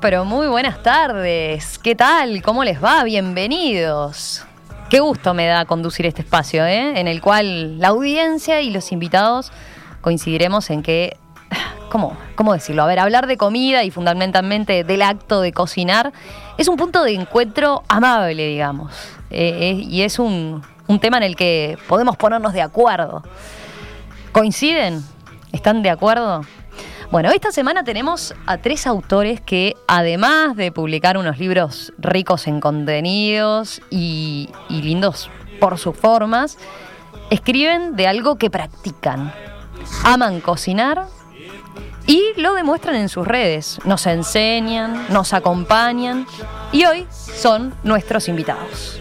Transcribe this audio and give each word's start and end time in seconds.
pero 0.00 0.24
muy 0.24 0.48
buenas 0.48 0.82
tardes. 0.82 1.78
¿Qué 1.78 1.94
tal? 1.94 2.42
¿Cómo 2.42 2.64
les 2.64 2.82
va? 2.82 3.04
Bienvenidos. 3.04 4.46
Qué 4.88 5.00
gusto 5.00 5.34
me 5.34 5.46
da 5.46 5.66
conducir 5.66 6.06
este 6.06 6.22
espacio, 6.22 6.64
¿eh? 6.64 6.98
en 6.98 7.06
el 7.06 7.20
cual 7.20 7.78
la 7.78 7.88
audiencia 7.88 8.62
y 8.62 8.70
los 8.70 8.92
invitados 8.92 9.52
coincidiremos 10.00 10.70
en 10.70 10.82
que, 10.82 11.18
¿cómo, 11.90 12.16
¿cómo 12.34 12.54
decirlo? 12.54 12.82
A 12.82 12.86
ver, 12.86 12.98
hablar 12.98 13.26
de 13.26 13.36
comida 13.36 13.84
y 13.84 13.90
fundamentalmente 13.90 14.84
del 14.84 15.02
acto 15.02 15.42
de 15.42 15.52
cocinar 15.52 16.12
es 16.56 16.68
un 16.68 16.76
punto 16.76 17.02
de 17.04 17.12
encuentro 17.12 17.82
amable, 17.88 18.48
digamos. 18.48 18.92
Eh, 19.30 19.58
eh, 19.60 19.72
y 19.72 20.02
es 20.02 20.18
un, 20.18 20.62
un 20.86 20.98
tema 20.98 21.18
en 21.18 21.24
el 21.24 21.36
que 21.36 21.76
podemos 21.88 22.16
ponernos 22.16 22.54
de 22.54 22.62
acuerdo. 22.62 23.22
¿Coinciden? 24.32 25.04
¿Están 25.52 25.82
de 25.82 25.90
acuerdo? 25.90 26.42
Bueno, 27.10 27.32
esta 27.32 27.50
semana 27.50 27.82
tenemos 27.82 28.36
a 28.46 28.58
tres 28.58 28.86
autores 28.86 29.40
que, 29.40 29.74
además 29.88 30.54
de 30.54 30.70
publicar 30.70 31.18
unos 31.18 31.40
libros 31.40 31.92
ricos 31.98 32.46
en 32.46 32.60
contenidos 32.60 33.82
y, 33.90 34.48
lindos 34.68 35.28
por 35.58 35.76
sus 35.78 35.96
formas, 35.96 36.56
escriben 37.28 37.96
de 37.96 38.06
algo 38.06 38.36
que 38.36 38.48
practican. 38.48 39.34
Aman 40.04 40.40
cocinar 40.40 41.08
y 42.06 42.22
lo 42.36 42.54
demuestran 42.54 42.94
en 42.94 43.08
sus 43.08 43.26
redes. 43.26 43.80
Nos 43.84 44.06
enseñan, 44.06 45.06
nos 45.10 45.32
acompañan 45.32 46.28
y 46.70 46.84
hoy 46.84 47.08
son 47.10 47.74
nuestros 47.82 48.28
invitados. 48.28 49.00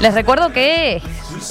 Les 0.00 0.14
recuerdo 0.14 0.52
que 0.52 1.02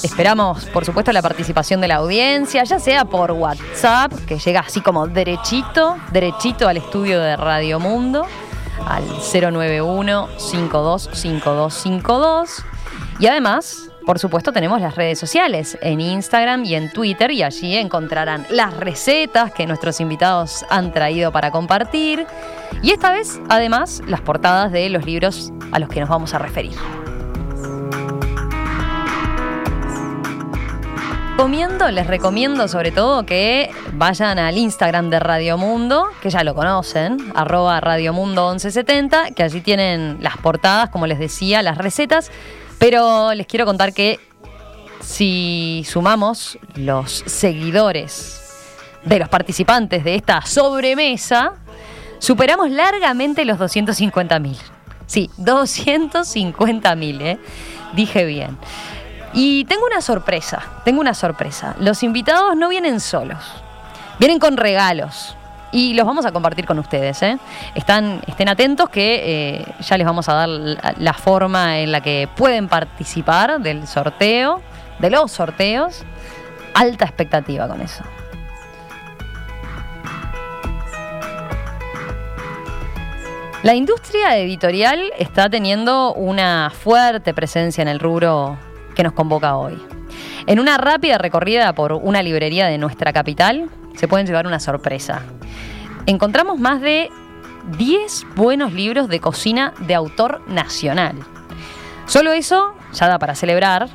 esperamos, 0.03 0.66
por 0.66 0.83
supuesto, 0.86 1.11
la 1.11 1.22
participación 1.22 1.81
de 1.81 1.88
la 1.88 1.97
audiencia, 1.97 2.64
ya 2.64 2.80
sea 2.80 3.05
por 3.05 3.31
WhatsApp, 3.31 4.11
que 4.25 4.39
llega 4.39 4.61
así 4.61 4.81
como 4.81 5.05
derechito, 5.08 5.97
derechito 6.11 6.67
al 6.67 6.77
estudio 6.77 7.19
de 7.19 7.38
Radio 7.38 7.80
Mundo, 7.80 8.25
al 8.88 9.03
091 9.05 10.27
525252 10.38 12.66
y 13.19 13.27
además 13.27 13.91
por 14.06 14.20
supuesto 14.20 14.52
tenemos 14.52 14.82
las 14.82 14.96
redes 14.96 15.20
sociales 15.20 15.78
en 15.82 16.02
Instagram 16.02 16.66
y 16.66 16.76
en 16.76 16.92
Twitter 16.92 17.32
y 17.32 17.44
allí 17.44 17.76
encontrarán 17.76 18.46
las 18.50 18.76
recetas 18.78 19.52
que 19.52 19.68
nuestros 19.68 20.00
invitados 20.00 20.66
han 20.70 20.92
traído 20.92 21.32
para 21.32 21.52
compartir 21.52 22.26
y 22.82 22.92
esta 22.92 23.12
vez 23.12 23.40
además 23.50 24.02
las 24.08 24.22
portadas 24.22 24.72
de 24.72 24.90
los 24.90 25.06
libros 25.06 25.52
a 25.72 25.80
los 25.80 25.90
que 25.90 26.00
nos 26.00 26.10
vamos 26.10 26.34
a 26.34 26.40
referir. 26.40 26.74
Comiendo, 31.38 31.90
les 31.90 32.06
recomiendo 32.06 32.68
sobre 32.68 32.92
todo 32.92 33.26
que 33.26 33.72
vayan 33.94 34.38
al 34.38 34.58
Instagram 34.60 35.10
de 35.10 35.20
Radio 35.20 35.58
Mundo, 35.58 36.06
que 36.22 36.30
ya 36.30 36.44
lo 36.44 36.54
conocen, 36.54 37.18
arroba 37.34 37.80
Radiomundo 37.80 38.50
1170, 38.52 39.32
que 39.32 39.42
allí 39.42 39.62
tienen 39.62 40.18
las 40.22 40.38
portadas, 40.38 40.90
como 40.90 41.08
les 41.08 41.18
decía, 41.18 41.64
las 41.64 41.80
recetas 41.80 42.30
pero 42.82 43.36
les 43.36 43.46
quiero 43.46 43.68
contar 43.68 43.94
que 43.94 44.20
si 45.02 45.86
sumamos 45.88 46.58
los 46.73 47.23
seguidores 47.28 48.42
de 49.05 49.20
los 49.20 49.30
participantes 49.30 50.04
de 50.04 50.16
esta 50.16 50.42
sobremesa, 50.42 51.54
superamos 52.17 52.72
largamente 52.72 53.45
los 53.45 53.60
250 53.60 54.39
mil. 54.39 54.58
Sí, 55.05 55.30
250 55.38 56.95
mil, 56.95 57.22
¿eh? 57.22 57.39
Dije 57.94 58.26
bien. 58.26 58.58
Y 59.32 59.66
tengo 59.66 59.86
una 59.86 60.02
sorpresa, 60.02 60.64
tengo 60.84 61.02
una 61.02 61.14
sorpresa. 61.14 61.76
Los 61.80 62.02
invitados 62.02 62.58
no 62.58 62.67
vienen 62.67 63.00
solos, 63.00 63.44
vienen 64.17 64.39
con 64.39 64.58
regalos 64.58 65.36
y 65.71 65.93
los 65.93 66.05
vamos 66.05 66.26
a 66.26 66.32
compartir 66.32 66.65
con 66.65 66.80
ustedes. 66.80 67.21
¿eh? 67.23 67.37
Están, 67.76 68.21
estén 68.27 68.49
atentos 68.49 68.89
que 68.89 69.59
eh, 69.59 69.65
ya 69.82 69.98
les 69.98 70.05
vamos 70.05 70.27
a 70.30 70.33
dar 70.33 70.49
la, 70.49 71.14
forma 71.14 71.80
en 71.80 71.92
la 71.92 72.02
que 72.02 72.27
pueden 72.36 72.67
participar 72.67 73.61
del 73.61 73.87
sorteo, 73.87 74.61
de 74.99 75.10
los 75.10 75.31
sorteos. 75.31 76.04
Alta 76.73 77.05
expectativa 77.05 77.67
con 77.67 77.81
eso. 77.81 78.04
La 83.64 83.76
industria 83.76 84.37
editorial 84.37 85.11
está 85.20 85.48
teniendo 85.49 86.14
una 86.14 86.71
fuerte 86.71 87.33
presencia 87.33 87.81
en 87.81 87.87
el 87.87 87.99
rubro 87.99 88.58
que 88.95 89.04
nos 89.04 89.14
convoca 89.14 89.55
hoy. 89.55 89.80
En 90.48 90.60
una 90.60 90.77
rápida 90.77 91.20
recorrida 91.20 91.73
por 91.73 91.93
una 91.93 92.23
librería 92.23 92.65
de 92.67 92.80
nuestra 92.80 93.14
capital, 93.14 93.70
se 93.96 94.08
pueden 94.08 94.26
llevar 94.26 94.48
una 94.48 94.60
sorpresa. 94.60 95.22
Encontramos 96.06 96.60
más 96.60 96.82
de 96.82 97.10
10 97.78 98.26
buenos 98.36 98.74
libros 98.74 99.08
de 99.08 99.20
cocina 99.20 99.74
de 99.80 99.96
autor 99.96 100.42
nacional. 100.48 101.16
Solo 102.06 102.32
eso 102.32 102.74
ya 102.94 103.08
da 103.08 103.20
para 103.20 103.36
celebrar, 103.36 103.88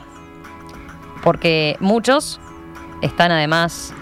porque 1.23 1.77
muchos 1.81 2.41
están 3.03 3.33
además 3.33 3.93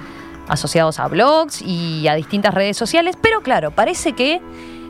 asociados 0.48 1.00
a 1.00 1.08
blogs 1.08 1.62
y 1.62 2.06
a 2.08 2.14
distintas 2.14 2.54
redes 2.54 2.76
sociales, 2.76 3.16
pero 3.20 3.40
claro, 3.40 3.70
parece 3.70 4.12
que 4.12 4.40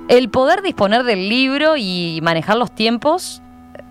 el 0.08 0.28
poder 0.28 0.62
disponer 0.62 1.04
del 1.04 1.28
libro 1.28 1.76
y 1.76 2.20
manejar 2.22 2.56
los 2.56 2.74
tiempos, 2.74 3.40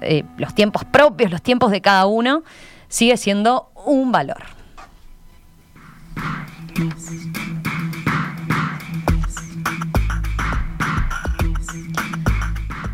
eh, 0.02 0.24
los 0.38 0.54
tiempos 0.54 0.84
propios, 0.86 1.32
los 1.32 1.42
tiempos 1.42 1.72
de 1.72 1.82
cada 1.82 2.06
uno, 2.06 2.44
sigue 2.88 3.18
siendo 3.18 3.72
un 3.86 4.12
valor. 4.12 4.53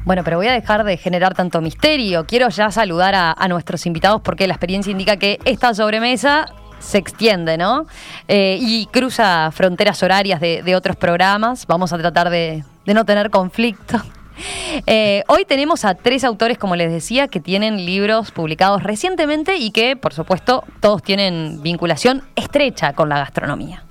Bueno, 0.09 0.23
pero 0.23 0.37
voy 0.37 0.47
a 0.47 0.53
dejar 0.53 0.83
de 0.85 0.97
generar 0.97 1.35
tanto 1.35 1.61
misterio. 1.61 2.25
Quiero 2.25 2.49
ya 2.49 2.71
saludar 2.71 3.13
a, 3.13 3.47
nuestros 3.47 3.85
invitados 3.85 4.21
porque 4.21 4.47
la 4.47 4.55
experiencia 4.55 4.89
indica 4.89 5.17
que 5.17 5.37
esta 5.45 5.71
sobremesa 5.75 6.47
se 6.79 6.97
extiende, 6.97 7.59
¿no? 7.59 7.85
Eh, 8.27 8.57
y 8.59 8.87
cruza 8.87 9.51
fronteras 9.51 10.01
horarias 10.01 10.41
de, 10.41 10.75
otros 10.75 10.95
programas. 10.95 11.67
Vamos 11.67 11.93
a 11.93 11.99
tratar 11.99 12.31
de, 12.31 12.63
no 12.87 13.05
tener 13.05 13.29
conflicto. 13.29 14.01
Eh, 14.85 15.23
hoy 15.27 15.45
tenemos 15.45 15.85
a 15.85 15.95
tres 15.95 16.23
autores, 16.23 16.57
como 16.57 16.75
les 16.75 16.91
decía, 16.91 17.27
que 17.27 17.39
tienen 17.39 17.85
libros 17.85 18.31
publicados 18.31 18.81
recientemente 18.83 19.57
y 19.57 19.71
que, 19.71 19.95
por 19.95 20.13
supuesto, 20.13 20.63
todos 20.79 21.03
tienen 21.03 21.61
vinculación 21.61 22.23
estrecha 22.35 22.93
con 22.93 23.09
la 23.09 23.17
gastronomía. 23.17 23.83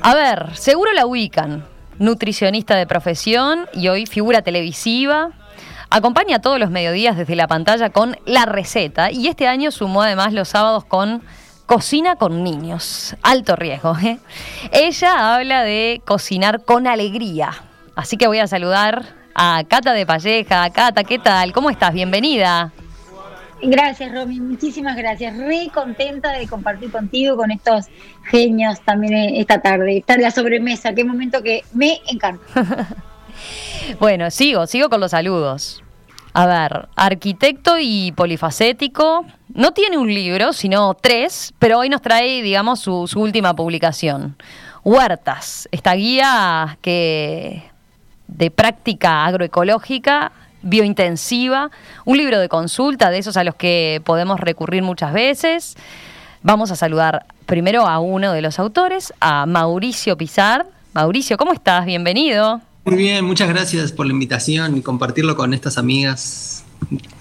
A 0.00 0.14
ver, 0.14 0.56
seguro 0.56 0.92
la 0.92 1.06
ubican 1.06 1.64
nutricionista 1.98 2.76
de 2.76 2.86
profesión 2.86 3.66
y 3.72 3.88
hoy 3.88 4.06
figura 4.06 4.42
televisiva. 4.42 5.30
Acompaña 5.90 6.40
todos 6.40 6.58
los 6.58 6.70
mediodías 6.70 7.16
desde 7.16 7.36
la 7.36 7.46
pantalla 7.46 7.90
con 7.90 8.16
La 8.26 8.46
Receta 8.46 9.10
y 9.10 9.28
este 9.28 9.46
año 9.46 9.70
sumó 9.70 10.02
además 10.02 10.32
los 10.32 10.48
sábados 10.48 10.84
con 10.84 11.22
Cocina 11.66 12.16
con 12.16 12.44
niños. 12.44 13.16
Alto 13.22 13.56
riesgo. 13.56 13.96
¿eh? 14.02 14.18
Ella 14.70 15.34
habla 15.34 15.62
de 15.62 16.02
cocinar 16.04 16.64
con 16.64 16.86
alegría. 16.86 17.52
Así 17.96 18.16
que 18.16 18.26
voy 18.26 18.38
a 18.38 18.46
saludar 18.46 19.04
a 19.34 19.64
Cata 19.66 19.92
de 19.92 20.04
Palleja. 20.04 20.68
Cata, 20.70 21.04
¿qué 21.04 21.18
tal? 21.18 21.52
¿Cómo 21.52 21.70
estás? 21.70 21.94
Bienvenida. 21.94 22.72
Gracias, 23.62 24.12
Romy. 24.12 24.40
Muchísimas 24.40 24.96
gracias. 24.96 25.36
Re 25.38 25.70
contenta 25.72 26.32
de 26.32 26.46
compartir 26.46 26.90
contigo, 26.90 27.36
con 27.36 27.50
estos 27.50 27.86
genios 28.24 28.80
también 28.82 29.14
eh, 29.14 29.40
esta 29.40 29.62
tarde. 29.62 29.98
Esta 29.98 30.18
la 30.18 30.30
sobremesa. 30.30 30.94
Qué 30.94 31.04
momento 31.04 31.42
que 31.42 31.64
me 31.72 32.00
encanta. 32.08 32.44
bueno, 34.00 34.30
sigo, 34.30 34.66
sigo 34.66 34.90
con 34.90 35.00
los 35.00 35.12
saludos. 35.12 35.83
A 36.36 36.46
ver, 36.46 36.88
arquitecto 36.96 37.76
y 37.78 38.10
polifacético. 38.10 39.24
No 39.54 39.70
tiene 39.70 39.98
un 39.98 40.12
libro, 40.12 40.52
sino 40.52 40.94
tres, 40.94 41.54
pero 41.60 41.78
hoy 41.78 41.88
nos 41.88 42.02
trae, 42.02 42.42
digamos, 42.42 42.80
su, 42.80 43.08
última 43.14 43.54
publicación. 43.54 44.36
Huertas, 44.82 45.68
esta 45.70 45.94
guía 45.94 46.76
que 46.82 47.62
de 48.26 48.50
práctica 48.50 49.24
agroecológica 49.26 50.32
biointensiva, 50.62 51.70
un 52.04 52.16
libro 52.16 52.40
de 52.40 52.48
consulta 52.48 53.10
de 53.10 53.18
esos 53.18 53.36
a 53.36 53.44
los 53.44 53.54
que 53.54 54.02
podemos 54.04 54.40
recurrir 54.40 54.82
muchas 54.82 55.12
veces. 55.12 55.76
Vamos 56.42 56.72
a 56.72 56.76
saludar 56.76 57.26
primero 57.46 57.86
a 57.86 58.00
uno 58.00 58.32
de 58.32 58.42
los 58.42 58.58
autores, 58.58 59.14
a 59.20 59.46
Mauricio 59.46 60.16
Pizar. 60.16 60.66
Mauricio, 60.94 61.36
¿cómo 61.36 61.52
estás? 61.52 61.86
Bienvenido. 61.86 62.60
Muy 62.84 62.96
bien, 62.96 63.24
muchas 63.24 63.48
gracias 63.48 63.92
por 63.92 64.06
la 64.06 64.12
invitación 64.12 64.76
y 64.76 64.82
compartirlo 64.82 65.36
con 65.36 65.54
estas 65.54 65.78
amigas. 65.78 66.64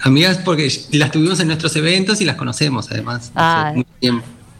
Amigas 0.01 0.39
porque 0.43 0.69
las 0.91 1.11
tuvimos 1.11 1.39
en 1.39 1.47
nuestros 1.47 1.75
eventos 1.75 2.19
y 2.21 2.25
las 2.25 2.35
conocemos 2.35 2.91
además. 2.91 3.31
Ah, 3.35 3.73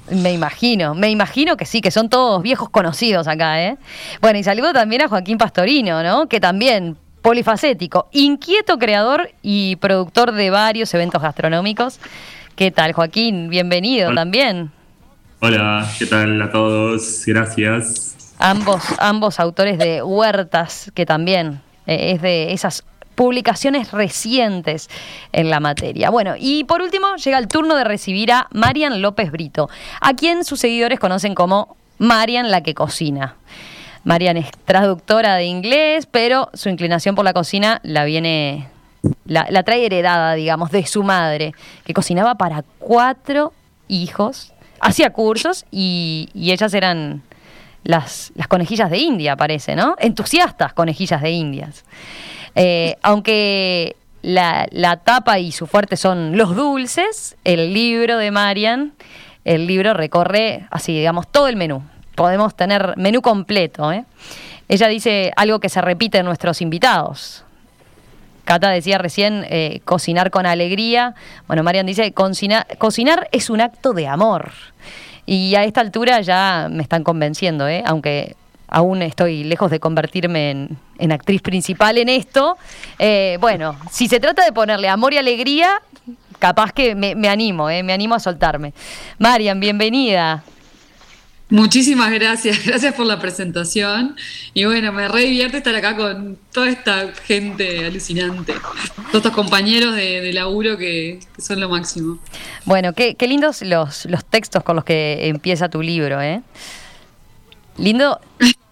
Me 0.10 0.32
imagino, 0.32 0.96
me 0.96 1.10
imagino 1.10 1.58
que 1.58 1.66
sí, 1.66 1.82
que 1.82 1.92
son 1.92 2.10
todos 2.10 2.42
viejos 2.42 2.70
conocidos 2.70 3.28
acá, 3.28 3.62
¿eh? 3.62 3.78
Bueno, 4.22 4.40
y 4.40 4.44
saludo 4.44 4.72
también 4.72 5.02
a 5.02 5.08
Joaquín 5.10 5.38
Pastorino, 5.38 6.04
¿no? 6.04 6.28
Que 6.28 6.40
también 6.40 6.96
polifacético, 7.22 8.08
inquieto 8.12 8.78
creador 8.78 9.32
y 9.42 9.76
productor 9.78 10.32
de 10.34 10.50
varios 10.50 10.94
eventos 10.94 11.22
gastronómicos 11.22 12.00
¿Qué 12.56 12.70
tal, 12.70 12.94
Joaquín? 12.94 13.50
Bienvenido 13.50 14.14
también. 14.14 14.72
Hola, 15.40 15.90
¿qué 15.98 16.06
tal 16.06 16.40
a 16.40 16.52
todos? 16.52 17.24
Gracias. 17.26 18.16
Ambos, 18.46 18.84
ambos 19.00 19.40
autores 19.40 19.78
de 19.78 20.04
Huertas, 20.04 20.92
que 20.94 21.06
también 21.06 21.62
eh, 21.88 22.12
es 22.12 22.22
de 22.22 22.52
esas 22.52 22.84
publicaciones 23.16 23.94
recientes 23.94 24.90
en 25.32 25.50
la 25.50 25.62
materia. 25.62 26.10
Bueno, 26.10 26.34
y 26.38 26.66
por 26.66 26.82
último 26.82 27.16
llega 27.16 27.38
el 27.38 27.48
turno 27.48 27.76
de 27.76 27.86
recibir 27.86 28.34
a 28.34 28.48
Marian 28.52 29.02
López 29.02 29.32
Brito, 29.32 29.70
a 30.02 30.14
quien 30.14 30.44
sus 30.44 30.60
seguidores 30.60 31.00
conocen 31.00 31.36
como 31.36 31.78
Marian 32.00 32.52
la 32.52 32.62
que 32.62 32.74
cocina. 32.74 33.38
Marian 34.04 34.36
es 34.36 34.52
traductora 34.66 35.36
de 35.36 35.46
inglés, 35.46 36.06
pero 36.12 36.50
su 36.54 36.68
inclinación 36.68 37.16
por 37.16 37.24
la 37.24 37.32
cocina 37.32 37.80
la 37.84 38.04
viene, 38.04 38.68
la, 39.24 39.64
trae 39.64 39.86
heredada, 39.86 40.34
digamos, 40.34 40.70
de 40.70 40.86
su 40.86 41.02
madre, 41.02 41.54
que 41.86 41.94
cocinaba 41.94 42.36
para 42.36 42.66
cuatro 42.80 43.54
hijos, 43.88 44.52
hacía 44.82 45.12
cursos 45.12 45.66
y, 45.72 46.30
ellas 46.36 46.74
eran 46.74 47.24
las, 47.84 48.32
las, 48.36 48.48
conejillas 48.48 48.90
de 48.90 48.98
India, 48.98 49.36
parece, 49.36 49.76
¿no? 49.76 49.96
Entusiastas 50.00 50.74
conejillas 50.74 51.22
de 51.22 51.32
Indias. 51.32 51.84
Eh, 52.56 52.98
aunque 53.02 53.96
la, 54.22 54.68
la, 54.72 54.98
tapa 54.98 55.40
y 55.40 55.52
su 55.52 55.68
fuerte 55.68 55.98
son 55.98 56.38
los 56.38 56.56
dulces, 56.56 57.36
el 57.44 57.74
libro 57.74 58.18
de 58.18 58.32
Marian, 58.32 58.94
el 59.46 59.68
libro 59.68 59.94
recorre 59.94 60.68
así, 60.72 60.94
digamos, 60.94 61.28
todo 61.28 61.48
el 61.48 61.56
menú 61.56 61.84
podemos 62.16 62.56
tener 62.56 62.94
menú 62.98 63.22
completo. 63.22 63.92
¿eh? 63.92 64.06
Ella 64.68 64.88
dice 64.88 65.32
algo 65.36 65.60
que 65.60 65.70
se 65.70 65.82
repite 65.82 66.20
en 66.20 66.26
nuestros 66.26 66.62
invitados. 66.62 67.44
Cata 68.46 68.70
decía 68.70 68.98
recién 68.98 69.46
eh, 69.50 69.82
cocinar 69.86 70.30
con 70.30 70.46
alegría. 70.46 71.16
Bueno, 71.48 71.64
Marian 71.64 71.86
dice 71.86 72.14
cocinar 72.14 73.30
es 73.32 73.50
un 73.50 73.62
acto 73.62 73.94
de 73.94 74.08
amor. 74.08 74.52
Y 75.26 75.56
a 75.56 75.64
esta 75.64 75.82
altura 75.82 76.22
ya 76.22 76.68
me 76.70 76.84
están 76.84 77.04
convenciendo, 77.04 77.68
¿eh? 77.68 77.84
aunque 77.86 78.36
aún 78.68 79.02
estoy 79.02 79.44
lejos 79.44 79.72
de 79.72 79.80
convertirme 79.80 80.68
en, 80.98 81.12
actriz 81.12 81.42
principal 81.42 81.98
en 81.98 82.10
esto. 82.10 82.58
Eh, 83.00 83.38
bueno, 83.40 83.78
si 83.92 84.08
se 84.08 84.20
trata 84.20 84.44
de 84.44 84.52
ponerle 84.52 84.90
amor 84.90 85.14
y 85.14 85.18
alegría, 85.18 85.82
capaz 86.40 86.72
que 86.72 86.96
me, 86.96 87.16
me 87.16 87.30
animo, 87.30 87.68
me 87.68 87.94
animo 87.94 88.16
a 88.16 88.20
soltarme. 88.20 88.74
Marian, 89.20 89.60
bienvenida. 89.60 90.44
Muchísimas 91.54 92.12
gracias, 92.12 92.66
gracias 92.66 92.96
por 92.96 93.06
la 93.06 93.20
presentación. 93.20 94.16
Y 94.56 94.66
bueno, 94.66 94.92
me 94.92 95.08
re 95.08 95.26
divierte 95.26 95.58
estar 95.58 95.76
acá 95.76 95.96
con 95.96 96.36
toda 96.52 96.68
esta 96.68 97.14
gente 97.28 97.86
alucinante, 97.86 98.54
todos 99.12 99.14
estos 99.18 99.34
compañeros 99.34 99.96
de, 99.96 100.34
laburo 100.34 100.80
que, 100.80 101.20
son 101.38 101.60
lo 101.60 101.70
máximo. 101.70 102.18
Bueno, 102.66 102.94
qué, 102.94 103.16
lindos 103.28 103.62
los, 103.62 104.06
los 104.06 104.26
textos 104.26 104.64
con 104.64 104.78
los 104.78 104.84
que 104.84 105.28
empieza 105.28 105.70
tu 105.70 105.84
libro, 105.84 106.20
¿eh? 106.24 106.42
Lindo, 107.78 108.20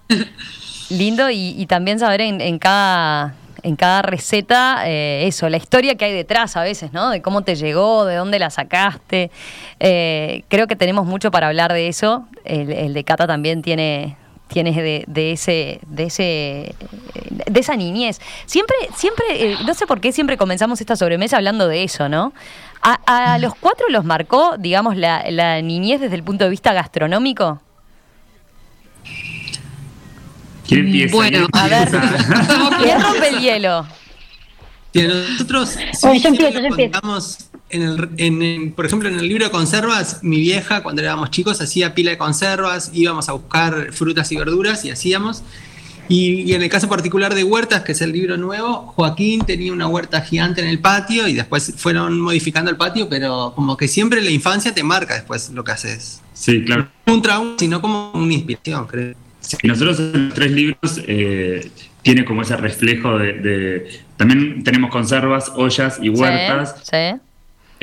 lindo 0.90 1.30
y, 1.30 1.64
también 1.68 2.00
saber 2.00 2.22
en 2.22 2.58
cada 2.58 3.36
en 3.64 3.76
cada 3.76 4.02
receta 4.02 4.84
eh, 4.86 5.28
eso, 5.28 5.50
la 5.50 5.58
historia 5.58 5.96
que 5.96 6.06
hay 6.06 6.14
detrás 6.14 6.58
a 6.58 6.64
veces, 6.64 6.94
¿no? 6.94 7.10
De 7.10 7.22
cómo 7.22 7.42
te 7.42 7.56
llegó, 7.56 8.06
de 8.06 8.16
dónde 8.16 8.40
la 8.40 8.50
sacaste. 8.50 9.32
Eh, 9.80 10.44
creo 10.48 10.68
que 10.68 10.76
tenemos 10.76 11.06
mucho 11.06 11.32
para 11.32 11.48
hablar 11.48 11.74
de 11.74 11.88
eso. 11.88 12.26
El, 12.44 12.94
de 12.94 13.04
Cata 13.04 13.28
también 13.28 13.62
tiene, 13.62 14.18
tiene 14.48 14.72
de, 15.08 15.32
ese, 15.32 15.80
de 15.88 16.04
ese, 16.04 16.76
de 17.46 17.60
esa 17.60 17.76
niñez. 17.76 18.20
Siempre, 18.46 18.76
siempre, 18.96 19.26
eh, 19.32 19.58
no 19.66 19.74
sé 19.74 19.86
por 19.86 20.02
qué 20.02 20.12
siempre 20.12 20.38
comenzamos 20.38 20.82
esta 20.82 20.96
sobremesa 20.96 21.38
hablando 21.38 21.68
de 21.68 21.84
eso, 21.84 22.10
¿no? 22.10 22.34
A, 22.84 23.38
los 23.38 23.54
cuatro 23.54 23.86
los 23.90 24.06
marcó, 24.06 24.56
digamos, 24.58 24.98
la, 24.98 25.24
la 25.30 25.62
niñez 25.62 26.02
desde 26.02 26.16
el 26.16 26.24
punto 26.24 26.46
de 26.46 26.50
vista 26.50 26.74
gastronómico. 26.74 27.62
Bueno, 31.12 31.48
a 31.52 31.68
ver, 31.68 31.90
¿quién 32.82 33.02
rompe 33.02 33.30
el 33.30 33.40
hielo? 33.40 33.86
nosotros 34.94 35.78
en 37.72 38.42
el, 38.42 38.74
por 38.74 38.86
ejemplo, 38.86 39.08
en 39.10 39.20
el 39.20 39.28
libro 39.28 39.46
de 39.46 39.52
conservas, 39.52 40.20
mi 40.24 40.40
vieja, 40.40 40.84
cuando 40.84 41.02
éramos 41.02 41.32
chicos, 41.32 41.62
hacía 41.62 41.96
pila 41.96 42.12
de 42.12 42.18
conservas, 42.18 42.92
íbamos 42.94 43.30
a 43.30 43.34
buscar 43.34 43.94
frutas 43.94 44.32
y 44.32 44.38
verduras 44.38 44.84
y 44.86 44.92
hacíamos. 44.92 45.44
Y, 46.10 46.54
en 46.54 46.62
el 46.62 46.70
caso 46.70 46.90
particular 46.90 47.34
de 47.34 47.46
huertas, 47.46 47.84
que 47.84 47.94
es 47.94 48.02
el 48.02 48.12
libro 48.12 48.36
nuevo, 48.36 48.88
Joaquín 48.96 49.46
tenía 49.46 49.72
una 49.72 49.88
huerta 49.88 50.20
gigante 50.20 50.60
en 50.60 50.68
el 50.68 50.80
patio 50.80 51.26
y 51.28 51.34
después 51.34 51.74
fueron 51.78 52.20
modificando 52.20 52.70
el 52.70 52.76
patio, 52.76 53.08
pero 53.08 53.54
como 53.56 53.78
que 53.78 53.88
siempre 53.88 54.22
la 54.22 54.32
infancia 54.32 54.74
te 54.74 54.84
marca 54.84 55.14
después 55.14 55.52
lo 55.52 55.64
que 55.64 55.72
haces. 55.72 56.22
Sí, 56.34 56.66
claro. 56.66 56.90
Un 57.06 57.22
trauma, 57.22 57.56
sino 57.58 57.82
como 57.82 58.12
una 58.12 58.34
inspiración, 58.34 58.88
creo. 58.88 59.16
Y 59.62 59.68
nosotros 59.68 60.00
en 60.00 60.26
los 60.26 60.34
tres 60.34 60.52
libros 60.52 61.02
eh, 61.08 61.70
tiene 62.02 62.26
como 62.26 62.42
ese 62.42 62.58
reflejo 62.58 63.18
de, 63.18 63.90
También 64.18 64.64
tenemos 64.64 64.92
conservas, 64.92 65.52
ollas 65.56 66.00
y 66.02 66.10
huertas. 66.10 66.76
Sí, 66.84 67.20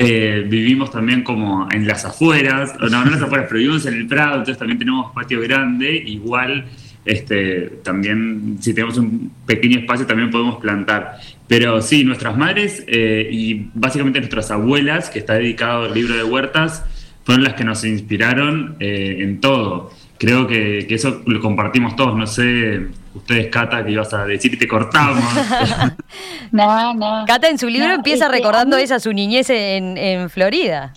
eh, 0.01 0.45
vivimos 0.47 0.91
también 0.91 1.23
como 1.23 1.67
en 1.71 1.85
las 1.85 2.05
afueras, 2.05 2.73
no, 2.79 2.87
no 2.87 3.03
en 3.03 3.11
las 3.11 3.21
afueras, 3.21 3.47
pero 3.49 3.59
vivimos 3.59 3.85
en 3.85 3.95
el 3.95 4.07
Prado, 4.07 4.35
entonces 4.37 4.57
también 4.57 4.79
tenemos 4.79 5.11
patio 5.13 5.41
grande, 5.41 5.93
igual 5.93 6.65
este, 7.03 7.79
también 7.83 8.57
si 8.61 8.73
tenemos 8.73 8.97
un 8.97 9.29
pequeño 9.45 9.79
espacio 9.79 10.05
también 10.05 10.31
podemos 10.31 10.55
plantar. 10.57 11.17
Pero 11.47 11.81
sí, 11.81 12.05
nuestras 12.05 12.37
madres 12.37 12.83
eh, 12.87 13.27
y 13.29 13.69
básicamente 13.73 14.19
nuestras 14.19 14.51
abuelas, 14.51 15.09
que 15.09 15.19
está 15.19 15.33
dedicado 15.33 15.83
al 15.83 15.93
libro 15.93 16.15
de 16.15 16.23
huertas, 16.23 16.85
fueron 17.25 17.43
las 17.43 17.55
que 17.55 17.65
nos 17.65 17.83
inspiraron 17.83 18.77
en 18.79 19.39
todo 19.41 19.91
creo 20.19 20.45
que, 20.45 20.85
eso 20.89 21.23
lo 21.25 21.39
compartimos 21.39 21.95
todos. 21.95 22.15
No 22.15 22.27
sé, 22.27 22.87
ustedes, 23.15 23.47
Cata, 23.47 23.83
que 23.83 23.91
ibas 23.91 24.13
a 24.13 24.25
decir 24.25 24.53
y 24.53 24.57
te 24.57 24.67
cortamos. 24.67 25.23
no, 26.51 26.93
no. 26.93 27.23
Cata 27.25 27.49
en 27.49 27.57
su 27.57 27.67
libro 27.67 27.91
empieza 27.91 28.27
recordando 28.27 28.77
esa 28.77 28.99
su 28.99 29.11
niñez 29.11 29.49
en, 29.49 30.29
Florida. 30.29 30.93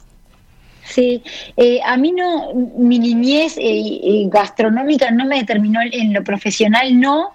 Sí, 0.85 1.23
eh, 1.57 1.81
a 1.87 1.97
mí 1.97 2.13
no, 2.13 2.53
mi 2.77 2.99
niñez 2.99 3.57
eh, 3.57 3.63
eh, 3.63 4.25
gastronómica 4.27 5.11
no 5.13 5.25
me 5.25 5.39
determinó 5.39 5.81
en 5.81 6.13
lo 6.13 6.25
profesional, 6.25 7.01
no, 7.01 7.31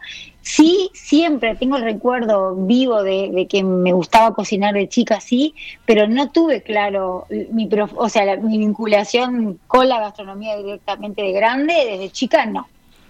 Sí, 0.47 0.89
siempre 0.93 1.55
tengo 1.55 1.75
el 1.75 1.83
recuerdo 1.83 2.55
vivo 2.55 3.03
de, 3.03 3.47
que 3.49 3.63
me 3.63 3.91
gustaba 3.91 4.33
cocinar 4.33 4.73
de 4.73 4.87
chica, 4.87 5.19
sí, 5.19 5.53
pero 5.85 6.07
no 6.07 6.31
tuve 6.31 6.63
claro 6.63 7.27
mi, 7.51 7.69
o 7.95 8.07
sea, 8.07 8.37
mi 8.37 8.57
vinculación 8.57 9.59
con 9.67 9.89
la 9.89 9.99
gastronomía 9.99 10.55
directamente 10.55 11.21
de 11.21 11.33
grande, 11.33 11.73
desde 11.73 12.09
chica 12.11 12.45
no. 12.45 12.65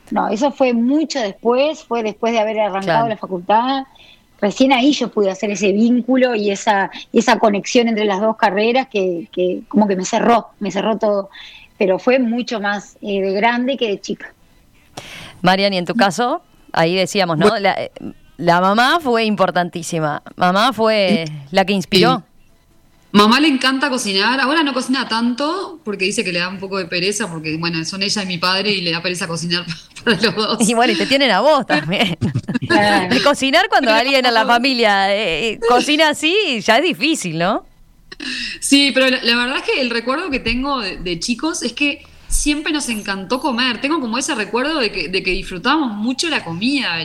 No, 0.10 0.30
eso 0.30 0.52
fue 0.52 0.74
mucho 0.74 1.20
después, 1.20 1.84
fue 1.84 2.02
después 2.02 2.34
de 2.34 2.40
haber 2.40 2.60
arrancado 2.60 3.08
la 3.08 3.18
facultad. 3.18 3.84
Recién 4.42 4.74
ahí 4.74 4.92
yo 4.94 5.10
pude 5.12 5.30
hacer 5.30 5.52
ese 5.52 5.72
vínculo 5.74 6.34
y 6.34 6.50
esa, 6.50 6.90
esa 7.14 7.38
conexión 7.38 7.88
entre 7.88 8.06
las 8.06 8.20
dos 8.20 8.36
carreras 8.36 8.88
que, 8.88 9.28
que 9.32 9.62
como 9.68 9.88
que 9.88 9.96
me 9.96 10.06
cerró, 10.06 10.48
me 10.60 10.72
cerró 10.72 10.98
todo. 10.98 11.30
Pero 11.78 12.00
fue 12.00 12.18
mucho 12.18 12.60
más 12.60 12.98
eh, 13.04 13.22
de 13.22 13.32
grande 13.34 13.78
que 13.78 13.90
de 13.90 14.02
chica. 14.02 14.34
Marian, 15.44 15.74
¿y 15.74 15.78
en 15.78 15.86
tu 15.86 15.94
caso? 15.94 16.42
Ahí 16.78 16.96
decíamos, 16.96 17.38
¿no? 17.38 17.54
La, 18.38 18.62
mamá 18.62 19.00
fue 19.02 19.26
importantísima. 19.26 20.22
Mamá 20.36 20.72
fue 20.74 21.26
la 21.52 21.66
que 21.66 21.74
inspiró. 21.74 22.24
Mamá 23.12 23.40
le 23.40 23.48
encanta 23.48 23.90
cocinar. 23.90 24.40
Ahora 24.40 24.64
no 24.64 24.74
cocina 24.74 25.08
tanto 25.08 25.80
porque 25.84 26.06
dice 26.06 26.24
que 26.24 26.32
le 26.32 26.40
da 26.40 26.50
un 26.50 26.60
poco 26.60 26.78
de 26.78 26.86
pereza 26.86 27.28
porque, 27.30 27.58
bueno, 27.58 27.84
son 27.86 28.04
ella 28.04 28.22
y 28.22 28.26
mi 28.26 28.38
padre 28.38 28.72
y 28.72 28.82
le 28.82 28.92
da 28.92 29.02
pereza 29.02 29.28
cocinar 29.28 29.66
para 30.04 30.22
los 30.22 30.36
dos. 30.36 30.70
Y 30.70 30.74
bueno, 30.74 30.94
y 30.94 30.98
te 30.98 31.06
tienen 31.08 31.32
a 31.32 31.40
vos 31.40 31.66
también. 31.66 32.18
de 33.10 33.22
cocinar 33.24 33.70
cuando 33.70 33.92
alguien 33.92 34.26
en 34.26 34.34
la 34.34 34.46
familia 34.46 35.14
eh, 35.14 35.50
eh, 35.50 35.60
cocina 35.68 36.10
así 36.10 36.62
ya 36.62 36.78
es 36.78 36.84
difícil, 36.84 37.40
¿no? 37.40 37.66
Sí, 38.60 38.92
pero 38.94 39.10
la, 39.10 39.36
verdad 39.36 39.58
es 39.58 39.64
que 39.64 39.82
el 39.82 39.90
recuerdo 39.90 40.30
que 40.30 40.40
tengo 40.40 40.82
de 40.82 41.20
chicos 41.20 41.64
es 41.64 41.74
que 41.74 42.04
siempre 42.28 42.74
nos 42.74 42.90
encantó 42.90 43.40
comer. 43.40 43.82
Tengo 43.82 44.00
como 44.00 44.18
ese 44.18 44.36
recuerdo 44.36 44.80
de 44.80 44.92
que, 44.92 45.32
disfrutábamos 45.32 45.94
mucho 45.94 46.30
la 46.30 46.44
comida, 46.44 46.98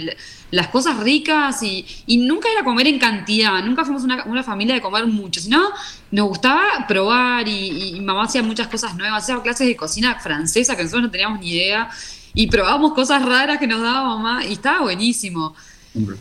las 0.51 0.69
cosas 0.69 0.99
ricas 0.99 1.63
y, 1.63 1.85
nunca 2.19 2.49
era 2.53 2.65
comer 2.65 2.87
en 2.87 2.99
cantidad, 2.99 3.63
nunca 3.65 3.85
fuimos 3.85 4.03
una, 4.05 4.43
familia 4.43 4.75
de 4.75 4.81
comer 4.81 5.07
mucho, 5.07 5.41
sino 5.41 5.71
nos 6.11 6.29
gustaba 6.29 6.87
probar 6.87 7.49
y, 7.49 8.01
mamá 8.01 8.25
hacía 8.25 8.43
muchas 8.43 8.69
cosas 8.69 8.97
nuevas, 8.97 9.23
hacía 9.23 9.41
clases 9.43 9.67
de 9.67 9.77
cocina 9.77 10.19
francesa 10.21 10.77
que 10.77 10.83
nosotros 10.83 11.05
no 11.05 11.11
teníamos 11.11 11.41
ni 11.41 11.51
idea 11.51 11.89
y 12.35 12.47
probábamos 12.47 12.95
cosas 12.95 13.25
raras 13.25 13.59
que 13.59 13.67
nos 13.67 13.83
daba 13.83 14.05
mamá 14.05 14.45
y 14.45 14.53
estaba 14.53 14.83
buenísimo. 14.83 15.55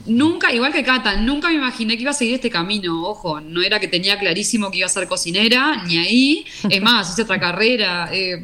Nunca, 0.06 0.52
igual 0.54 0.74
que 0.74 0.84
Cata, 0.84 1.16
nunca 1.16 1.48
me 1.48 1.56
imaginé 1.56 1.96
que 1.96 2.02
iba 2.02 2.12
a 2.12 2.14
seguir 2.14 2.36
este 2.36 2.50
camino. 2.50 3.04
Ojo, 3.08 3.40
no 3.40 3.62
era 3.62 3.80
que 3.80 3.88
tenía 3.88 4.20
clarísimo 4.20 4.70
que 4.70 4.80
iba 4.80 4.86
a 4.88 4.90
ser 4.90 5.08
cocinera, 5.08 5.84
ni 5.86 5.98
ahí. 5.98 6.46
Es 6.70 6.82
más, 6.82 7.10
hice 7.12 7.22
otra 7.22 7.40
carrera. 7.40 8.10
eh, 8.12 8.44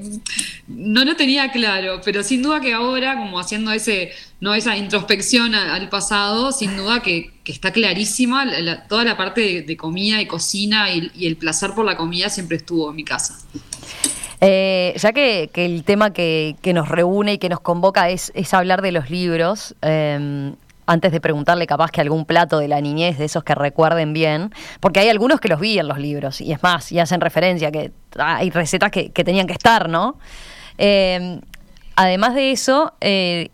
no 0.69 1.03
lo 1.05 1.15
tenía 1.15 1.51
claro, 1.51 2.01
pero 2.03 2.23
sin 2.23 2.41
duda 2.41 2.59
que 2.61 2.73
ahora, 2.73 3.17
como 3.17 3.39
haciendo 3.39 3.71
ese, 3.71 4.11
no 4.41 4.53
esa 4.53 4.75
introspección 4.77 5.53
a- 5.55 5.75
al 5.75 5.89
pasado, 5.89 6.51
sin 6.51 6.75
duda 6.77 7.01
que, 7.01 7.31
que 7.43 7.51
está 7.51 7.71
clarísima 7.71 8.45
la- 8.45 8.59
la- 8.59 8.87
toda 8.87 9.03
la 9.03 9.15
parte 9.17 9.41
de, 9.41 9.61
de 9.63 9.77
comida 9.77 10.21
y 10.21 10.25
cocina 10.27 10.91
y, 10.93 11.11
y 11.15 11.27
el 11.27 11.35
placer 11.37 11.71
por 11.73 11.85
la 11.85 11.95
comida 11.97 12.29
siempre 12.29 12.57
estuvo 12.57 12.89
en 12.89 12.95
mi 12.97 13.03
casa. 13.03 13.37
Eh, 14.39 14.93
ya 14.97 15.13
que, 15.13 15.49
que 15.53 15.65
el 15.65 15.83
tema 15.83 16.13
que, 16.13 16.55
que 16.61 16.71
nos 16.73 16.87
reúne 16.89 17.33
y 17.33 17.37
que 17.37 17.49
nos 17.49 17.59
convoca 17.59 18.09
es, 18.09 18.31
es 18.35 18.53
hablar 18.53 18.81
de 18.81 18.91
los 18.91 19.09
libros, 19.09 19.73
eh, 19.81 20.53
antes 20.87 21.11
de 21.11 21.21
preguntarle 21.21 21.67
capaz 21.67 21.91
que 21.91 22.01
algún 22.01 22.25
plato 22.25 22.57
de 22.57 22.67
la 22.67 22.81
niñez, 22.81 23.17
de 23.17 23.25
esos 23.25 23.43
que 23.43 23.53
recuerden 23.53 24.13
bien, 24.13 24.51
porque 24.79 25.01
hay 25.01 25.09
algunos 25.09 25.39
que 25.39 25.49
los 25.49 25.59
vi 25.59 25.77
en 25.77 25.87
los 25.87 25.99
libros, 25.99 26.41
y 26.41 26.51
es 26.51 26.63
más, 26.63 26.91
y 26.91 26.99
hacen 26.99 27.21
referencia 27.21 27.71
que 27.71 27.91
hay 28.17 28.49
recetas 28.49 28.89
que, 28.89 29.11
que 29.11 29.23
tenían 29.23 29.45
que 29.45 29.53
estar, 29.53 29.89
¿no? 29.89 30.17
Eh, 30.77 31.39
además 31.95 32.33
de 32.33 32.51
eso, 32.51 32.93
eh, 33.01 33.49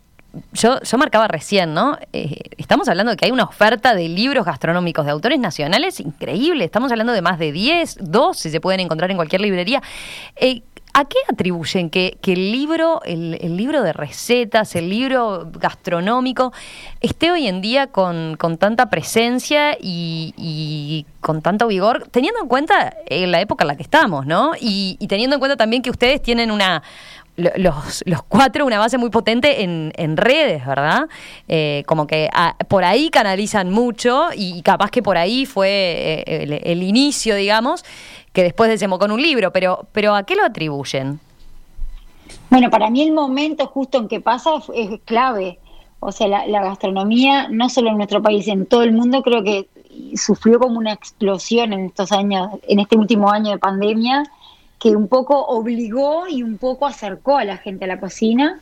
yo, 0.52 0.82
yo 0.82 0.98
marcaba 0.98 1.28
recién, 1.28 1.74
¿no? 1.74 1.98
Eh, 2.12 2.36
estamos 2.58 2.88
hablando 2.88 3.12
de 3.12 3.18
que 3.18 3.26
hay 3.26 3.32
una 3.32 3.44
oferta 3.44 3.94
de 3.94 4.10
libros 4.10 4.46
gastronómicos 4.46 5.06
de 5.06 5.12
autores 5.12 5.40
nacionales 5.40 6.00
increíble. 6.00 6.66
Estamos 6.66 6.92
hablando 6.92 7.14
de 7.14 7.22
más 7.22 7.38
de 7.38 7.52
10, 7.52 7.98
12 8.02 8.50
se 8.50 8.60
pueden 8.60 8.80
encontrar 8.80 9.12
en 9.12 9.18
cualquier 9.18 9.42
librería. 9.42 9.82
Eh, 10.36 10.64
¿A 10.96 11.06
qué 11.06 11.18
atribuyen 11.28 11.90
que, 11.90 12.20
el 12.24 12.52
libro, 12.52 13.02
el, 13.04 13.40
el 13.42 13.58
libro 13.58 13.82
de 13.82 13.94
recetas, 13.94 14.76
el 14.76 14.92
libro 14.92 15.50
gastronómico, 15.60 16.54
esté 17.02 17.32
hoy 17.32 17.48
en 17.48 17.62
día 17.62 17.88
con, 17.88 18.38
con 18.38 18.58
tanta 18.58 18.92
presencia 18.92 19.76
y, 19.82 21.08
con 21.20 21.42
tanto 21.42 21.66
vigor, 21.66 22.08
teniendo 22.12 22.42
en 22.42 22.48
cuenta 22.48 22.96
eh, 23.08 23.26
la 23.26 23.42
época 23.42 23.64
en 23.64 23.70
la 23.70 23.76
que 23.76 23.82
estamos, 23.82 24.28
¿no? 24.28 24.52
Y, 24.62 24.98
teniendo 25.10 25.36
en 25.36 25.40
cuenta 25.40 25.58
también 25.58 25.82
que 25.82 25.90
ustedes 25.90 26.22
tienen 26.22 26.52
una, 26.52 26.84
lo- 27.38 27.50
los, 27.58 28.04
los 28.06 28.22
cuatro 28.22 28.64
una 28.64 28.78
base 28.78 29.00
muy 29.00 29.10
potente 29.10 29.64
en, 29.64 29.94
en 29.96 30.16
redes, 30.16 30.64
¿verdad? 30.64 31.08
Eh, 31.48 31.82
como 31.88 32.06
que 32.06 32.30
ah, 32.34 32.56
por 32.68 32.84
ahí 32.84 33.10
canalizan 33.10 33.72
mucho 33.72 34.28
y 34.36 34.62
capaz 34.62 34.92
que 34.92 35.02
por 35.02 35.18
ahí 35.18 35.48
fue 35.48 36.24
eh, 36.28 36.62
el 36.66 36.84
inicio, 36.84 37.34
digamos, 37.36 37.84
que 38.34 38.44
después 38.44 38.70
desembocó 38.70 39.06
en 39.06 39.12
un 39.12 39.22
libro, 39.22 39.52
pero, 39.52 39.86
pero 39.92 40.16
¿a 40.16 40.24
qué 40.24 40.36
lo 40.36 40.44
atribuyen? 40.44 41.20
Bueno, 42.50 42.70
para 42.70 42.90
mí 42.90 43.04
el 43.04 43.14
momento 43.14 43.68
justo 43.68 44.00
en 44.00 44.08
que 44.08 44.20
pasa 44.20 44.52
es 44.74 45.00
clave. 45.06 45.60
O 46.00 46.12
sea, 46.12 46.28
la, 46.28 46.46
la 46.48 46.62
gastronomía, 46.64 47.48
no 47.50 47.70
solo 47.70 47.90
en 47.90 47.98
nuestro 47.98 48.22
país, 48.22 48.48
en 48.48 48.66
todo 48.66 48.84
el 48.84 48.92
mundo, 48.92 49.22
creo 49.22 49.44
que 49.44 49.68
sufrió 50.16 50.60
como 50.60 50.80
una 50.80 50.94
explosión 50.94 51.74
en 51.74 51.86
estos 51.86 52.12
años, 52.12 52.50
en 52.68 52.80
este 52.80 52.98
último 52.98 53.32
año 53.32 53.52
de 53.52 53.58
pandemia, 53.58 54.24
que 54.80 54.90
un 54.96 55.08
poco 55.08 55.46
obligó 55.46 56.28
y 56.28 56.44
un 56.44 56.58
poco 56.58 56.86
acercó 56.86 57.38
a 57.38 57.46
la 57.46 57.58
gente 57.58 57.86
a 57.86 57.88
la 57.88 58.00
cocina. 58.00 58.60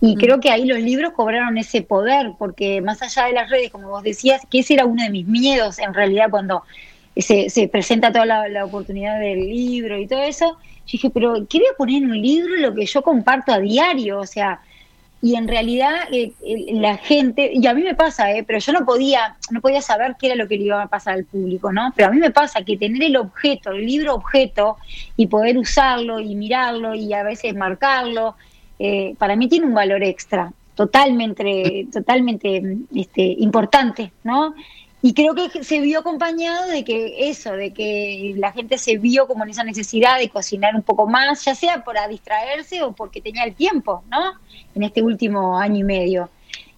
Y 0.00 0.16
creo 0.16 0.38
que 0.38 0.50
ahí 0.50 0.66
los 0.66 0.78
libros 0.78 1.12
cobraron 1.14 1.58
ese 1.58 1.82
poder, 1.82 2.32
porque 2.38 2.80
más 2.80 3.02
allá 3.02 3.24
de 3.24 3.32
las 3.32 3.50
redes, 3.50 3.72
como 3.72 3.88
vos 3.88 4.02
decías, 4.02 4.42
que 4.50 4.60
ese 4.60 4.74
era 4.74 4.84
uno 4.84 5.02
de 5.02 5.10
mis 5.10 5.26
miedos 5.26 5.78
en 5.78 5.94
realidad 5.94 6.30
cuando 6.30 6.62
se, 7.16 7.50
se 7.50 7.68
presenta 7.68 8.12
toda 8.12 8.26
la, 8.48 8.64
oportunidad 8.64 9.20
del 9.20 9.40
libro 9.40 9.98
y 9.98 10.06
todo 10.06 10.22
eso, 10.22 10.56
yo 10.86 10.92
dije, 10.92 11.10
pero 11.10 11.46
¿qué 11.48 11.58
voy 11.58 11.68
a 11.72 11.76
poner 11.76 12.02
en 12.02 12.10
un 12.10 12.20
libro 12.20 12.56
lo 12.56 12.74
que 12.74 12.86
yo 12.86 13.02
comparto 13.02 13.52
a 13.52 13.58
diario? 13.58 14.20
O 14.20 14.26
sea, 14.26 14.60
y 15.22 15.36
en 15.36 15.48
realidad 15.48 15.94
eh, 16.12 16.32
eh, 16.42 16.74
la 16.74 16.98
gente, 16.98 17.50
y 17.54 17.66
a 17.66 17.72
mí 17.72 17.82
me 17.82 17.94
pasa, 17.94 18.30
eh, 18.32 18.44
pero 18.44 18.58
yo 18.58 18.72
no 18.74 18.84
podía, 18.84 19.36
no 19.50 19.62
podía 19.62 19.80
saber 19.80 20.16
qué 20.18 20.26
era 20.26 20.36
lo 20.36 20.46
que 20.46 20.58
le 20.58 20.64
iba 20.64 20.82
a 20.82 20.88
pasar 20.88 21.14
al 21.14 21.24
público, 21.24 21.72
¿no? 21.72 21.92
Pero 21.96 22.08
a 22.08 22.12
mí 22.12 22.18
me 22.18 22.30
pasa 22.30 22.62
que 22.62 22.76
tener 22.76 23.02
el 23.02 23.16
objeto, 23.16 23.70
el 23.70 23.86
libro 23.86 24.14
objeto, 24.14 24.76
y 25.16 25.26
poder 25.28 25.56
usarlo 25.56 26.20
y 26.20 26.34
mirarlo 26.34 26.94
y 26.94 27.12
a 27.14 27.22
veces 27.22 27.54
marcarlo, 27.54 28.36
eh, 28.78 29.14
para 29.18 29.36
mí 29.36 29.48
tiene 29.48 29.66
un 29.66 29.74
valor 29.74 30.02
extra, 30.02 30.52
totalmente, 30.74 31.86
totalmente 31.92 32.76
este, 32.94 33.22
importante, 33.22 34.12
¿no? 34.24 34.54
Y 35.06 35.12
creo 35.12 35.34
que 35.34 35.62
se 35.62 35.80
vio 35.80 35.98
acompañado 35.98 36.66
de 36.66 36.82
que 36.82 37.28
eso, 37.28 37.52
de 37.52 37.74
que 37.74 38.32
la 38.38 38.52
gente 38.52 38.78
se 38.78 38.96
vio 38.96 39.26
como 39.26 39.44
en 39.44 39.50
esa 39.50 39.62
necesidad 39.62 40.18
de 40.18 40.30
cocinar 40.30 40.74
un 40.74 40.80
poco 40.80 41.06
más, 41.06 41.44
ya 41.44 41.54
sea 41.54 41.84
para 41.84 42.08
distraerse 42.08 42.82
o 42.82 42.92
porque 42.92 43.20
tenía 43.20 43.44
el 43.44 43.54
tiempo, 43.54 44.02
¿no? 44.10 44.32
En 44.74 44.82
este 44.82 45.02
último 45.02 45.58
año 45.58 45.80
y 45.80 45.84
medio. 45.84 46.30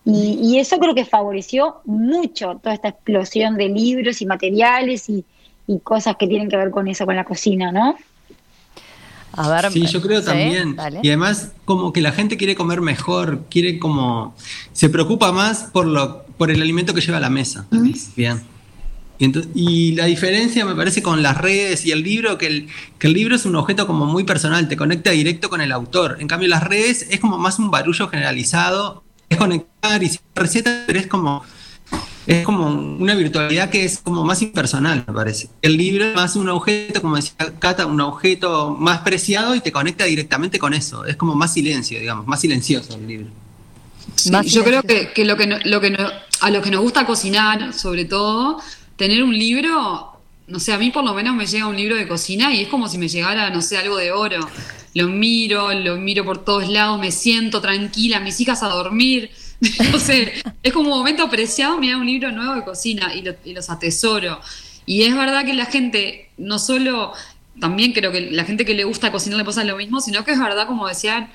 Y, 0.04 0.40
y 0.42 0.58
eso 0.58 0.78
creo 0.78 0.92
que 0.92 1.04
favoreció 1.04 1.76
mucho 1.84 2.58
toda 2.60 2.74
esta 2.74 2.88
explosión 2.88 3.56
de 3.56 3.68
libros 3.68 4.20
y 4.20 4.26
materiales 4.26 5.08
y, 5.08 5.24
y 5.68 5.78
cosas 5.78 6.16
que 6.16 6.26
tienen 6.26 6.48
que 6.48 6.56
ver 6.56 6.72
con 6.72 6.88
eso, 6.88 7.06
con 7.06 7.14
la 7.14 7.24
cocina, 7.24 7.70
¿no? 7.70 7.96
A 9.34 9.48
ver, 9.48 9.70
Sí, 9.70 9.86
yo 9.86 10.00
creo 10.00 10.20
¿sí? 10.20 10.26
también. 10.26 10.74
Dale. 10.74 10.98
Y 11.00 11.08
además, 11.08 11.52
como 11.64 11.92
que 11.92 12.00
la 12.00 12.10
gente 12.10 12.36
quiere 12.36 12.56
comer 12.56 12.80
mejor, 12.80 13.44
quiere 13.50 13.78
como. 13.78 14.34
Se 14.72 14.88
preocupa 14.88 15.30
más 15.30 15.70
por, 15.72 15.86
lo, 15.86 16.25
por 16.38 16.50
el 16.50 16.60
alimento 16.60 16.94
que 16.94 17.00
lleva 17.00 17.18
a 17.18 17.20
la 17.20 17.30
mesa. 17.30 17.66
Bien. 18.16 18.40
Y, 19.18 19.26
ento- 19.26 19.48
y 19.54 19.92
la 19.92 20.04
diferencia 20.04 20.64
me 20.66 20.74
parece 20.74 21.02
con 21.02 21.22
las 21.22 21.38
redes 21.38 21.86
y 21.86 21.90
el 21.90 22.02
libro, 22.02 22.36
que 22.36 22.46
el, 22.46 22.68
que 22.98 23.06
el 23.06 23.14
libro 23.14 23.34
es 23.36 23.46
un 23.46 23.56
objeto 23.56 23.86
como 23.86 24.04
muy 24.04 24.24
personal, 24.24 24.68
te 24.68 24.76
conecta 24.76 25.10
directo 25.12 25.48
con 25.48 25.60
el 25.62 25.72
autor. 25.72 26.18
En 26.20 26.28
cambio, 26.28 26.48
las 26.48 26.62
redes 26.62 27.06
es 27.10 27.18
como 27.20 27.38
más 27.38 27.58
un 27.58 27.70
barullo 27.70 28.08
generalizado, 28.08 29.04
es 29.30 29.38
conectar 29.38 30.02
y 30.02 30.10
recetas, 30.34 30.84
pero 30.86 30.98
es 30.98 31.06
como, 31.06 31.42
es 32.26 32.44
como 32.44 32.68
una 32.68 33.14
virtualidad 33.14 33.70
que 33.70 33.86
es 33.86 34.00
como 34.00 34.22
más 34.22 34.42
impersonal, 34.42 35.02
me 35.08 35.14
parece. 35.14 35.48
El 35.62 35.78
libro 35.78 36.04
es 36.04 36.14
más 36.14 36.36
un 36.36 36.50
objeto, 36.50 37.00
como 37.00 37.16
decía 37.16 37.34
Cata, 37.58 37.86
un 37.86 38.02
objeto 38.02 38.76
más 38.78 38.98
preciado 38.98 39.54
y 39.54 39.60
te 39.60 39.72
conecta 39.72 40.04
directamente 40.04 40.58
con 40.58 40.74
eso. 40.74 41.06
Es 41.06 41.16
como 41.16 41.34
más 41.34 41.54
silencio, 41.54 41.98
digamos, 41.98 42.26
más 42.26 42.42
silencioso 42.42 42.94
el 42.96 43.06
libro. 43.06 43.28
Sí, 44.14 44.30
yo 44.50 44.64
creo 44.64 44.82
que, 44.82 45.12
que 45.12 45.24
lo 45.24 45.36
que, 45.36 45.46
no- 45.46 45.58
lo 45.64 45.80
que 45.80 45.90
no- 45.90 46.10
a 46.40 46.50
los 46.50 46.62
que 46.62 46.70
nos 46.70 46.80
gusta 46.80 47.06
cocinar, 47.06 47.72
sobre 47.74 48.04
todo, 48.04 48.60
tener 48.96 49.22
un 49.22 49.36
libro, 49.36 50.12
no 50.46 50.58
sé, 50.60 50.72
a 50.72 50.78
mí 50.78 50.90
por 50.90 51.04
lo 51.04 51.12
menos 51.14 51.34
me 51.34 51.46
llega 51.46 51.66
un 51.66 51.76
libro 51.76 51.96
de 51.96 52.06
cocina 52.08 52.54
y 52.54 52.62
es 52.62 52.68
como 52.68 52.88
si 52.88 52.98
me 52.98 53.08
llegara, 53.08 53.50
no 53.50 53.60
sé, 53.62 53.78
algo 53.78 53.96
de 53.96 54.12
oro. 54.12 54.48
Lo 54.94 55.08
miro, 55.08 55.72
lo 55.74 55.96
miro 55.96 56.24
por 56.24 56.42
todos 56.44 56.68
lados, 56.68 56.98
me 56.98 57.10
siento 57.12 57.60
tranquila, 57.60 58.20
mis 58.20 58.40
hijas 58.40 58.62
a 58.62 58.68
dormir. 58.68 59.30
No 59.90 59.98
sé, 59.98 60.34
es 60.62 60.72
como 60.72 60.90
un 60.92 60.98
momento 60.98 61.30
preciado 61.30 61.78
mirar 61.78 61.96
un 61.96 62.04
libro 62.06 62.30
nuevo 62.30 62.54
de 62.54 62.62
cocina 62.64 63.14
y, 63.14 63.22
lo- 63.22 63.34
y 63.44 63.54
los 63.54 63.70
atesoro. 63.70 64.40
Y 64.84 65.02
es 65.02 65.16
verdad 65.16 65.44
que 65.46 65.54
la 65.54 65.64
gente, 65.66 66.28
no 66.36 66.58
solo, 66.58 67.12
también 67.58 67.92
creo 67.92 68.12
que 68.12 68.30
la 68.32 68.44
gente 68.44 68.64
que 68.66 68.74
le 68.74 68.84
gusta 68.84 69.10
cocinar 69.10 69.38
le 69.38 69.44
pasa 69.46 69.64
lo 69.64 69.76
mismo, 69.76 70.00
sino 70.00 70.24
que 70.24 70.32
es 70.32 70.38
verdad, 70.38 70.66
como 70.66 70.86
decían, 70.86 71.30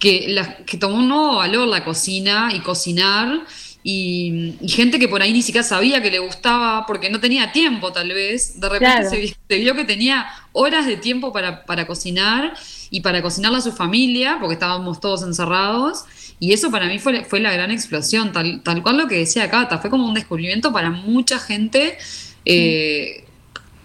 que, 0.00 0.26
la- 0.30 0.56
que 0.66 0.76
tomó 0.78 0.96
un 0.96 1.08
nuevo 1.08 1.36
valor 1.36 1.68
la 1.68 1.84
cocina 1.84 2.50
y 2.54 2.60
cocinar. 2.60 3.42
Y, 3.82 4.56
y 4.60 4.68
gente 4.68 4.98
que 4.98 5.08
por 5.08 5.22
ahí 5.22 5.32
ni 5.32 5.40
siquiera 5.40 5.66
sabía 5.66 6.02
que 6.02 6.10
le 6.10 6.18
gustaba 6.18 6.84
porque 6.86 7.08
no 7.08 7.18
tenía 7.18 7.50
tiempo 7.50 7.92
tal 7.92 8.08
vez, 8.10 8.60
de 8.60 8.68
repente 8.68 8.94
Claro. 8.94 9.08
se, 9.10 9.16
vi- 9.16 9.34
se 9.48 9.56
vio 9.56 9.74
que 9.74 9.84
tenía 9.84 10.26
horas 10.52 10.84
de 10.86 10.98
tiempo 10.98 11.32
para, 11.32 11.64
para 11.64 11.86
cocinar 11.86 12.52
y 12.90 13.00
para 13.00 13.22
cocinarle 13.22 13.56
a 13.56 13.60
su 13.62 13.72
familia 13.72 14.36
porque 14.38 14.52
estábamos 14.52 15.00
todos 15.00 15.22
encerrados 15.22 16.04
y 16.38 16.52
eso 16.52 16.70
para 16.70 16.88
mí 16.88 16.98
fue, 16.98 17.24
fue 17.24 17.40
la 17.40 17.52
gran 17.52 17.70
explosión, 17.70 18.32
tal, 18.32 18.62
tal 18.62 18.82
cual 18.82 18.98
lo 18.98 19.08
que 19.08 19.16
decía 19.16 19.48
Cata, 19.50 19.78
fue 19.78 19.88
como 19.88 20.06
un 20.06 20.12
descubrimiento 20.14 20.72
para 20.74 20.90
mucha 20.90 21.38
gente 21.38 21.96
eh, 22.44 23.24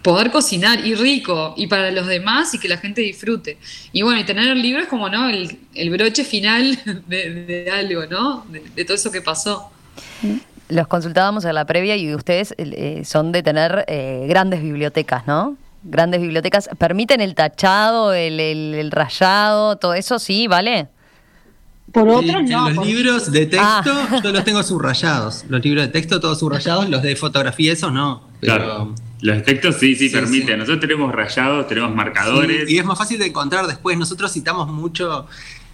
poder 0.05 0.29
cocinar 0.31 0.85
y 0.85 0.93
rico 0.93 1.55
y 1.57 1.65
para 1.67 1.89
los 1.89 2.05
demás 2.05 2.53
y 2.53 2.59
que 2.59 2.67
la 2.69 2.77
gente 2.77 3.01
disfrute. 3.01 3.57
Y 3.91 4.03
bueno, 4.03 4.19
y 4.21 4.23
tener 4.23 4.47
el 4.47 4.61
libro 4.61 4.81
es 4.83 4.87
como, 4.87 5.09
¿no? 5.09 5.27
El, 5.27 5.57
el 5.73 5.89
broche 5.89 6.23
final 6.23 6.77
de, 7.07 7.29
de 7.45 7.71
algo, 7.71 8.05
¿no? 8.05 8.45
De, 8.49 8.61
de 8.75 8.85
todo 8.85 8.95
eso 8.95 9.11
que 9.11 9.21
pasó. 9.21 9.71
Los 10.69 10.87
consultábamos 10.87 11.43
en 11.45 11.55
la 11.55 11.65
previa 11.65 11.95
y 11.95 12.13
ustedes 12.13 12.53
eh, 12.57 13.01
son 13.03 13.31
de 13.31 13.41
tener 13.43 13.83
eh, 13.87 14.25
grandes 14.29 14.61
bibliotecas, 14.61 15.25
¿no? 15.27 15.57
Grandes 15.83 16.21
bibliotecas. 16.21 16.69
¿Permiten 16.77 17.19
el 17.21 17.33
tachado, 17.35 18.13
el, 18.13 18.39
el- 18.39 18.73
el 18.75 18.91
rayado, 18.91 19.75
todo 19.77 19.93
eso? 19.95 20.17
Sí, 20.19 20.47
¿vale? 20.47 20.87
Por 21.91 22.03
Sí, 22.09 22.15
otros 22.29 22.41
en 22.41 22.49
no. 22.49 22.67
los 22.69 22.77
por- 22.77 22.85
libros 22.87 23.31
de 23.31 23.45
texto 23.45 23.91
Ah. 23.93 24.19
yo 24.23 24.31
los 24.31 24.43
tengo 24.43 24.61
subrayados. 24.63 25.45
Los 25.49 25.63
libros 25.63 25.85
de 25.85 25.91
texto 25.91 26.19
todos 26.19 26.39
subrayados, 26.39 26.89
los 26.89 27.01
de 27.03 27.15
fotografía 27.15 27.73
esos 27.73 27.91
no. 27.93 28.23
Pero, 28.41 28.55
Claro. 28.55 28.95
Los 29.25 29.43
textos 29.43 29.75
sí, 29.79 29.95
sí, 29.95 30.09
Sí, 30.09 30.15
permiten. 30.15 30.47
sí. 30.47 30.57
Nosotros 30.57 30.79
tenemos 30.81 31.11
rayados, 31.13 31.67
tenemos 31.67 31.93
marcadores. 31.95 32.67
Sí, 32.67 32.75
y 32.75 32.77
es 32.77 32.85
más 32.85 32.97
fácil 32.97 33.19
de 33.19 33.25
encontrar 33.27 33.67
después. 33.67 33.97
Nosotros 33.97 34.31
citamos 34.31 34.67
mucho 34.67 35.27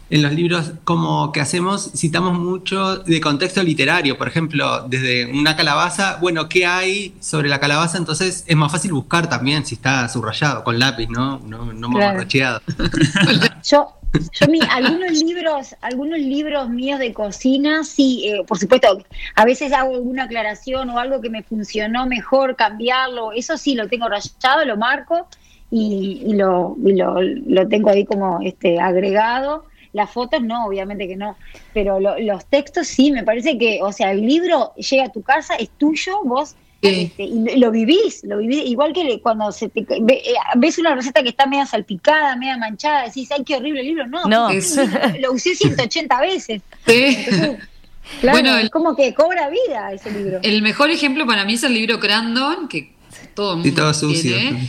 en 0.10 0.22
los 0.24 0.34
libros 0.34 0.72
como 0.84 1.32
que 1.32 1.40
hacemos, 1.40 1.90
citamos 1.96 2.38
mucho 2.38 2.98
de 2.98 3.22
contexto 3.22 3.64
literario. 3.64 4.18
Por 4.18 4.28
ejemplo, 4.28 4.86
desde 4.90 5.32
una 5.32 5.56
calabaza, 5.56 6.18
bueno, 6.20 6.50
¿qué 6.50 6.66
hay 6.66 7.16
sobre 7.22 7.48
la 7.48 7.60
calabaza? 7.62 7.98
Entonces 7.98 8.44
es 8.46 8.56
más 8.58 8.72
fácil 8.72 8.92
buscar 8.92 9.30
también 9.30 9.66
si 9.66 9.76
está 9.76 10.10
subrayado 10.10 10.64
con 10.66 10.78
lápiz, 10.80 11.08
¿no? 11.10 11.40
No, 11.46 11.66
no 11.74 11.90
Claro. 11.90 12.08
mamarracheado. 12.08 12.62
Yo, 13.64 13.88
Yo 14.34 14.48
mi, 14.48 14.60
algunos 14.70 15.12
libros, 15.12 15.76
algunos 15.82 16.20
libros 16.20 16.70
míos 16.70 17.00
de 17.00 17.14
cocina, 17.14 17.84
sí, 17.84 18.28
eh, 18.28 18.44
por 18.46 18.58
supuesto, 18.58 19.04
a 19.36 19.46
veces 19.46 19.72
hago 19.74 19.96
alguna 19.96 20.24
aclaración 20.24 20.90
o 20.90 21.00
algo 21.00 21.22
que 21.22 21.30
me 21.30 21.44
funcionó 21.44 22.06
mejor, 22.08 22.56
cambiarlo, 22.56 23.32
eso 23.32 23.58
sí 23.58 23.76
lo 23.76 23.88
tengo 23.88 24.08
rayado, 24.10 24.66
lo 24.66 24.78
marco 24.78 25.28
y, 25.70 26.24
y 26.26 26.34
lo, 26.34 26.76
y 26.86 26.94
lo, 26.96 27.22
lo 27.22 27.68
tengo 27.68 27.90
ahí 27.90 28.06
como 28.06 28.40
este 28.42 28.80
agregado. 28.80 29.66
Las 29.94 30.10
fotos 30.10 30.42
no, 30.42 30.66
obviamente 30.68 31.06
que 31.08 31.18
no, 31.18 31.38
pero 31.74 32.00
lo- 32.00 32.18
los 32.20 32.46
textos 32.46 32.88
sí, 32.88 33.12
me 33.12 33.24
parece 33.24 33.58
que, 33.58 33.80
o 33.82 33.92
sea, 33.92 34.12
el 34.12 34.22
libro 34.26 34.74
llega 34.76 35.06
a 35.06 35.10
tu 35.12 35.22
casa, 35.22 35.56
es 35.56 35.70
tuyo, 35.72 36.20
vos. 36.24 36.56
Este, 36.82 37.24
y 37.24 37.58
lo 37.58 37.70
vivís, 37.72 38.22
lo 38.24 38.38
vivís, 38.38 38.66
igual 38.66 38.92
que 38.94 39.20
cuando 39.22 39.52
se 39.52 39.70
te, 39.70 39.86
ve- 40.02 40.22
eh, 40.26 40.34
ves 40.58 40.78
una 40.80 40.96
receta 40.96 41.22
que 41.22 41.30
está 41.30 41.46
media 41.46 41.66
salpicada, 41.66 42.36
media 42.36 42.58
manchada, 42.58 43.04
decís, 43.04 43.30
ay, 43.32 43.44
qué 43.46 43.56
horrible 43.58 43.82
el 43.82 43.88
libro, 43.88 44.08
no, 44.08 44.24
lo 45.20 45.32
usé 45.34 45.56
180 45.56 46.20
veces. 46.22 46.62
Sí. 46.88 46.94
Entonces, 47.18 47.58
claro, 48.22 48.38
Bueno, 48.40 48.58
el- 48.58 48.66
es 48.66 48.70
como 48.72 48.96
que 48.96 49.14
cobra 49.14 49.50
vida 49.50 49.92
ese 49.94 50.12
libro. 50.12 50.40
El 50.42 50.62
mejor 50.62 50.90
ejemplo 50.90 51.26
para 51.28 51.46
mí 51.46 51.54
es 51.54 51.64
el 51.64 51.74
libro 51.74 52.00
Crandon, 52.00 52.68
que 52.68 52.94
todo 53.36 53.52
el 53.52 53.58
mundo 53.58 53.70
Y 53.70 53.72
todo 53.74 53.94
sucio. 53.94 54.36
tiene. 54.36 54.68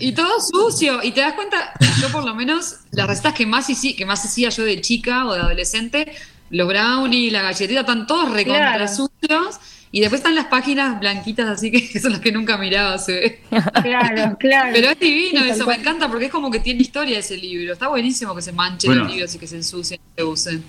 Y, 0.00 0.08
y 0.08 0.12
todo 0.12 0.30
sucio. 0.40 1.00
Y 1.02 1.12
te 1.12 1.20
das 1.20 1.34
cuenta, 1.34 1.72
yo 2.00 2.08
por 2.10 2.24
lo 2.24 2.34
menos, 2.34 2.76
las 2.90 3.06
recetas 3.06 3.34
que 3.34 3.46
más, 3.46 3.68
hici- 3.68 3.94
que 3.96 4.06
más 4.06 4.24
hacía 4.24 4.48
yo 4.48 4.64
de 4.64 4.80
chica 4.80 5.26
o 5.26 5.34
de 5.34 5.40
adolescente, 5.40 6.12
los 6.50 6.66
brownies, 6.68 7.32
la 7.32 7.42
galletita, 7.42 7.80
están 7.80 8.06
todos 8.06 8.30
recontra 8.32 8.74
Claro. 8.76 8.88
sucios. 8.88 9.60
Y 9.94 10.00
después 10.00 10.20
están 10.20 10.34
las 10.34 10.46
páginas 10.46 10.98
blanquitas 10.98 11.46
así 11.48 11.70
que 11.70 11.98
son 12.00 12.12
las 12.12 12.20
que 12.20 12.32
nunca 12.32 12.56
miraba, 12.56 12.96
ve. 13.06 13.40
Claro, 13.82 14.36
claro. 14.38 14.70
Pero 14.72 14.88
es 14.90 14.98
divino 14.98 15.42
Sí, 15.42 15.50
eso, 15.50 15.66
me 15.66 15.74
encanta 15.74 16.08
porque 16.08 16.24
es 16.26 16.30
como 16.32 16.50
que 16.50 16.60
tiene 16.60 16.80
historia 16.80 17.18
ese 17.18 17.36
libro. 17.36 17.74
Está 17.74 17.88
buenísimo 17.88 18.34
que 18.34 18.42
se 18.42 18.52
manchen 18.52 18.88
Bueno. 18.88 19.04
los 19.04 19.12
libros 19.12 19.34
y 19.34 19.38
que 19.38 19.46
se 19.46 19.56
ensucien 19.56 20.00
y 20.00 20.20
se 20.20 20.24
usen. 20.24 20.64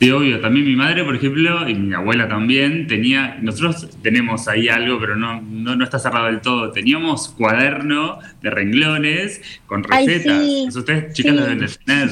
Sí, 0.00 0.10
obvio. 0.10 0.40
También 0.40 0.64
mi 0.66 0.74
madre, 0.76 1.04
por 1.04 1.14
ejemplo, 1.14 1.68
y 1.68 1.74
mi 1.74 1.94
abuela 1.94 2.28
también, 2.28 2.86
tenía. 2.88 3.36
Nosotros 3.40 3.88
tenemos 4.02 4.48
ahí 4.48 4.68
algo, 4.68 4.98
pero 5.00 5.16
no, 5.16 5.40
no, 5.42 5.76
no 5.76 5.84
está 5.84 5.98
cerrado 5.98 6.26
del 6.26 6.40
todo. 6.40 6.72
Teníamos 6.72 7.28
cuaderno 7.30 8.18
de 8.42 8.50
renglones 8.50 9.40
con 9.66 9.84
Ay, 9.90 10.06
recetas. 10.06 10.42
sí, 10.42 10.64
Eso 10.68 10.78
ustedes, 10.80 11.12
chicas, 11.14 11.32
sí. 11.32 11.38
lo 11.38 11.44
deben 11.44 11.58
de 11.60 11.68
tener. 11.68 12.10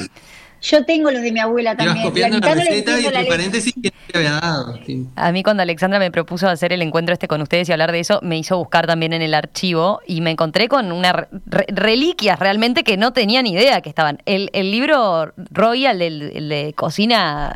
Yo 0.61 0.85
tengo 0.85 1.11
los 1.11 1.21
de 1.21 1.31
mi 1.31 1.39
abuela 1.39 1.75
Ibas 1.79 1.85
también. 1.85 2.05
copiando 2.07 2.39
la 2.39 2.55
le 2.55 2.63
receta 2.63 2.99
y 2.99 3.03
la 3.03 3.09
entre 3.09 3.25
paréntesis 3.25 3.73
quién 3.81 3.93
había 4.17 4.31
dado. 4.39 4.75
A 5.15 5.31
mí 5.31 5.43
cuando 5.43 5.63
Alexandra 5.63 5.99
me 5.99 6.11
propuso 6.11 6.47
hacer 6.47 6.73
el 6.73 6.81
encuentro 6.81 7.13
este 7.13 7.27
con 7.27 7.41
ustedes 7.41 7.69
y 7.69 7.71
hablar 7.71 7.91
de 7.91 7.99
eso, 7.99 8.19
me 8.21 8.37
hizo 8.37 8.57
buscar 8.57 8.87
también 8.87 9.13
en 9.13 9.21
el 9.21 9.33
archivo 9.33 9.99
y 10.05 10.21
me 10.21 10.31
encontré 10.31 10.67
con 10.67 10.91
unas 10.91 11.13
re- 11.45 11.65
reliquias 11.67 12.39
realmente 12.39 12.83
que 12.83 12.97
no 12.97 13.13
tenía 13.13 13.41
ni 13.41 13.51
idea 13.51 13.81
que 13.81 13.89
estaban. 13.89 14.19
El, 14.25 14.49
el 14.53 14.71
libro 14.71 15.31
Royal, 15.51 15.99
de 15.99 16.73
cocina 16.75 17.55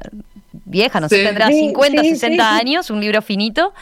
vieja, 0.65 0.99
no 0.99 1.07
sé, 1.07 1.23
tendrá 1.23 1.47
Sí, 1.47 1.59
50, 1.59 2.01
sí, 2.01 2.09
60 2.11 2.43
sí. 2.43 2.59
años, 2.61 2.89
un 2.89 2.99
libro 2.99 3.21
finito, 3.21 3.73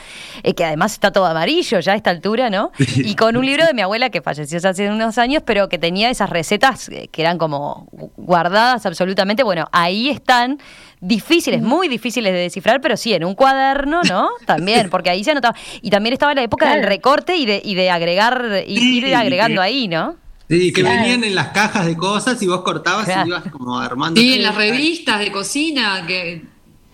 eh, 0.44 0.54
que 0.54 0.66
además 0.66 0.94
está 0.94 1.12
todo 1.12 1.26
amarillo 1.26 1.80
ya 1.80 1.94
a 1.94 1.96
esta 1.96 2.10
altura, 2.10 2.50
¿no? 2.50 2.72
Y 2.98 3.16
con 3.16 3.38
un 3.38 3.46
libro 3.46 3.66
de 3.66 3.74
mi 3.74 3.82
abuela 3.82 4.10
que 4.10 4.22
falleció 4.22 4.60
hace 4.68 4.90
unos 4.90 5.18
años, 5.18 5.44
pero 5.46 5.70
que 5.70 5.78
tenía 5.78 6.10
esas 6.10 6.30
recetas 6.30 6.90
eh, 6.90 7.08
que 7.12 7.22
eran 7.22 7.38
como 7.38 7.88
guardadas 8.18 8.86
absolutamente. 8.86 9.44
Bueno, 9.44 9.70
ahí 9.72 10.10
están 10.10 10.60
difíciles, 11.00 11.62
muy 11.62 11.88
difíciles 11.88 12.32
de 12.34 12.40
descifrar, 12.40 12.80
pero 12.82 12.96
sí, 12.98 13.14
en 13.14 13.26
un 13.26 13.36
cuaderno, 13.36 14.02
¿no? 14.04 14.30
También, 14.46 14.90
porque 14.90 15.10
ahí 15.10 15.24
se 15.24 15.32
anotaba. 15.32 15.56
Y 15.82 15.90
también 15.90 16.14
estaba 16.14 16.34
la 16.34 16.44
época 16.44 16.74
del 16.76 16.84
recorte 16.86 17.36
y 17.36 17.46
de, 17.46 17.62
y 17.64 17.76
de 17.76 17.90
agregar, 17.90 18.64
y 18.68 18.78
Sí, 18.78 18.98
ir 18.98 19.16
agregando 19.16 19.62
que- 19.62 19.66
ahí, 19.68 19.88
¿no? 19.88 20.16
Sí, 20.50 20.72
que 20.74 20.82
Claro. 20.82 21.02
venían 21.02 21.24
en 21.24 21.36
las 21.36 21.48
cajas 21.48 21.86
de 21.86 21.96
cosas 21.96 22.42
y 22.44 22.48
vos 22.48 22.62
cortabas 22.62 23.06
Claro. 23.06 23.26
y 23.26 23.30
ibas 23.30 23.44
como 23.52 23.80
armando. 23.80 24.20
Sí, 24.20 24.34
en 24.36 24.44
las 24.44 24.54
revistas 24.56 25.20
de 25.20 25.32
cocina, 25.32 26.04
que 26.06 26.44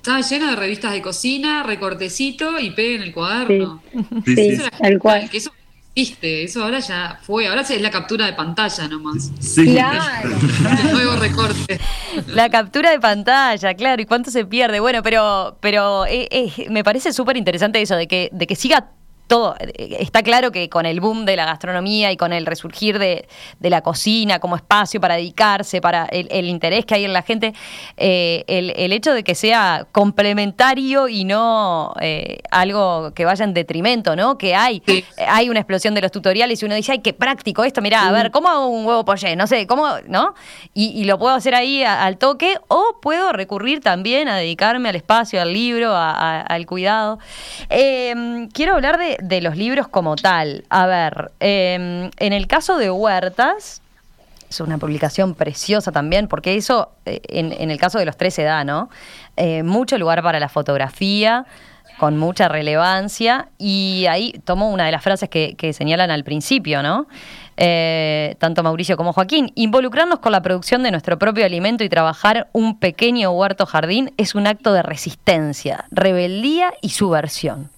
estaba 0.10 0.22
lleno 0.22 0.50
de 0.50 0.56
revistas 0.56 0.92
de 0.94 1.02
cocina, 1.02 1.64
recortecito 1.64 2.60
y 2.60 2.72
pegue 2.72 2.96
en 2.96 3.04
el 3.04 3.14
cuaderno. 3.14 3.82
Sí, 4.26 4.36
Sí, 4.36 4.62
tal 4.82 4.98
cual. 5.00 5.30
Que 5.30 5.38
eso 5.38 5.52
no 5.52 5.56
existe, 5.94 6.44
eso 6.44 6.64
ahora 6.64 6.80
ya 6.80 7.20
fue, 7.22 7.48
ahora 7.48 7.62
es 7.62 7.82
la 7.82 7.92
captura 7.92 8.26
de 8.26 8.34
pantalla 8.34 8.88
nomás. 8.88 9.30
Sí. 9.40 9.66
Claro, 9.66 10.30
El 10.84 10.94
nuevo 10.94 11.16
recorte. 11.18 11.80
La 12.28 12.50
captura 12.50 12.90
de 12.90 13.00
pantalla, 13.00 13.74
claro, 13.76 14.02
y 14.02 14.06
cuánto 14.06 14.32
se 14.32 14.46
pierde. 14.46 14.80
Bueno, 14.80 15.04
pero, 15.04 15.58
pero 15.60 16.06
eh, 16.08 16.28
eh, 16.32 16.68
me 16.70 16.84
parece 16.84 17.14
súper 17.14 17.38
interesante 17.38 17.80
eso 17.80 17.96
de 17.96 18.08
que, 18.08 18.30
de 18.32 18.48
que 18.48 18.56
siga 18.56 18.90
todo. 19.30 19.56
Eh, 19.60 19.96
Está 20.02 20.24
claro 20.24 20.52
que 20.52 20.68
con 20.70 20.86
el 20.86 21.00
boom 21.00 21.24
de 21.26 21.38
la 21.38 21.46
gastronomía 21.46 22.12
y 22.12 22.18
con 22.18 22.34
el 22.34 22.46
resurgir 22.46 23.00
de, 23.00 23.30
de 23.60 23.70
la 23.70 23.80
cocina 23.82 24.40
como 24.40 24.58
espacio 24.58 25.00
para 25.00 25.16
dedicarse, 25.16 25.80
para 25.80 26.06
el, 26.08 26.28
el 26.32 26.50
interés 26.50 26.86
que 26.86 26.96
hay 26.96 27.06
en 27.06 27.14
la 27.14 27.22
gente, 27.22 27.54
eh, 27.96 28.44
el, 28.48 28.72
el 28.76 28.92
hecho 28.92 29.14
de 29.14 29.24
que 29.24 29.36
sea 29.36 29.88
complementario 29.94 31.08
y 31.08 31.24
no 31.26 31.94
eh, 32.02 32.40
algo 32.52 33.14
que 33.14 33.24
vaya 33.26 33.46
en 33.46 33.54
detrimento, 33.54 34.16
¿no? 34.16 34.38
Que 34.38 34.56
hay, 34.56 34.82
Sí. 34.86 35.06
hay 35.28 35.50
una 35.50 35.60
explosión 35.60 35.94
de 35.94 36.02
los 36.02 36.12
tutoriales 36.12 36.62
y 36.62 36.66
uno 36.66 36.76
dice, 36.76 36.92
ay, 36.94 37.00
qué 37.00 37.14
práctico 37.14 37.64
esto, 37.64 37.82
mirá, 37.82 38.08
a 38.08 38.12
ver, 38.12 38.32
¿cómo 38.32 38.50
hago 38.50 38.68
un 38.68 38.86
huevo 38.86 39.06
poché? 39.06 39.36
No 39.36 39.46
sé, 39.48 39.68
¿cómo, 39.68 39.88
no? 40.08 40.34
Y, 40.74 40.90
y 41.00 41.04
lo 41.06 41.20
puedo 41.20 41.36
hacer 41.36 41.54
ahí 41.56 41.84
a- 41.84 42.04
al 42.04 42.18
toque 42.18 42.58
o 42.68 43.00
puedo 43.02 43.32
recurrir 43.32 43.80
también 43.82 44.28
a 44.28 44.38
dedicarme 44.38 44.90
al 44.90 44.96
espacio, 44.96 45.42
al 45.42 45.54
libro, 45.54 45.92
a- 45.96 46.12
a- 46.12 46.42
al 46.42 46.66
cuidado. 46.66 47.20
Eh, 47.70 48.48
quiero 48.54 48.74
hablar 48.74 48.98
de, 48.98 49.18
de 49.22 49.42
los 49.42 49.58
libros 49.58 49.88
como 49.88 50.16
tal. 50.16 50.66
A 50.70 50.86
ver, 50.86 51.32
eh, 51.40 52.10
en 52.18 52.34
el 52.34 52.48
caso 52.48 52.78
de 52.78 52.90
Huertas, 52.92 53.82
es 54.50 54.60
una 54.60 54.78
publicación 54.78 55.36
preciosa 55.36 55.92
también, 55.92 56.28
porque 56.28 56.56
eso, 56.56 56.90
eh, 57.06 57.22
en, 57.28 57.54
en 57.54 57.70
el 57.72 57.80
caso 57.80 58.00
de 58.00 58.06
los 58.06 58.18
tres 58.18 58.36
da, 58.38 58.64
¿no? 58.64 58.90
Eh, 59.38 59.64
mucho 59.64 59.98
lugar 59.98 60.24
para 60.24 60.40
la 60.40 60.50
fotografía, 60.50 61.46
con 62.00 62.18
mucha 62.18 62.48
relevancia, 62.48 63.50
y 63.58 64.06
ahí 64.10 64.42
tomo 64.46 64.70
una 64.72 64.86
de 64.86 64.92
las 64.92 65.04
frases 65.04 65.30
que, 65.30 65.56
que 65.56 65.74
señalan 65.74 66.10
al 66.12 66.24
principio, 66.24 66.82
¿no? 66.82 67.08
Eh, 67.62 68.36
tanto 68.40 68.64
Mauricio 68.64 68.96
como 68.96 69.12
Joaquín, 69.12 69.52
involucrarnos 69.56 70.20
con 70.20 70.32
la 70.32 70.42
producción 70.42 70.82
de 70.82 70.92
nuestro 70.92 71.20
propio 71.20 71.46
alimento 71.46 71.84
y 71.84 71.90
trabajar 71.90 72.48
un 72.54 72.80
pequeño 72.80 73.32
huerto 73.32 73.66
jardín 73.66 74.14
es 74.16 74.34
un 74.34 74.48
acto 74.48 74.72
de 74.72 74.82
resistencia, 74.82 75.84
rebeldía 75.92 76.72
y 76.82 76.92
subversión. 76.92 77.70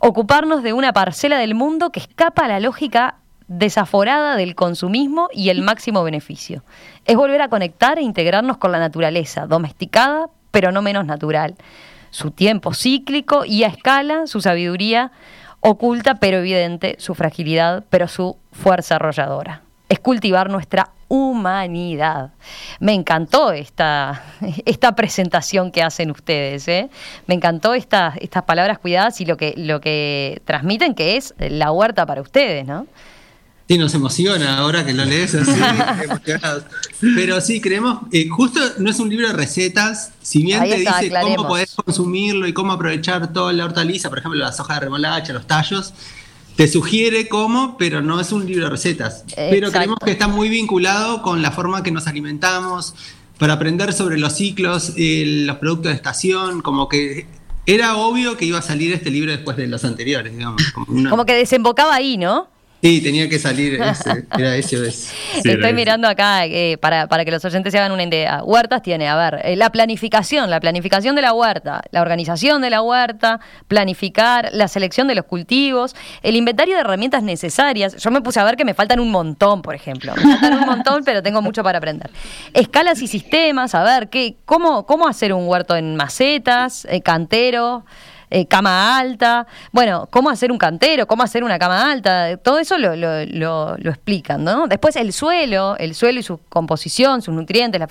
Ocuparnos 0.00 0.62
de 0.62 0.72
una 0.72 0.92
parcela 0.92 1.38
del 1.38 1.56
mundo 1.56 1.90
que 1.90 1.98
escapa 1.98 2.44
a 2.44 2.48
la 2.48 2.60
lógica 2.60 3.16
desaforada 3.48 4.36
del 4.36 4.54
consumismo 4.54 5.28
y 5.32 5.48
el 5.48 5.62
máximo 5.62 6.04
beneficio. 6.04 6.62
Es 7.04 7.16
volver 7.16 7.42
a 7.42 7.48
conectar 7.48 7.98
e 7.98 8.02
integrarnos 8.02 8.58
con 8.58 8.70
la 8.70 8.78
naturaleza, 8.78 9.46
domesticada, 9.46 10.28
pero 10.52 10.70
no 10.70 10.82
menos 10.82 11.04
natural. 11.04 11.56
Su 12.10 12.30
tiempo 12.30 12.74
cíclico 12.74 13.44
y 13.44 13.64
a 13.64 13.68
escala, 13.68 14.28
su 14.28 14.40
sabiduría 14.40 15.10
oculta 15.60 16.14
pero 16.14 16.38
evidente, 16.38 16.94
su 16.98 17.16
fragilidad, 17.16 17.82
pero 17.90 18.06
su 18.06 18.36
fuerza 18.52 18.96
arrolladora. 18.96 19.62
Es 19.88 19.98
cultivar 19.98 20.48
nuestra 20.48 20.90
humanidad. 21.08 22.30
Me 22.80 22.94
encantó 22.94 23.52
esta, 23.52 24.22
esta 24.64 24.94
presentación 24.94 25.70
que 25.70 25.82
hacen 25.82 26.10
ustedes. 26.10 26.68
¿eh? 26.68 26.88
Me 27.26 27.34
encantó 27.34 27.74
esta- 27.74 28.14
estas 28.20 28.44
palabras 28.44 28.78
cuidadas 28.78 29.20
y 29.20 29.24
lo 29.26 29.36
que, 29.36 29.54
lo 29.56 29.80
que 29.80 30.40
transmiten, 30.44 30.94
que 30.94 31.16
es 31.16 31.34
la 31.38 31.72
huerta 31.72 32.06
para 32.06 32.20
ustedes, 32.22 32.66
¿no? 32.66 32.86
Sí, 33.70 33.76
nos 33.76 33.92
emociona 33.94 34.56
ahora 34.60 34.82
que 34.86 34.94
lo 34.94 35.04
lees 35.04 35.34
así, 35.34 35.50
emocionados. 36.04 36.62
Pero 37.14 37.38
sí, 37.42 37.60
creemos, 37.60 37.98
eh, 38.12 38.26
justo 38.28 38.58
no 38.78 38.88
es 38.90 38.98
un 38.98 39.10
libro 39.10 39.26
de 39.28 39.34
recetas, 39.34 40.12
si 40.22 40.42
bien 40.42 40.62
Ahí 40.62 40.70
te 40.70 40.76
está, 40.78 40.92
dice 41.00 41.06
aclaremos. 41.08 41.36
cómo 41.36 41.48
podés 41.48 41.74
consumirlo 41.74 42.46
y 42.46 42.54
cómo 42.54 42.72
aprovechar 42.72 43.30
toda 43.30 43.52
la 43.52 43.66
hortaliza, 43.66 44.08
por 44.08 44.20
ejemplo, 44.20 44.40
las 44.40 44.58
hojas 44.58 44.76
de 44.78 44.84
remolacha, 44.86 45.34
los 45.34 45.46
tallos, 45.46 45.92
te 46.58 46.66
sugiere 46.66 47.28
cómo, 47.28 47.76
pero 47.78 48.02
no 48.02 48.18
es 48.20 48.32
un 48.32 48.44
libro 48.44 48.64
de 48.64 48.70
recetas. 48.70 49.22
Pero 49.36 49.68
creemos 49.70 49.98
que 50.04 50.10
está 50.10 50.26
muy 50.26 50.48
vinculado 50.48 51.22
con 51.22 51.40
la 51.40 51.52
forma 51.52 51.84
que 51.84 51.92
nos 51.92 52.08
alimentamos, 52.08 52.96
para 53.38 53.52
aprender 53.52 53.92
sobre 53.92 54.18
los 54.18 54.34
ciclos, 54.34 54.94
eh, 54.96 55.44
los 55.46 55.58
productos 55.58 55.90
de 55.92 55.94
estación, 55.94 56.60
como 56.60 56.88
que 56.88 57.28
era 57.64 57.96
obvio 57.96 58.36
que 58.36 58.44
iba 58.44 58.58
a 58.58 58.62
salir 58.62 58.92
este 58.92 59.08
libro 59.12 59.30
después 59.30 59.56
de 59.56 59.68
los 59.68 59.84
anteriores, 59.84 60.32
digamos. 60.36 60.60
Como 60.74 60.86
una- 60.88 61.10
Como 61.10 61.24
que 61.26 61.34
desembocaba 61.34 61.94
ahí, 61.94 62.16
¿no? 62.16 62.48
Sí, 62.80 63.00
tenía 63.00 63.28
que 63.28 63.40
salir 63.40 63.80
ese, 63.82 64.24
era 64.38 64.54
ese 64.54 64.78
o 64.78 64.84
ese. 64.84 65.12
Sí, 65.42 65.48
era 65.48 65.54
Estoy 65.54 65.72
mirando 65.72 66.06
acá 66.06 66.46
eh, 66.46 66.78
para, 66.80 67.08
para 67.08 67.24
que 67.24 67.30
los 67.32 67.44
oyentes 67.44 67.72
se 67.72 67.78
hagan 67.78 67.90
una 67.90 68.04
idea. 68.04 68.42
Huertas 68.44 68.82
tiene, 68.82 69.08
a 69.08 69.16
ver, 69.16 69.40
eh, 69.44 69.56
la 69.56 69.70
planificación, 69.70 70.48
la 70.48 70.60
planificación 70.60 71.16
de 71.16 71.22
la 71.22 71.32
huerta, 71.32 71.82
la 71.90 72.02
organización 72.02 72.62
de 72.62 72.70
la 72.70 72.82
huerta, 72.82 73.40
planificar, 73.66 74.50
la 74.52 74.68
selección 74.68 75.08
de 75.08 75.16
los 75.16 75.24
cultivos, 75.24 75.96
el 76.22 76.36
inventario 76.36 76.74
de 76.74 76.82
herramientas 76.82 77.22
necesarias. 77.24 77.96
Yo 77.96 78.10
me 78.12 78.20
puse 78.20 78.38
a 78.38 78.44
ver 78.44 78.56
que 78.56 78.64
me 78.64 78.74
faltan 78.74 79.00
un 79.00 79.10
montón, 79.10 79.60
por 79.60 79.74
ejemplo. 79.74 80.14
Me 80.14 80.22
faltan 80.22 80.58
un 80.58 80.66
montón, 80.66 81.02
pero 81.04 81.20
tengo 81.22 81.42
mucho 81.42 81.64
para 81.64 81.78
aprender. 81.78 82.10
Escalas 82.54 83.02
y 83.02 83.08
sistemas, 83.08 83.74
a 83.74 83.82
ver, 83.82 84.08
¿qué, 84.08 84.36
cómo, 84.44 84.86
cómo 84.86 85.08
hacer 85.08 85.32
un 85.32 85.48
huerto 85.48 85.74
en 85.74 85.96
macetas, 85.96 86.86
eh, 86.88 87.00
cantero. 87.00 87.84
Eh, 88.30 88.46
cama 88.46 88.98
alta, 88.98 89.46
bueno, 89.72 90.08
cómo 90.10 90.30
hacer 90.30 90.52
un 90.52 90.58
cantero, 90.58 91.06
cómo 91.06 91.22
hacer 91.22 91.44
una 91.44 91.58
cama 91.58 91.90
alta, 91.90 92.36
todo 92.36 92.58
eso 92.58 92.78
lo, 92.78 92.96
lo, 92.96 93.24
lo, 93.26 93.76
lo 93.78 93.90
explican, 93.90 94.44
¿no? 94.44 94.66
Después 94.66 94.96
el 94.96 95.12
suelo, 95.12 95.76
el 95.78 95.94
suelo 95.94 96.20
y 96.20 96.22
su 96.22 96.38
composición, 96.48 97.22
sus 97.22 97.34
nutrientes, 97.34 97.80
la, 97.80 97.88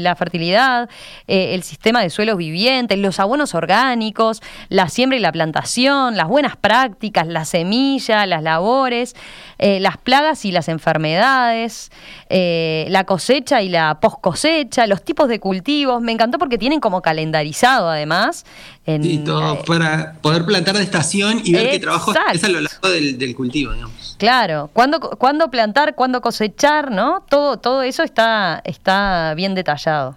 la 0.00 0.16
fertilidad, 0.16 0.88
eh, 1.28 1.54
el 1.54 1.62
sistema 1.62 2.00
de 2.00 2.10
suelos 2.10 2.36
vivientes, 2.36 2.98
los 2.98 3.20
abonos 3.20 3.54
orgánicos, 3.54 4.42
la 4.68 4.88
siembra 4.88 5.18
y 5.18 5.20
la 5.20 5.32
plantación, 5.32 6.16
las 6.16 6.28
buenas 6.28 6.56
prácticas, 6.56 7.26
la 7.26 7.44
semilla, 7.44 8.26
las 8.26 8.42
labores, 8.42 9.14
eh, 9.58 9.80
las 9.80 9.96
plagas 9.96 10.44
y 10.44 10.52
las 10.52 10.68
enfermedades, 10.68 11.90
eh, 12.28 12.86
la 12.88 13.04
cosecha 13.04 13.62
y 13.62 13.68
la 13.68 14.00
post 14.00 14.20
cosecha, 14.20 14.86
los 14.86 15.02
tipos 15.02 15.28
de 15.28 15.40
cultivos. 15.40 16.00
Me 16.00 16.12
encantó 16.12 16.38
porque 16.38 16.58
tienen 16.58 16.80
como 16.80 17.02
calendarizado 17.02 17.88
además. 17.88 18.44
En, 18.84 19.04
Y 19.04 19.18
todo 19.18 19.54
eh, 19.54 19.62
para 19.66 20.14
poder 20.14 20.44
plantar 20.44 20.76
de 20.76 20.82
estación 20.82 21.40
y 21.44 21.52
ver 21.52 21.70
qué 21.70 21.78
trabajo 21.78 22.12
es 22.32 22.42
a 22.42 22.48
lo 22.48 22.60
largo 22.60 22.88
del, 22.88 23.16
del 23.16 23.34
cultivo, 23.36 23.72
digamos. 23.72 24.16
Claro, 24.18 24.70
cuándo, 24.72 24.98
cuándo 25.00 25.50
plantar, 25.50 25.94
cuándo 25.94 26.20
cosechar, 26.20 26.90
¿no? 26.90 27.24
Todo, 27.28 27.58
todo 27.58 27.82
eso 27.82 28.02
está, 28.02 28.60
está 28.64 29.34
bien 29.34 29.54
detallado. 29.54 30.16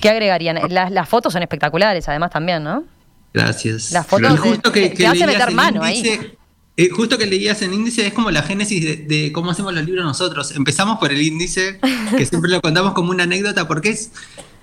¿Qué 0.00 0.08
agregarían? 0.08 0.58
Las, 0.68 0.92
las 0.92 1.08
fotos 1.08 1.32
son 1.32 1.42
espectaculares, 1.42 2.08
además 2.08 2.30
también, 2.30 2.62
¿no? 2.62 2.84
Gracias. 3.34 3.90
Las 3.90 4.06
fotos 4.06 4.32
de- 4.32 4.38
justo 4.38 4.70
que, 4.72 4.90
te 4.90 5.06
hace 5.06 5.26
leías 5.26 5.32
meter 5.32 5.50
mano 5.54 5.82
ahí. 5.82 6.02
eh, 6.76 6.88
justo 6.90 7.18
que 7.18 7.26
leías 7.26 7.60
en 7.62 7.74
índice 7.74 8.06
es 8.06 8.12
como 8.12 8.30
la 8.30 8.42
génesis 8.42 8.84
de, 8.84 8.96
de 8.96 9.32
cómo 9.32 9.50
hacemos 9.50 9.74
los 9.74 9.84
libros 9.84 10.04
nosotros. 10.04 10.52
Empezamos 10.54 10.98
por 10.98 11.10
el 11.10 11.20
índice, 11.20 11.80
que 12.16 12.24
siempre 12.24 12.50
lo 12.50 12.60
contamos 12.60 12.92
como 12.92 13.10
una 13.10 13.24
anécdota, 13.24 13.66
porque 13.66 13.90
es 13.90 14.12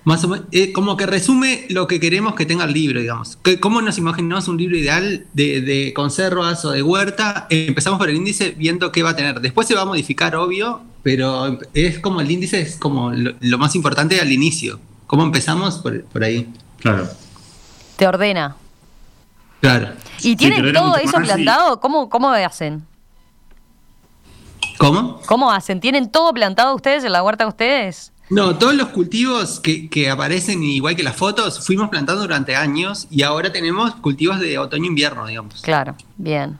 más 0.06 0.22
o 0.22 0.28
menos, 0.28 0.46
eh, 0.52 0.72
como 0.72 0.96
que 0.96 1.04
resume 1.04 1.66
lo 1.68 1.86
que 1.88 1.98
queremos 1.98 2.34
que 2.36 2.46
tenga 2.46 2.64
el 2.64 2.72
libro, 2.72 3.00
digamos. 3.00 3.36
Que- 3.42 3.58
¿Cómo 3.58 3.82
nos 3.82 3.98
imaginamos 3.98 4.46
un 4.46 4.56
libro 4.56 4.76
ideal 4.76 5.26
de, 5.34 5.60
de 5.60 5.92
conservas 5.94 6.64
o 6.64 6.70
de 6.70 6.80
huerta? 6.82 7.48
Eh, 7.50 7.66
empezamos 7.68 7.98
por 7.98 8.08
el 8.08 8.14
índice 8.16 8.50
viendo 8.56 8.92
qué 8.92 9.02
va 9.02 9.10
a 9.10 9.16
tener. 9.16 9.40
Después 9.40 9.66
se 9.66 9.74
va 9.74 9.82
a 9.82 9.84
modificar, 9.84 10.36
obvio, 10.36 10.80
pero 11.02 11.58
es 11.74 11.98
como 11.98 12.20
el 12.20 12.30
índice 12.30 12.60
es 12.60 12.76
como 12.76 13.10
lo, 13.12 13.32
lo 13.40 13.58
más 13.58 13.74
importante 13.74 14.20
al 14.20 14.30
inicio. 14.30 14.78
¿Cómo 15.08 15.24
empezamos? 15.24 15.78
Por, 15.78 16.04
por 16.04 16.22
ahí. 16.22 16.48
Claro. 16.78 17.08
Te 17.96 18.06
ordena. 18.06 18.54
Claro. 19.60 19.88
¿Y 20.22 20.36
tienen 20.36 20.72
todo 20.72 20.96
eso 20.98 21.20
y- 21.20 21.24
plantado? 21.24 21.80
¿Cómo, 21.80 22.08
¿Cómo 22.08 22.30
hacen? 22.30 22.84
¿Cómo? 24.78 25.20
¿Cómo 25.26 25.50
hacen? 25.50 25.80
¿Tienen 25.80 26.10
todo 26.10 26.32
plantado 26.32 26.74
ustedes 26.74 27.02
en 27.04 27.12
la 27.12 27.22
huerta 27.22 27.44
de 27.44 27.48
ustedes? 27.48 28.12
No, 28.28 28.56
todos 28.58 28.74
los 28.74 28.88
cultivos 28.88 29.60
que, 29.60 29.88
que 29.88 30.10
aparecen, 30.10 30.62
igual 30.64 30.96
que 30.96 31.02
las 31.04 31.14
fotos, 31.16 31.64
fuimos 31.64 31.88
plantando 31.90 32.22
durante 32.22 32.56
años 32.56 33.06
y 33.10 33.22
ahora 33.22 33.52
tenemos 33.52 33.94
cultivos 33.96 34.40
de 34.40 34.58
otoño-invierno, 34.58 35.26
digamos. 35.26 35.62
Claro, 35.62 35.94
bien, 36.16 36.58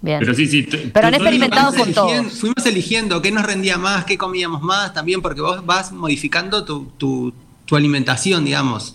bien. 0.00 0.20
Pero 0.20 0.34
sí, 0.34 0.46
sí. 0.46 0.62
Pero 0.62 1.08
han 1.08 1.14
experimentado 1.14 1.74
con 1.74 1.92
todo. 1.92 2.24
Fuimos 2.30 2.64
eligiendo 2.64 3.20
qué 3.20 3.30
nos 3.30 3.44
rendía 3.44 3.76
más, 3.76 4.06
qué 4.06 4.16
comíamos 4.16 4.62
más, 4.62 4.94
también 4.94 5.20
porque 5.20 5.42
vos 5.42 5.64
vas 5.66 5.92
modificando 5.92 6.64
tu, 6.64 6.86
tu- 6.96 7.34
tu 7.66 7.76
alimentación, 7.76 8.44
digamos. 8.44 8.94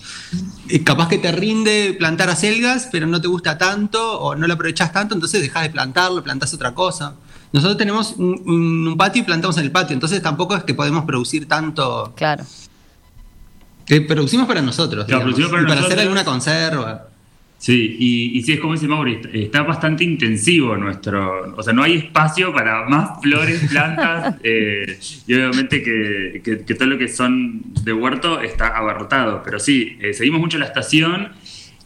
Eh, 0.69 0.83
capaz 0.83 1.07
que 1.07 1.17
te 1.19 1.31
rinde 1.31 1.95
plantar 1.97 2.29
acelgas, 2.29 2.89
pero 2.91 3.07
no 3.07 3.21
te 3.21 3.27
gusta 3.27 3.57
tanto 3.57 4.19
o 4.19 4.35
no 4.35 4.45
lo 4.45 4.53
aprovechás 4.55 4.91
tanto, 4.91 5.13
entonces 5.15 5.41
dejás 5.41 5.63
de 5.63 5.69
plantarlo, 5.69 6.21
plantás 6.23 6.53
otra 6.53 6.73
cosa. 6.75 7.15
Nosotros 7.53 7.77
tenemos 7.77 8.15
un, 8.17 8.95
patio 8.97 9.21
y 9.21 9.25
plantamos 9.25 9.57
en 9.57 9.63
el 9.65 9.71
patio, 9.71 9.93
entonces 9.93 10.21
tampoco 10.21 10.55
es 10.55 10.63
que 10.63 10.73
podemos 10.73 11.05
producir 11.05 11.47
tanto 11.47 12.13
Claro. 12.15 12.43
Que 13.85 14.01
producimos 14.01 14.47
para 14.47 14.61
nosotros, 14.61 15.05
Claro, 15.05 15.25
digamos, 15.25 15.35
producimos 15.35 15.51
para 15.51 15.61
y 15.61 15.65
para 15.65 15.75
nosotros. 15.75 15.93
hacer 15.93 16.01
alguna 16.01 16.25
conserva. 16.25 17.07
Sí, 17.59 17.95
y, 17.97 18.37
y 18.37 18.43
sí, 18.43 18.51
es 18.53 18.59
como 18.59 18.73
dice 18.73 18.87
Mauri, 18.87 19.13
está- 19.15 19.29
está 19.29 19.63
bastante 19.63 20.03
intensivo 20.03 20.75
nuestro. 20.77 21.55
O 21.55 21.63
sea, 21.63 21.73
no 21.73 21.81
hay 21.83 21.93
espacio 21.97 22.53
para 22.53 22.87
más 22.87 23.19
flores, 23.21 23.65
plantas, 23.71 24.35
eh, 24.43 24.99
y 25.25 25.33
obviamente 25.33 25.81
que, 25.81 26.41
que- 26.43 26.65
que 26.65 26.75
todo 26.75 26.87
lo 26.89 26.97
que 26.99 27.07
son 27.07 27.61
de 27.83 27.93
huerto 27.93 28.41
está 28.41 28.67
abarrotado. 28.77 29.41
Pero 29.43 29.57
sí, 29.57 29.97
eh, 30.01 30.13
seguimos 30.13 30.39
mucho 30.41 30.57
la 30.59 30.65
estación. 30.65 31.29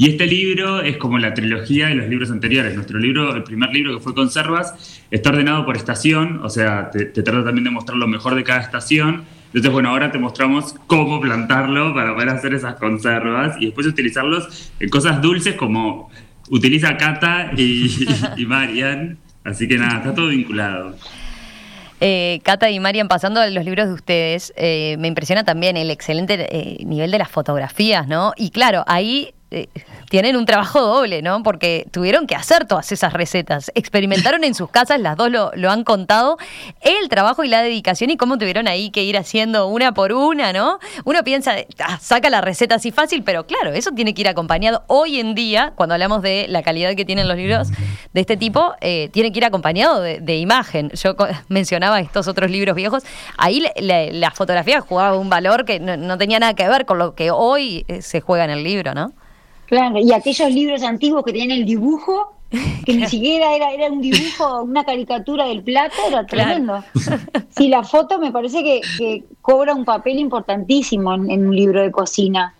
Y 0.02 0.10
este 0.10 0.26
libro 0.26 0.82
es 0.82 0.98
como 0.98 1.20
la 1.20 1.36
trilogía 1.36 1.86
de 1.86 1.94
los 1.94 2.08
libros 2.08 2.32
anteriores. 2.32 2.74
Nuestro 2.74 2.98
libro, 2.98 3.36
el 3.36 3.44
primer 3.44 3.70
libro 3.70 3.94
que 3.94 4.00
fue 4.04 4.16
Conservas, 4.16 5.00
está 5.12 5.30
ordenado 5.30 5.64
por 5.64 5.78
estación, 5.78 6.40
o 6.44 6.50
sea, 6.50 6.90
te, 6.90 7.06
te 7.06 7.22
trata 7.22 7.44
también 7.44 7.66
de 7.66 7.70
mostrar 7.70 8.00
lo 8.00 8.08
mejor 8.08 8.34
de 8.34 8.44
cada 8.44 8.62
estación. 8.62 9.26
Entonces, 9.50 9.72
bueno, 9.72 9.90
ahora 9.90 10.12
te 10.12 10.18
mostramos 10.18 10.74
cómo 10.88 11.22
plantarlo 11.22 11.94
para 11.94 12.16
poder 12.16 12.30
hacer 12.30 12.56
esas 12.56 12.78
conservas 12.78 13.58
y 13.60 13.66
después 13.66 13.86
utilizarlos 13.86 14.72
en 14.80 14.90
cosas 14.90 15.22
dulces 15.22 15.54
como 15.54 16.10
utiliza 16.50 16.98
Cata 16.98 17.52
y, 17.56 18.08
y 18.38 18.46
Marian. 18.48 19.20
Así 19.44 19.68
que 19.68 19.78
nada, 19.78 20.00
está 20.00 20.16
todo 20.16 20.30
vinculado. 20.30 20.96
Eh, 22.00 22.42
Cata 22.42 22.72
y 22.72 22.80
Marian, 22.80 23.08
pasando 23.08 23.40
a 23.40 23.48
los 23.52 23.64
libros 23.64 23.86
de 23.86 23.94
ustedes, 23.94 24.52
eh, 24.56 24.96
me 24.98 25.08
impresiona 25.08 25.44
también 25.44 25.78
el 25.78 25.92
excelente 25.92 26.48
eh, 26.50 26.84
nivel 26.86 27.12
de 27.12 27.20
las 27.20 27.30
fotografías, 27.30 28.08
¿no? 28.08 28.34
Y 28.36 28.50
claro, 28.50 28.84
ahí 28.88 29.36
eh, 29.52 29.68
tienen 30.10 30.36
un 30.38 30.46
trabajo 30.46 30.82
doble, 30.82 31.22
¿no? 31.22 31.44
Porque 31.44 31.86
tuvieron 31.92 32.26
que 32.26 32.36
hacer 32.36 32.66
todas 32.66 32.92
esas 32.92 33.14
recetas, 33.14 33.72
experimentaron 33.76 34.44
en 34.44 34.56
sus 34.56 34.70
casas, 34.70 35.00
las 35.00 35.18
dos 35.18 35.30
lo, 35.30 35.70
han 35.72 35.84
contado, 35.84 36.38
el 36.82 37.10
trabajo 37.10 37.44
y 37.44 37.48
la 37.50 37.62
dedicación 37.62 38.10
y 38.10 38.18
cómo 38.18 38.38
tuvieron 38.38 38.68
ahí 38.68 38.90
que 38.92 39.04
ir 39.04 39.18
haciendo 39.18 39.68
una 39.68 39.94
por 39.94 40.14
una, 40.14 40.54
¿no? 40.54 40.80
Uno 41.06 41.24
piensa, 41.24 41.56
ah, 41.80 42.00
saca 42.02 42.30
la 42.30 42.42
receta 42.42 42.76
así 42.76 42.92
fácil, 42.92 43.24
pero 43.24 43.46
claro, 43.46 43.72
eso 43.74 43.92
tiene 43.92 44.14
que 44.14 44.22
ir 44.22 44.28
acompañado 44.28 44.84
hoy 44.88 45.20
en 45.20 45.36
día, 45.36 45.74
cuando 45.76 45.94
hablamos 45.96 46.22
de 46.22 46.46
la 46.50 46.64
calidad 46.64 46.96
que 46.96 47.06
tienen 47.06 47.28
los 47.28 47.38
libros 47.38 47.70
de 48.14 48.22
este 48.22 48.38
tipo, 48.38 48.74
eh, 48.82 49.10
tiene 49.12 49.32
que 49.32 49.40
ir 49.40 49.46
acompañado 49.46 50.02
de, 50.02 50.38
imagen. 50.38 50.90
Yo 50.92 51.16
mencionaba 51.50 52.00
estos 52.00 52.28
otros 52.28 52.50
libros 52.50 52.76
viejos, 52.76 53.04
ahí 53.38 53.60
la, 53.60 53.72
la- 53.76 54.12
la 54.12 54.32
fotografía 54.32 54.82
jugaba 54.82 55.18
un 55.18 55.30
valor 55.30 55.66
que 55.66 55.80
no, 55.80 55.98
no 55.98 56.18
tenía 56.18 56.40
nada 56.40 56.54
que 56.54 56.68
ver 56.68 56.86
con 56.86 56.98
lo 56.98 57.16
que 57.16 57.32
hoy 57.32 57.86
eh, 57.88 58.02
se 58.02 58.22
juega 58.22 58.46
en 58.46 58.52
el 58.52 58.64
libro, 58.64 58.94
¿no? 58.94 59.12
Claro, 59.72 60.00
y 60.00 60.12
aquellos 60.12 60.52
libros 60.52 60.84
antiguos 60.84 61.24
que 61.24 61.32
tenían 61.32 61.52
el 61.52 61.66
dibujo, 61.66 62.34
que 62.86 62.94
ni 62.94 63.06
siquiera 63.08 63.56
era, 63.56 63.72
era 63.72 63.88
un 63.90 64.02
dibujo, 64.02 64.64
una 64.64 64.84
caricatura 64.84 65.46
del 65.46 65.64
plato, 65.64 65.96
era 66.10 66.26
Claro. 66.26 66.28
tremendo. 66.28 66.84
Sí, 67.52 67.70
la 67.70 67.82
foto 67.82 68.20
me 68.20 68.34
parece 68.34 68.62
que, 68.64 68.82
que 68.98 69.24
cobra 69.42 69.74
un 69.74 69.86
papel 69.86 70.20
importantísimo 70.20 71.14
en, 71.14 71.32
en 71.32 71.48
un 71.48 71.56
libro 71.56 71.82
de 71.82 71.90
cocina, 71.90 72.54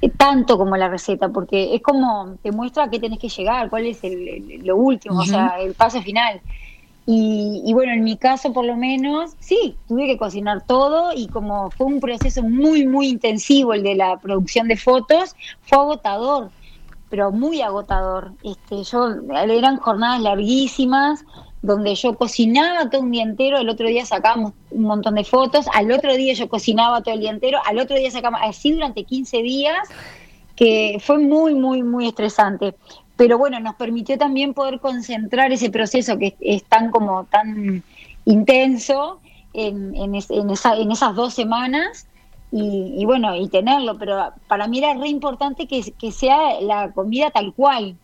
eh, 0.00 0.08
tanto 0.16 0.56
como 0.56 0.78
la 0.78 0.88
receta, 0.88 1.28
porque 1.28 1.74
es 1.74 1.82
como 1.82 2.38
te 2.42 2.52
muestra 2.52 2.84
a 2.84 2.88
qué 2.90 2.98
tenés 3.00 3.18
que 3.18 3.28
llegar, 3.28 3.68
cuál 3.68 3.84
es 3.84 4.02
el- 4.02 4.26
el- 4.26 4.60
lo 4.66 4.76
último, 4.76 5.20
o 5.20 5.24
sea, 5.26 5.56
el 5.60 5.74
paso 5.74 6.00
final. 6.00 6.40
Y, 7.08 7.72
bueno, 7.72 7.92
en 7.92 8.02
mi 8.02 8.16
caso 8.16 8.52
por 8.52 8.64
lo 8.64 8.76
menos, 8.76 9.36
sí, 9.38 9.76
tuve 9.86 10.06
que 10.06 10.18
cocinar 10.18 10.66
todo 10.66 11.12
y 11.14 11.28
como 11.28 11.70
fue 11.70 11.86
un 11.86 12.00
proceso 12.00 12.42
muy, 12.42 12.84
muy 12.84 13.10
intensivo 13.10 13.74
el 13.74 13.84
de 13.84 13.94
la 13.94 14.16
producción 14.16 14.66
de 14.66 14.76
fotos, 14.76 15.36
fue 15.62 15.78
agotador, 15.78 16.50
pero 17.08 17.30
muy 17.30 17.62
agotador. 17.62 18.32
Este, 18.42 18.82
yo 18.82 19.08
eran 19.30 19.76
jornadas 19.76 20.20
larguísimas 20.20 21.24
donde 21.62 21.94
yo 21.94 22.14
cocinaba 22.14 22.90
todo 22.90 23.02
un 23.02 23.12
día 23.12 23.22
entero, 23.22 23.58
el 23.58 23.68
otro 23.68 23.86
día 23.86 24.04
sacábamos 24.04 24.52
un 24.70 24.82
montón 24.82 25.14
de 25.14 25.24
fotos, 25.24 25.66
al 25.74 25.90
otro 25.92 26.14
día 26.16 26.32
yo 26.34 26.48
cocinaba 26.48 27.02
todo 27.02 27.14
el 27.14 27.20
día 27.20 27.30
entero, 27.30 27.58
al 27.66 27.78
otro 27.78 27.96
día 27.96 28.10
sacábamos, 28.10 28.40
así 28.48 28.72
durante 28.72 29.04
15 29.04 29.42
días, 29.42 29.88
que 30.56 30.98
fue 31.00 31.18
muy, 31.18 31.54
muy, 31.54 31.82
muy 31.82 32.08
estresante. 32.08 32.74
Pero 33.16 33.38
bueno, 33.38 33.58
nos 33.60 33.74
permitió 33.76 34.18
también 34.18 34.52
poder 34.54 34.78
concentrar 34.80 35.50
ese 35.52 35.70
proceso 35.70 36.18
que 36.18 36.26
es, 36.28 36.34
es 36.40 36.64
tan 36.64 36.90
como 36.90 37.24
tan 37.24 37.82
intenso 38.24 39.20
en, 39.54 39.94
en, 39.96 40.14
es- 40.14 40.30
en 40.30 40.50
esa- 40.50 40.76
en 40.76 40.90
esas 40.90 41.14
dos 41.14 41.32
semanas 41.34 42.06
y, 42.52 42.94
y 42.96 43.04
bueno, 43.06 43.34
y 43.34 43.48
tenerlo, 43.48 43.96
pero 43.98 44.32
para 44.48 44.66
mí 44.68 44.78
era 44.78 44.94
re 44.94 45.08
importante 45.08 45.66
que, 45.66 45.92
que 45.98 46.12
sea 46.12 46.60
la 46.60 46.92
comida 46.92 47.30
tal 47.30 47.52
cual. 47.54 47.96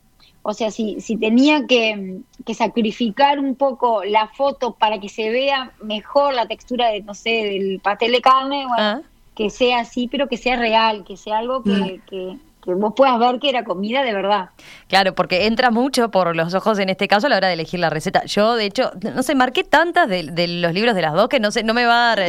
O 0.44 0.54
sea, 0.54 0.70
si, 0.72 1.00
si 1.00 1.16
tenía 1.16 1.66
que, 1.68 2.18
que 2.44 2.54
sacrificar 2.54 3.38
un 3.38 3.54
poco 3.54 4.02
la 4.04 4.26
foto 4.28 4.72
para 4.74 4.98
que 4.98 5.08
se 5.08 5.30
vea 5.30 5.72
mejor 5.82 6.34
la 6.34 6.46
textura 6.46 6.88
de, 6.88 7.02
no 7.02 7.14
sé, 7.14 7.30
del 7.30 7.80
pastel 7.80 8.12
de 8.12 8.20
carne, 8.22 8.66
bueno, 8.66 8.82
Ah. 8.82 9.00
que 9.36 9.50
sea 9.50 9.80
así, 9.80 10.08
pero 10.08 10.28
que 10.28 10.36
sea 10.36 10.56
real, 10.56 11.04
que 11.04 11.16
sea 11.16 11.38
algo 11.38 11.62
que, 11.62 12.00
que, 12.10 12.38
que 12.62 12.74
vos 12.74 12.92
puedas 12.96 13.18
ver 13.18 13.40
que 13.40 13.48
era 13.48 13.64
comida 13.64 14.02
de 14.02 14.12
verdad. 14.14 14.50
Claro, 14.88 15.14
porque 15.14 15.46
entra 15.46 15.70
mucho 15.70 16.10
por 16.10 16.34
los 16.36 16.54
ojos 16.54 16.78
en 16.78 16.90
este 16.90 17.08
caso 17.08 17.26
a 17.26 17.30
la 17.30 17.36
hora 17.36 17.48
de 17.48 17.54
elegir 17.54 17.80
la 17.80 17.90
receta. 17.90 18.24
Yo, 18.24 18.54
de 18.54 18.66
hecho, 18.66 18.92
no 19.14 19.22
sé, 19.22 19.34
marqué 19.34 19.64
tantas 19.64 20.08
de, 20.08 20.24
de 20.24 20.46
los 20.46 20.72
libros 20.72 20.94
de 20.94 21.02
las 21.02 21.14
dos 21.14 21.28
que 21.28 21.40
no 21.40 21.50
sé, 21.50 21.64
no 21.64 21.74
me 21.74 21.84
va 21.84 22.12
a 22.12 22.16
dar. 22.16 22.26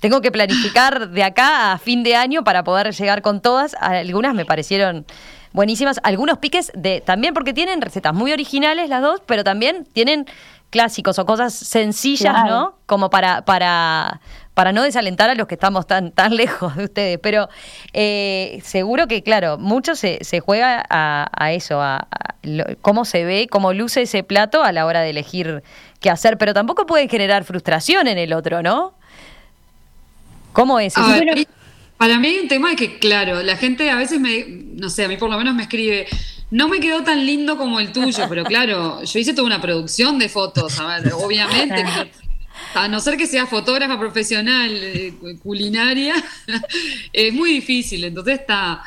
tengo 0.00 0.20
que 0.20 0.32
planificar 0.32 1.10
de 1.10 1.22
acá 1.22 1.72
a 1.72 1.78
fin 1.78 2.02
de 2.02 2.16
año 2.16 2.42
para 2.42 2.64
poder 2.64 2.92
llegar 2.92 3.22
con 3.22 3.40
todas. 3.40 3.74
Algunas 3.80 4.34
me 4.34 4.44
parecieron 4.44 5.06
buenísimas. 5.52 6.00
Algunos 6.02 6.38
piques 6.38 6.72
de 6.74 7.00
también 7.00 7.34
porque 7.34 7.52
tienen 7.52 7.80
recetas 7.80 8.12
muy 8.12 8.32
originales 8.32 8.88
las 8.88 9.02
dos, 9.02 9.22
pero 9.26 9.44
también 9.44 9.86
tienen 9.92 10.26
clásicos 10.70 11.18
o 11.18 11.26
cosas 11.26 11.52
sencillas, 11.52 12.32
Claro. 12.32 12.50
¿no? 12.50 12.74
Como 12.86 13.10
para, 13.10 13.44
para, 13.44 14.20
para 14.54 14.72
no 14.72 14.82
desalentar 14.82 15.30
a 15.30 15.34
los 15.34 15.46
que 15.46 15.54
estamos 15.54 15.86
tan, 15.86 16.12
tan 16.12 16.36
lejos 16.36 16.76
de 16.76 16.84
ustedes, 16.84 17.18
pero 17.22 17.48
eh, 17.92 18.60
seguro 18.64 19.06
que, 19.08 19.22
claro, 19.22 19.58
mucho 19.58 19.94
se, 19.94 20.18
se 20.22 20.40
juega 20.40 20.84
a, 20.88 21.52
eso, 21.52 21.80
a, 21.80 22.06
cómo 22.80 23.04
se 23.04 23.24
ve, 23.24 23.48
cómo 23.50 23.72
luce 23.72 24.02
ese 24.02 24.22
plato 24.22 24.62
a 24.62 24.72
la 24.72 24.86
hora 24.86 25.00
de 25.00 25.10
elegir 25.10 25.62
qué 26.00 26.10
hacer, 26.10 26.38
pero 26.38 26.52
tampoco 26.52 26.86
puede 26.86 27.08
generar 27.08 27.44
frustración 27.44 28.08
en 28.08 28.18
el 28.18 28.32
otro, 28.32 28.62
¿no? 28.62 28.94
¿Cómo 30.52 30.78
es? 30.80 30.94
eso? 30.96 31.46
para 31.96 32.18
mí 32.18 32.26
hay 32.26 32.38
un 32.40 32.48
tema 32.48 32.70
de 32.70 32.76
que, 32.76 32.98
claro, 32.98 33.42
la 33.44 33.56
gente 33.56 33.88
a 33.88 33.94
veces 33.94 34.18
me, 34.18 34.44
no 34.48 34.90
sé, 34.90 35.04
a 35.04 35.08
mí 35.08 35.16
por 35.16 35.30
lo 35.30 35.38
menos 35.38 35.54
me 35.54 35.62
escribe, 35.62 36.08
no 36.50 36.66
me 36.66 36.80
quedó 36.80 37.04
tan 37.04 37.24
lindo 37.24 37.56
como 37.56 37.78
el 37.78 37.92
tuyo, 37.92 38.26
pero 38.28 38.44
claro, 38.44 39.04
yo 39.04 39.18
hice 39.20 39.34
toda 39.34 39.46
una 39.46 39.60
producción 39.60 40.18
de 40.18 40.28
fotos, 40.28 40.80
a 40.80 40.98
ver, 40.98 41.12
obviamente. 41.12 41.84
A 42.74 42.88
no 42.88 43.00
ser 43.00 43.16
que 43.16 43.26
sea 43.26 43.46
fotógrafa 43.46 43.98
profesional 43.98 44.70
eh, 44.72 45.14
culinaria, 45.42 46.14
es 47.12 47.32
muy 47.32 47.52
difícil. 47.52 48.04
Entonces 48.04 48.40
está. 48.40 48.82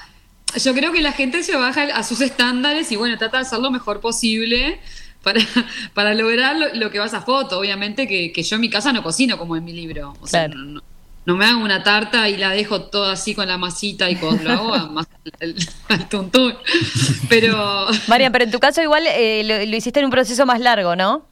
Yo 0.64 0.74
creo 0.74 0.92
que 0.92 1.02
la 1.02 1.12
gente 1.12 1.44
se 1.44 1.56
baja 1.56 1.84
a 1.84 2.04
sus 2.04 2.22
estándares 2.22 2.92
y 2.92 2.96
bueno, 2.96 3.18
trata 3.18 3.38
de 3.38 3.42
hacer 3.44 3.60
lo 3.60 3.72
mejor 3.72 4.00
posible 4.00 4.80
para, 5.22 5.42
para 5.94 6.14
lograr 6.14 6.56
lo, 6.74 6.92
que 6.92 7.00
vas 7.00 7.14
a 7.14 7.22
foto. 7.22 7.60
Obviamente 7.60 8.08
que, 8.08 8.32
yo 8.42 8.56
en 8.56 8.62
mi 8.62 8.70
casa 8.70 8.94
no 8.94 9.04
cocino 9.04 9.38
como 9.38 9.56
en 9.58 9.66
mi 9.66 9.74
libro. 9.74 10.14
O 10.22 10.28
sea, 10.28 10.48
no, 10.48 11.36
me 11.36 11.46
hago 11.46 11.62
una 11.62 11.84
tarta 11.84 12.30
y 12.30 12.38
la 12.38 12.52
dejo 12.52 12.84
toda 12.84 13.14
así 13.14 13.36
con 13.36 13.48
la 13.48 13.58
masita 13.58 14.10
y 14.10 14.16
con 14.16 14.42
lo 14.44 14.52
hago 14.52 14.88
más 14.92 15.08
el, 15.40 15.56
tuntún. 16.10 16.56
Pero. 17.28 17.88
Marian, 18.08 18.32
pero 18.32 18.46
en 18.46 18.52
tu 18.52 18.60
caso 18.60 18.82
igual 18.82 19.04
eh, 19.08 19.66
lo 19.68 19.76
hiciste 19.76 20.00
en 20.00 20.06
un 20.06 20.12
proceso 20.12 20.46
más 20.46 20.62
largo, 20.62 20.96
¿no? 20.96 21.26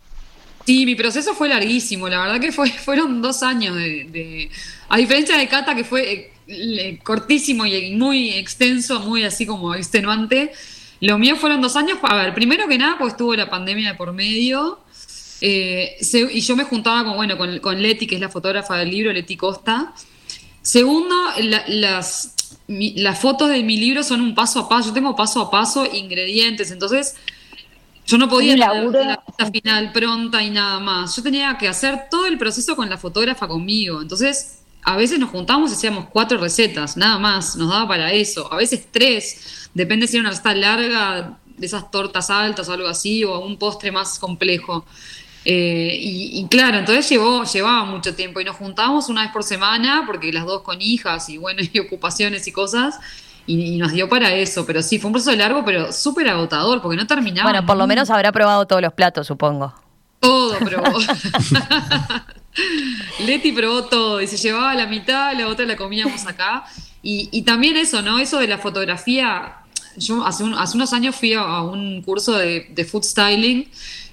Sí, 0.66 0.86
mi 0.86 0.96
proceso 0.96 1.34
fue 1.34 1.50
larguísimo, 1.50 2.08
la 2.08 2.22
verdad 2.22 2.40
que 2.40 2.52
fue, 2.52 2.70
fueron 2.86 3.22
dos 3.22 3.44
años 3.44 3.76
de, 3.76 4.50
A 4.90 4.98
diferencia 4.98 5.38
de 5.38 5.48
Cata, 5.48 5.76
que 5.76 5.84
fue 5.84 6.32
eh, 6.48 7.00
cortísimo 7.04 7.66
y 7.66 7.92
muy 7.92 8.32
extenso, 8.32 9.00
muy 9.02 9.24
así 9.24 9.46
como 9.46 9.76
extenuante, 9.76 10.52
lo 11.04 11.18
mío 11.18 11.36
fueron 11.36 11.62
dos 11.62 11.76
años. 11.76 11.98
A 12.02 12.16
ver, 12.16 12.34
primero 12.34 12.66
que 12.68 12.78
nada, 12.78 12.98
pues 12.98 13.18
tuvo 13.18 13.36
la 13.36 13.50
pandemia 13.50 13.92
de 13.92 13.96
por 13.96 14.14
medio. 14.14 14.80
Eh, 15.42 15.98
y 16.32 16.40
yo 16.40 16.56
me 16.56 16.64
juntaba 16.64 17.04
con, 17.04 17.18
bueno, 17.18 17.38
con, 17.38 17.82
Leti, 17.82 18.08
que 18.08 18.16
es 18.16 18.22
la 18.22 18.30
fotógrafa 18.30 18.78
del 18.78 18.90
libro, 18.90 19.12
Leti 19.12 19.36
Costa. 19.36 19.94
Segundo, 20.62 21.14
las, 21.68 22.34
las 22.68 23.20
fotos 23.20 23.50
de 23.50 23.64
mi 23.64 23.76
libro 23.76 24.02
son 24.04 24.22
un 24.22 24.34
paso 24.34 24.62
a 24.62 24.70
paso. 24.70 24.88
Yo 24.88 24.94
tengo 24.94 25.14
paso 25.14 25.42
a 25.42 25.52
paso 25.52 25.86
ingredientes. 25.94 26.72
Entonces, 26.72 27.16
yo 28.06 28.18
no 28.18 28.28
podía 28.28 28.54
tener 28.56 28.92
la 28.92 29.24
vista 29.26 29.52
final 29.52 29.92
pronta 29.92 30.44
y 30.44 30.50
nada 30.50 30.80
más. 30.80 31.16
Yo 31.16 31.24
tenía 31.24 31.58
que 31.58 31.68
hacer 31.68 32.08
todo 32.12 32.26
el 32.26 32.38
proceso 32.38 32.76
con 32.76 32.90
la 32.90 32.98
fotógrafa 32.98 33.48
conmigo. 33.48 34.02
Entonces, 34.02 34.60
a 34.84 34.98
veces 34.98 35.20
nos 35.20 35.30
juntamos 35.30 35.72
y 35.72 35.76
hacíamos 35.76 36.08
cuatro 36.12 36.38
recetas, 36.38 36.98
nada 36.98 37.18
más. 37.18 37.56
Nos 37.56 37.70
daba 37.70 37.88
para 37.88 38.12
eso. 38.12 38.52
A 38.52 38.58
veces 38.58 38.88
tres. 38.92 39.70
Depende 39.74 40.08
si 40.08 40.18
era 40.18 40.22
una 40.22 40.30
receta 40.32 40.54
larga, 40.54 41.38
de 41.58 41.66
esas 41.66 41.90
tortas 41.92 42.30
altas 42.30 42.68
o 42.68 42.74
algo 42.74 42.88
así, 42.88 43.24
o 43.24 43.40
un 43.40 43.58
postre 43.58 43.92
más 43.92 44.20
complejo. 44.20 44.86
Eh, 45.46 45.98
y, 46.00 46.46
claro, 46.48 46.78
entonces 46.78 47.10
llevó, 47.10 47.44
llevaba 47.44 47.84
mucho 47.84 48.16
tiempo 48.16 48.40
y 48.40 48.46
nos 48.46 48.56
juntábamos 48.56 49.10
una 49.10 49.24
vez 49.24 49.32
por 49.32 49.44
semana, 49.44 50.04
porque 50.06 50.32
las 50.32 50.46
dos 50.46 50.62
con 50.62 50.82
hijas 50.82 51.30
y 51.30 51.38
bueno, 51.38 51.62
y 51.74 51.80
ocupaciones 51.80 52.48
y 52.48 52.52
cosas, 52.52 53.00
y, 53.46 53.78
nos 53.78 53.92
dio 53.92 54.10
para 54.10 54.34
eso. 54.34 54.66
Pero 54.66 54.82
sí, 54.82 55.00
fue 55.00 55.10
un 55.10 55.14
proceso 55.14 55.36
largo, 55.36 55.64
pero 55.66 55.92
súper 55.92 56.30
agotador, 56.30 56.82
porque 56.82 56.98
no 56.98 57.08
terminaba. 57.08 57.52
Bueno, 57.52 57.66
por 57.66 57.78
lo 57.78 57.88
menos 57.88 58.10
habrá 58.10 58.32
probado 58.32 58.66
todos 58.66 58.82
los 58.82 58.94
platos, 58.94 59.28
supongo. 59.28 59.74
Todo 60.20 60.58
probó. 60.60 61.00
Leti 63.26 63.52
probó 63.52 63.86
todo 63.86 64.22
y 64.22 64.28
se 64.28 64.38
llevaba 64.38 64.74
la 64.76 64.88
mitad, 64.88 65.38
la 65.38 65.48
otra 65.48 65.66
la 65.66 65.76
comíamos 65.76 66.26
acá. 66.26 66.66
Y, 67.06 67.42
también 67.42 67.76
eso, 67.76 68.02
¿no? 68.02 68.18
Eso 68.18 68.40
de 68.40 68.48
la 68.48 68.58
fotografía. 68.58 69.58
Yo 69.98 70.26
hace, 70.26 70.44
unos 70.46 70.94
años 70.94 71.16
fui 71.16 71.34
a, 71.34 71.62
un 71.62 72.02
curso 72.02 72.38
de, 72.38 72.88
food 72.90 73.04
styling 73.04 73.68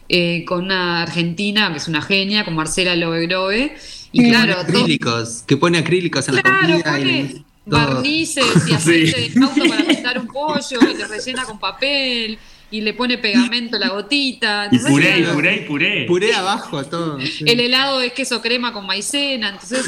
eh, 0.09 0.45
con 0.45 0.65
una 0.65 1.03
argentina 1.03 1.71
que 1.71 1.79
es 1.79 1.87
una 1.87 2.03
genia, 2.03 2.45
con 2.45 2.57
Marcela 2.57 2.97
Lovegrove. 2.97 3.77
Y 4.11 4.29
claro. 4.29 4.59
Acrílicos, 4.59 5.45
que 5.47 5.57
pone 5.57 5.79
acrílicos 5.79 6.29
en 6.29 6.35
la 6.35 6.43
comida. 6.43 6.99
y 6.99 7.45
barnices 7.67 8.69
y 8.69 8.73
aceite 8.75 9.31
de 9.31 9.45
auto 9.45 9.69
para 9.69 9.85
pintar 9.85 10.19
un 10.19 10.27
pollo 10.27 10.79
y 10.91 10.97
le 10.97 11.07
rellena 11.07 11.45
con 11.45 11.59
papel 11.59 12.39
y 12.71 12.81
le 12.83 12.95
pone 12.95 13.19
pegamento 13.19 13.79
la 13.79 13.89
gotita. 13.89 14.69
y 14.71 14.79
puré, 14.79 15.19
y 15.19 15.25
puré, 15.25 15.57
y 15.57 15.61
puré. 15.61 16.05
Puré 16.07 16.35
abajo, 16.35 16.85
todo. 16.85 17.19
El 17.19 17.61
helado 17.61 18.01
es 18.01 18.13
queso 18.13 18.41
crema 18.41 18.73
con 18.73 18.87
maicena, 18.87 19.51
entonces 19.51 19.85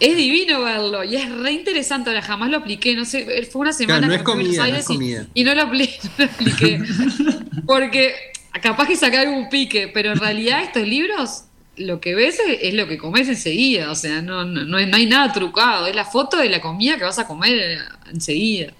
es 0.00 0.16
divino 0.16 0.62
verlo 0.62 1.04
y 1.04 1.16
es 1.16 1.30
re 1.30 1.52
interesante. 1.52 2.10
Ahora 2.10 2.22
jamás 2.22 2.50
lo 2.50 2.58
apliqué, 2.58 2.94
no 2.94 3.04
sé, 3.04 3.46
fue 3.50 3.60
una 3.60 3.72
semana 3.72 4.06
no 4.06 4.14
es 4.14 4.22
comida, 4.22 4.66
no 4.66 4.76
es 4.76 4.86
comida. 4.86 5.26
Y, 5.34 5.44
no 5.44 5.54
lo 5.54 5.62
apliqué, 5.62 6.80
porque 7.66 8.14
capaz 8.62 8.86
que 8.86 8.96
sacar 8.96 9.28
un 9.28 9.50
pique, 9.50 9.88
pero 9.88 10.12
en 10.12 10.18
realidad 10.18 10.62
estos 10.62 10.86
libros 10.88 11.44
lo 11.78 12.00
que 12.00 12.14
ves 12.14 12.38
es, 12.60 12.74
lo 12.74 12.86
que 12.86 12.98
comes 12.98 13.28
enseguida, 13.28 13.90
o 13.90 13.94
sea, 13.94 14.22
no, 14.22 14.44
no, 14.44 14.64
no, 14.64 14.76
hay 14.76 15.06
nada 15.06 15.32
trucado, 15.32 15.86
es 15.86 15.94
la 15.94 16.04
foto 16.04 16.36
de 16.36 16.48
la 16.48 16.60
comida 16.60 16.96
que 16.96 17.04
vas 17.04 17.18
a 17.18 17.26
comer 17.26 17.78
enseguida. 18.12 18.72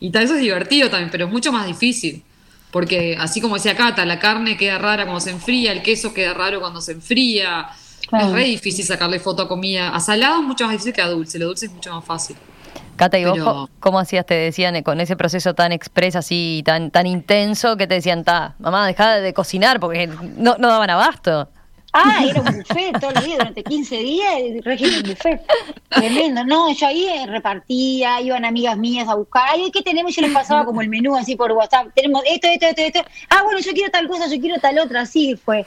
Y 0.00 0.10
tal, 0.10 0.24
eso 0.24 0.34
es 0.34 0.40
divertido 0.40 0.90
también, 0.90 1.10
pero 1.10 1.26
es 1.26 1.32
mucho 1.32 1.52
más 1.52 1.66
difícil. 1.66 2.22
Porque 2.70 3.16
así 3.18 3.40
como 3.40 3.54
decía 3.54 3.76
Cata, 3.76 4.04
la 4.04 4.18
carne 4.18 4.56
queda 4.56 4.78
rara 4.78 5.04
cuando 5.04 5.20
se 5.20 5.30
enfría, 5.30 5.70
el 5.70 5.82
queso 5.82 6.12
queda 6.12 6.34
raro 6.34 6.58
cuando 6.60 6.80
se 6.80 6.90
enfría. 6.92 7.68
Es 8.12 8.32
re 8.32 8.44
difícil 8.44 8.84
sacarle 8.84 9.20
foto 9.20 9.44
a 9.44 9.48
comida. 9.48 9.94
A 9.94 10.00
salado 10.00 10.40
es 10.40 10.46
mucho 10.46 10.64
más 10.64 10.72
difícil 10.72 10.92
que 10.92 11.00
a 11.00 11.08
dulce, 11.08 11.38
lo 11.38 11.46
dulce 11.46 11.66
es 11.66 11.72
mucho 11.72 11.94
más 11.94 12.04
fácil. 12.04 12.36
Cata, 12.96 13.18
¿y 13.18 13.24
vos 13.24 13.70
cómo 13.80 13.98
hacías? 13.98 14.26
Te 14.26 14.34
decían 14.34 14.82
con 14.82 15.00
ese 15.00 15.16
proceso 15.16 15.54
tan 15.54 15.70
expreso, 15.70 16.18
así, 16.18 16.62
tan, 16.64 16.90
tan 16.90 17.06
intenso, 17.06 17.76
que 17.76 17.86
te 17.86 17.94
decían, 17.94 18.24
ta, 18.24 18.54
mamá, 18.58 18.86
dejá 18.86 19.16
de 19.16 19.32
cocinar 19.32 19.80
porque 19.80 20.08
no, 20.08 20.56
no 20.58 20.68
daban 20.68 20.90
abasto. 20.90 21.48
Ah, 21.96 22.24
era 22.28 22.40
un 22.40 22.56
buffet 22.56 22.98
todos 22.98 23.14
los 23.14 23.24
días, 23.24 23.38
durante 23.38 23.62
15 23.62 23.96
días, 23.98 24.34
régimen 24.64 25.02
buffet. 25.04 25.40
Tremendo. 25.88 26.44
No, 26.44 26.72
yo 26.72 26.88
ahí 26.88 27.06
eh, 27.06 27.24
repartía, 27.28 28.20
iban 28.20 28.44
amigas 28.44 28.76
mías 28.76 29.08
a 29.08 29.14
buscar, 29.14 29.44
ay, 29.52 29.70
¿qué 29.70 29.80
tenemos? 29.80 30.12
Yo 30.12 30.22
les 30.22 30.32
pasaba 30.32 30.64
como 30.64 30.82
el 30.82 30.88
menú 30.88 31.14
así 31.14 31.36
por 31.36 31.52
WhatsApp. 31.52 31.88
Tenemos 31.94 32.24
esto, 32.26 32.48
esto, 32.48 32.66
esto, 32.66 32.82
esto. 32.82 33.04
Ah, 33.30 33.42
bueno, 33.44 33.60
yo 33.60 33.72
quiero 33.72 33.92
tal 33.92 34.08
cosa, 34.08 34.26
yo 34.26 34.40
quiero 34.40 34.60
tal 34.60 34.76
otra, 34.80 35.02
así 35.02 35.36
fue. 35.36 35.64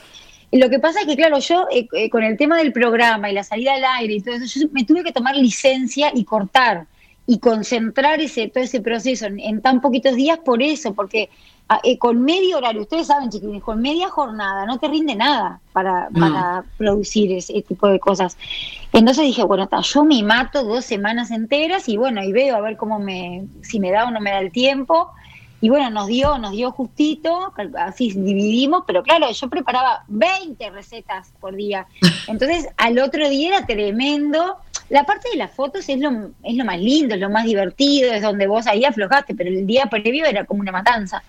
Lo 0.52 0.68
que 0.68 0.78
pasa 0.78 1.00
es 1.00 1.06
que, 1.06 1.16
claro, 1.16 1.38
yo 1.38 1.66
eh, 1.70 1.88
eh, 1.94 2.10
con 2.10 2.22
el 2.22 2.36
tema 2.36 2.58
del 2.58 2.72
programa 2.72 3.30
y 3.30 3.32
la 3.32 3.42
salida 3.42 3.74
al 3.74 3.84
aire 3.84 4.14
y 4.14 4.20
todo 4.20 4.34
eso, 4.34 4.60
yo 4.60 4.68
me 4.70 4.84
tuve 4.84 5.02
que 5.02 5.12
tomar 5.12 5.34
licencia 5.34 6.10
y 6.14 6.24
cortar 6.24 6.86
y 7.28 7.38
concentrar 7.38 8.20
ese, 8.20 8.48
todo 8.48 8.64
ese 8.64 8.80
proceso 8.80 9.26
en 9.26 9.62
tan 9.62 9.80
poquitos 9.80 10.16
días 10.16 10.40
por 10.40 10.62
eso, 10.62 10.94
porque 10.94 11.30
Ah, 11.70 11.80
eh, 11.84 11.98
con 11.98 12.24
medio 12.24 12.56
horario, 12.56 12.80
ustedes 12.80 13.08
saben, 13.08 13.28
chiquilines, 13.28 13.62
con 13.62 13.82
media 13.82 14.08
jornada 14.08 14.64
no 14.64 14.78
te 14.78 14.88
rinde 14.88 15.14
nada 15.14 15.60
para, 15.74 16.08
para 16.18 16.64
producir 16.78 17.30
ese 17.30 17.60
tipo 17.60 17.86
de 17.88 18.00
cosas. 18.00 18.38
Entonces 18.94 19.26
dije, 19.26 19.44
bueno, 19.44 19.68
yo 19.82 20.04
me 20.04 20.22
mato 20.22 20.64
dos 20.64 20.86
semanas 20.86 21.30
enteras 21.30 21.86
y 21.90 21.98
bueno, 21.98 22.22
y 22.22 22.32
veo 22.32 22.56
a 22.56 22.62
ver 22.62 22.78
cómo 22.78 22.98
me, 22.98 23.44
si 23.60 23.80
me 23.80 23.90
da 23.90 24.06
o 24.06 24.10
no 24.10 24.18
me 24.18 24.30
da 24.30 24.38
el 24.38 24.50
tiempo. 24.50 25.10
Y 25.60 25.68
bueno, 25.68 25.90
nos 25.90 26.06
dio, 26.06 26.38
nos 26.38 26.52
dio 26.52 26.70
justito, 26.70 27.52
así 27.76 28.12
dividimos, 28.12 28.84
pero 28.86 29.02
claro, 29.02 29.30
yo 29.30 29.50
preparaba 29.50 30.04
20 30.08 30.70
recetas 30.70 31.32
por 31.38 31.54
día. 31.54 31.86
Entonces, 32.28 32.68
al 32.78 32.98
otro 32.98 33.28
día 33.28 33.48
era 33.48 33.66
tremendo. 33.66 34.56
La 34.88 35.04
parte 35.04 35.28
de 35.30 35.36
las 35.36 35.50
fotos 35.50 35.88
es 35.88 35.98
lo, 35.98 36.30
es 36.42 36.54
lo 36.54 36.64
más 36.64 36.78
lindo, 36.78 37.14
es 37.14 37.20
lo 37.20 37.28
más 37.28 37.44
divertido, 37.44 38.12
es 38.12 38.22
donde 38.22 38.46
vos 38.46 38.66
ahí 38.66 38.84
aflojaste, 38.84 39.34
pero 39.34 39.50
el 39.50 39.66
día 39.66 39.86
previo 39.86 40.24
era 40.24 40.44
como 40.44 40.60
una 40.60 40.72
matanza. 40.72 41.22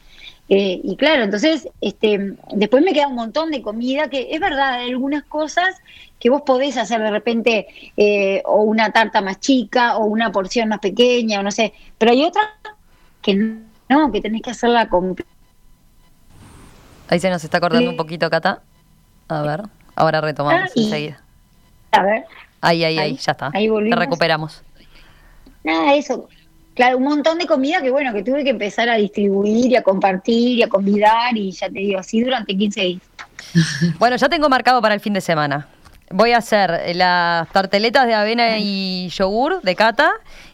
Eh, 0.48 0.82
y 0.84 0.95
claro, 0.95 1.24
entonces, 1.24 1.67
este, 1.80 2.36
después 2.54 2.84
me 2.84 2.93
queda 2.93 3.08
un 3.08 3.15
montón 3.15 3.52
de 3.52 3.62
comida 3.62 4.10
que 4.10 4.30
es 4.32 4.39
verdad, 4.39 4.76
hay 4.76 4.89
algunas 4.89 5.24
cosas 5.24 5.76
que 6.19 6.30
vos 6.30 6.41
podés 6.41 6.76
hacer 6.78 7.02
de 7.02 7.12
repente, 7.12 7.67
eh, 7.98 8.41
o 8.45 8.63
una 8.63 8.91
tarta 8.91 9.22
más 9.22 9.39
chica, 9.39 9.98
o 9.98 10.06
una 10.06 10.32
porción 10.32 10.69
más 10.69 10.80
pequeña, 10.80 11.39
o 11.39 11.43
no 11.43 11.52
sé, 11.52 11.74
pero 11.98 12.12
hay 12.12 12.24
otras 12.24 12.48
que 13.22 13.36
no, 13.89 14.12
que 14.12 14.22
tenés 14.22 14.41
que 14.41 14.52
hacerla 14.52 14.89
con... 14.89 15.15
Ahí 17.10 17.19
se 17.19 17.30
nos 17.30 17.43
está 17.43 17.58
acordando 17.58 17.89
un 17.89 17.98
poquito, 17.98 18.30
Cata. 18.30 18.62
A 19.28 19.41
ver, 19.43 19.63
ahora 19.95 20.22
retomamos 20.22 20.69
ah, 20.69 20.74
enseguida. 20.76 21.22
A 21.91 22.04
ver. 22.04 22.26
Ahí, 22.62 22.84
ahí, 22.84 22.98
ahí, 22.98 23.15
ya 23.15 23.32
está. 23.32 23.52
Ahí 23.54 23.69
volvimos. 23.69 23.98
Te 23.98 24.06
recuperamos. 24.06 24.63
Nada, 25.63 25.93
eso. 25.93 26.28
Claro, 26.74 26.98
un 26.98 27.04
montón 27.04 27.38
de 27.38 27.45
comida 27.45 27.82
que 27.82 27.91
bueno, 27.91 28.13
que 28.13 28.24
tuve 28.24 28.43
que 28.43 28.52
empezar 28.52 28.88
a 28.89 28.95
distribuir 28.95 29.72
y 29.72 29.76
a 29.76 29.84
compartir 29.84 30.60
y 30.60 30.63
a 30.63 30.69
convidar 30.69 31.36
y 31.36 31.52
ya 31.52 31.67
te 31.67 31.80
digo, 31.80 32.00
así 32.00 32.22
durante 32.22 32.56
15 32.56 32.82
días. 32.82 33.02
Bueno, 34.00 34.15
ya 34.15 34.30
tengo 34.30 34.48
marcado 34.50 34.82
para 34.82 34.93
el 34.93 35.00
fin 35.00 35.13
de 35.13 35.22
semana. 35.22 35.67
Voy 36.12 36.32
a 36.32 36.38
hacer 36.38 36.95
las 36.95 37.50
tarteletas 37.50 38.08
de 38.08 38.13
avena 38.13 38.58
y 38.60 39.10
yogur 39.10 39.62
de 39.62 39.76
Cata 39.76 40.12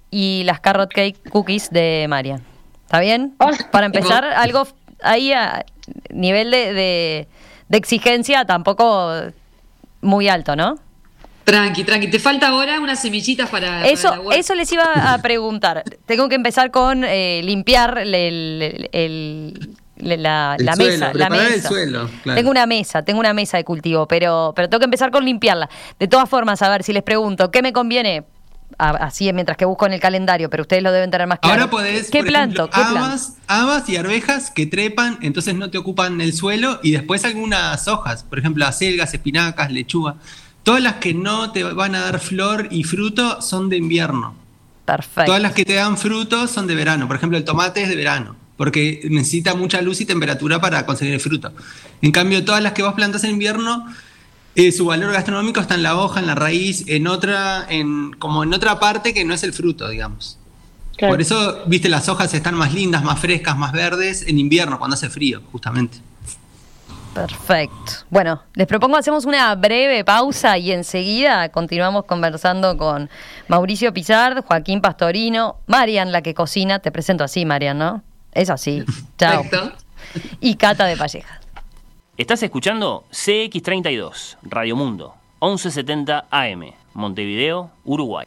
y 0.09 0.43
las 0.45 0.59
carrot 0.59 0.91
cake 0.91 1.29
cookies 1.29 1.69
de 1.69 2.05
Marian. 2.09 2.41
¿Está 2.85 2.99
bien? 2.99 3.35
Oh. 3.39 3.51
Para 3.71 3.85
empezar, 3.85 4.25
algo 4.25 4.67
ahí 5.01 5.31
a 5.31 5.65
nivel 6.09 6.51
de, 6.51 7.27
de 7.69 7.77
exigencia 7.77 8.45
tampoco 8.45 9.11
muy 10.01 10.27
alto, 10.27 10.55
¿no? 10.55 10.77
Tranqui, 11.45 11.83
tranqui. 11.83 12.07
Te 12.09 12.19
falta 12.19 12.47
ahora 12.49 12.79
unas 12.79 12.99
semillitas 13.01 13.49
para. 13.49 13.87
Eso, 13.87 14.09
para 14.09 14.23
la 14.23 14.35
eso 14.35 14.55
les 14.55 14.71
iba 14.71 15.13
a 15.13 15.17
preguntar. 15.21 15.83
Tengo 16.05 16.27
que 16.27 16.35
empezar 16.35 16.71
con 16.71 17.03
eh, 17.03 17.41
limpiar 17.43 17.99
el, 17.99 18.13
el- 18.15 18.89
el- 18.91 19.71
la, 19.97 20.55
El 20.59 20.65
la 20.65 20.75
suelo, 20.75 20.91
mesa. 20.91 21.05
La 21.07 21.11
preparar 21.13 21.45
el 21.45 21.51
mesa. 21.53 21.67
suelo, 21.69 22.09
claro. 22.23 22.35
Tengo 22.37 22.49
una 22.51 22.65
mesa, 22.65 23.03
tengo 23.05 23.19
una 23.19 23.33
mesa 23.33 23.57
de 23.57 23.63
cultivo, 23.63 24.07
pero, 24.07 24.51
pero 24.55 24.67
tengo 24.67 24.79
que 24.79 24.85
empezar 24.85 25.09
con 25.11 25.23
limpiarla. 25.23 25.69
De 25.99 26.07
todas 26.09 26.27
formas, 26.27 26.61
a 26.61 26.69
ver, 26.69 26.83
si 26.83 26.91
les 26.91 27.03
pregunto, 27.03 27.49
¿qué 27.51 27.61
me 27.61 27.71
conviene? 27.71 28.25
A- 28.79 28.89
así 28.89 29.31
mientras 29.31 29.55
que 29.57 29.63
busco 29.63 29.85
en 29.85 29.93
el 29.93 29.99
calendario, 30.01 30.49
pero 30.49 30.63
ustedes 30.63 30.81
lo 30.83 30.91
deben 30.91 31.11
tener 31.11 31.27
más 31.27 31.39
claro. 31.39 31.53
Ahora 31.61 31.69
podés, 31.71 32.09
¿Qué 32.09 32.19
por 32.19 32.27
planto? 32.27 32.63
ejemplo, 32.63 32.69
¿Qué 32.75 32.81
planto? 32.91 33.05
habas, 33.05 33.33
habas 33.47 33.87
y 33.89 33.95
arvejas 33.95 34.49
que 34.51 34.65
trepan, 34.65 35.17
entonces 35.21 35.53
no 35.55 35.69
te 35.69 35.77
ocupan 35.77 36.19
el 36.19 36.33
suelo, 36.33 36.79
y 36.83 36.91
después 36.91 37.23
algunas 37.23 37.87
hojas, 37.87 38.23
por 38.23 38.39
ejemplo, 38.39 38.65
acelgas, 38.65 39.13
espinacas, 39.13 39.71
lechuga. 39.71 40.15
Todas 40.65 40.81
las 40.81 40.95
que 40.95 41.13
no 41.13 41.51
te 41.51 41.61
van 41.61 41.93
a 41.93 41.99
dar 41.99 42.19
flor 42.19 42.69
y 42.71 42.83
fruto 42.83 43.39
son 43.39 43.69
de 43.69 43.77
invierno. 43.77 44.33
Perfecto. 44.83 45.25
Todas 45.25 45.39
las 45.39 45.53
que 45.53 45.63
te 45.63 45.75
dan 45.75 45.95
fruto 45.95 46.47
son 46.47 46.65
de 46.65 46.73
verano. 46.73 47.05
Por 47.05 47.17
ejemplo, 47.17 47.37
el 47.37 47.43
tomate 47.43 47.83
es 47.83 47.87
de 47.87 47.95
verano, 47.95 48.35
porque 48.57 49.01
necesita 49.11 49.53
mucha 49.53 49.79
luz 49.83 50.01
y 50.01 50.05
temperatura 50.05 50.59
para 50.59 50.83
conseguir 50.87 51.13
el 51.13 51.19
fruto. 51.19 51.53
En 52.01 52.11
cambio, 52.11 52.43
todas 52.43 52.63
las 52.63 52.73
que 52.73 52.81
vos 52.81 52.95
plantas 52.95 53.23
en 53.25 53.29
invierno, 53.29 53.85
eh, 54.55 54.71
su 54.71 54.85
valor 54.85 55.13
gastronómico 55.13 55.59
está 55.59 55.75
en 55.75 55.83
la 55.83 55.99
hoja, 55.99 56.19
en 56.19 56.25
la 56.25 56.33
raíz, 56.33 56.83
en 56.87 57.05
otra, 57.05 57.67
en, 57.69 58.13
como 58.13 58.43
en 58.43 58.51
otra 58.51 58.79
parte 58.79 59.13
que 59.13 59.23
no 59.23 59.35
es 59.35 59.43
el 59.43 59.53
fruto, 59.53 59.87
digamos. 59.87 60.39
Claro. 60.97 61.13
Por 61.13 61.21
eso, 61.21 61.61
viste, 61.67 61.89
las 61.89 62.09
hojas 62.09 62.33
están 62.33 62.55
más 62.55 62.73
lindas, 62.73 63.03
más 63.03 63.19
frescas, 63.19 63.55
más 63.55 63.71
verdes 63.71 64.23
en 64.27 64.39
invierno, 64.39 64.79
cuando 64.79 64.95
hace 64.95 65.11
frío, 65.11 65.43
justamente. 65.51 65.99
Perfecto. 67.15 67.93
Bueno, 68.09 68.43
les 68.55 68.67
propongo 68.67 68.97
hacemos 68.97 69.23
una 69.23 69.55
breve 69.55 70.03
pausa 70.03 70.57
y 70.57 70.73
enseguida 70.73 71.47
continuamos 71.47 72.03
conversando 72.03 72.75
con 72.75 73.09
Mauricio 73.47 73.93
Pizard, 73.93 74.43
Joaquín 74.43 74.81
Pastorino, 74.81 75.55
Marian, 75.65 76.11
la 76.11 76.21
que 76.21 76.33
cocina. 76.33 76.79
Te 76.79 76.91
presento 76.91 77.23
así, 77.23 77.45
Marian, 77.45 77.77
¿no? 77.77 78.03
Es 78.33 78.49
así. 78.49 78.83
Chao. 79.17 79.43
Perfecto. 79.43 79.71
Y 80.41 80.55
Cata 80.55 80.85
de 80.85 80.97
Palleja. 80.97 81.39
Estás 82.17 82.43
escuchando 82.43 83.05
CX32, 83.11 84.37
Radio 84.43 84.75
Mundo, 84.75 85.15
1170 85.41 86.25
AM, 86.29 86.73
Montevideo, 86.93 87.71
Uruguay. 87.85 88.25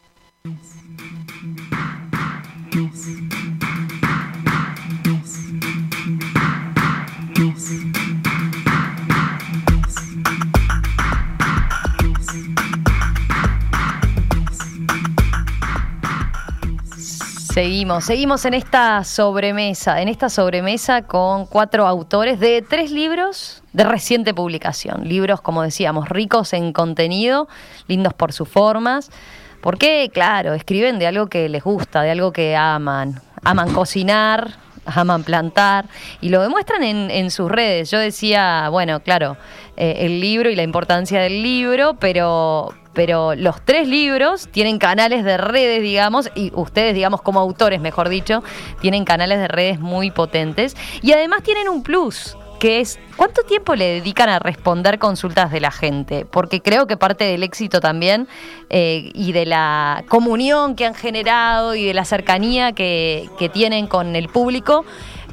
Seguimos, 17.59 18.05
seguimos 18.05 18.45
en 18.45 18.55
esta 18.55 19.03
sobremesa, 19.03 20.01
en 20.01 20.07
esta 20.07 20.29
sobremesa 20.29 21.03
con 21.03 21.45
cuatro 21.45 21.89
autores 21.89 22.39
de 22.39 22.63
tres 22.63 22.93
libros 22.93 23.65
de 23.73 23.83
reciente 23.83 24.33
publicación. 24.33 25.09
Libros, 25.09 25.41
como 25.41 25.63
decíamos, 25.63 26.09
ricos 26.09 26.53
en 26.53 26.73
contenido, 26.73 27.49
lindos 27.89 28.15
por 28.15 28.33
sus 28.33 28.49
formas, 28.49 29.11
porque, 29.61 30.09
claro, 30.15 30.55
escriben 30.55 31.01
de 31.01 31.09
algo 31.09 31.27
que 31.27 31.49
les 31.49 31.65
gusta, 31.65 32.03
de 32.03 32.13
algo 32.13 32.33
que 32.33 32.55
aman. 32.55 33.21
Aman 33.43 33.73
cocinar, 33.73 34.53
aman 34.87 35.25
plantar 35.25 35.87
y 36.21 36.29
lo 36.29 36.41
demuestran 36.41 36.85
en, 36.85 37.31
sus 37.33 37.51
redes. 37.51 37.91
Yo 37.91 37.99
decía, 37.99 38.69
bueno, 38.69 39.01
claro, 39.01 39.37
eh, 39.77 39.97
el 40.03 40.21
libro 40.21 40.49
y 40.49 40.55
la 40.55 40.63
importancia 40.63 41.21
del 41.21 41.43
libro, 41.43 41.95
pero, 41.99 42.73
pero 42.99 43.37
los 43.37 43.65
tres 43.65 43.87
libros 43.87 44.49
tienen 44.51 44.81
canales 44.81 45.23
de 45.23 45.37
redes, 45.37 45.83
digamos, 45.83 46.33
y 46.35 46.51
ustedes, 46.53 46.97
digamos, 46.97 47.23
como 47.23 47.39
autores, 47.39 47.81
mejor 47.81 48.09
dicho, 48.09 48.43
tienen 48.81 49.05
canales 49.05 49.39
de 49.39 49.47
redes 49.47 49.79
muy 49.79 50.11
potentes 50.11 50.77
y 51.01 51.13
además 51.13 51.45
tienen 51.45 51.69
un 51.69 51.85
plus. 51.85 52.37
Que 52.59 52.81
es, 52.81 52.99
¿cuánto 53.17 53.43
tiempo 53.45 53.77
le 53.77 53.85
dedican 53.85 54.29
a 54.29 54.41
responder 54.41 54.99
consultas 54.99 55.53
de 55.53 55.61
la 55.61 55.71
gente? 55.71 56.25
Porque 56.25 56.61
creo 56.61 56.89
que 56.89 56.97
parte 56.97 57.23
del 57.23 57.45
éxito 57.45 57.79
también 57.81 58.27
eh, 58.69 59.13
y 59.15 59.31
de 59.31 59.47
la 59.47 60.03
comunión 60.09 60.75
que 60.75 60.85
han 60.85 60.97
generado 60.97 61.77
y 61.77 61.85
de 61.85 61.95
la 61.95 62.05
cercanía 62.05 62.73
que, 62.73 63.31
tienen 63.53 63.87
con 63.87 64.17
el 64.17 64.29
público 64.29 64.85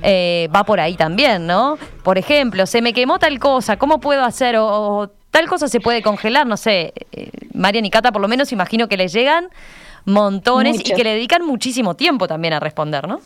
eh, 0.03 0.49
va 0.55 0.65
por 0.65 0.79
ahí 0.79 0.93
también, 0.97 1.47
¿no? 1.47 1.79
Por 2.03 2.19
ejemplo, 2.19 2.67
se 2.67 2.83
me 2.83 2.93
quemó 2.93 3.17
tal 3.17 3.39
cosa, 3.39 3.77
¿cómo 3.77 3.99
puedo 3.99 4.23
hacer? 4.23 4.55
O 4.59 5.09
tal 5.35 5.47
cosa 5.49 5.67
se 5.67 5.81
puede 5.81 6.01
congelar, 6.01 6.47
no 6.47 6.55
sé. 6.55 6.93
eh, 7.11 7.29
Marian 7.53 7.83
y 7.85 7.89
Cata, 7.89 8.13
por 8.13 8.21
lo 8.21 8.27
menos, 8.29 8.53
imagino 8.53 8.87
que 8.87 8.95
les 8.95 9.11
llegan 9.11 9.49
montones 10.05 10.79
y 10.79 10.83
que 10.83 11.03
le 11.03 11.11
dedican 11.13 11.45
muchísimo 11.45 11.95
tiempo 11.95 12.25
también 12.27 12.53
a 12.53 12.61
responder, 12.61 13.05
¿no? 13.05 13.19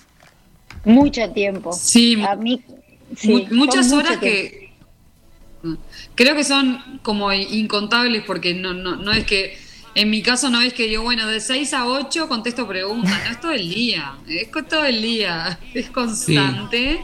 Mucho 0.85 1.29
tiempo. 1.29 1.71
Sí, 1.71 2.19
A 2.27 2.35
mí, 2.35 2.61
sí, 3.15 3.27
Mu- 3.31 3.55
muchas 3.57 3.87
mucho 3.89 3.97
horas 3.99 4.19
tiempo. 4.19 4.25
que 4.25 4.69
creo 6.15 6.35
que 6.35 6.43
son 6.43 6.99
como 7.03 7.31
incontables 7.31 8.23
porque 8.25 8.53
no, 8.55 8.73
no, 8.73 8.95
no 8.95 9.11
es 9.11 9.25
que 9.25 9.55
en 9.93 10.09
mi 10.09 10.21
caso 10.23 10.49
no 10.49 10.61
es 10.61 10.73
que 10.73 10.87
digo, 10.87 11.03
bueno, 11.03 11.27
de 11.27 11.39
6 11.41 11.73
a 11.73 11.85
8 11.85 12.27
contesto 12.27 12.67
preguntas, 12.67 13.11
no 13.25 13.31
es 13.31 13.39
todo 13.41 13.51
el 13.51 13.69
día, 13.69 14.13
es 14.27 14.49
todo 14.67 14.85
el 14.85 15.01
día, 15.01 15.59
es 15.75 15.89
constante 15.91 17.01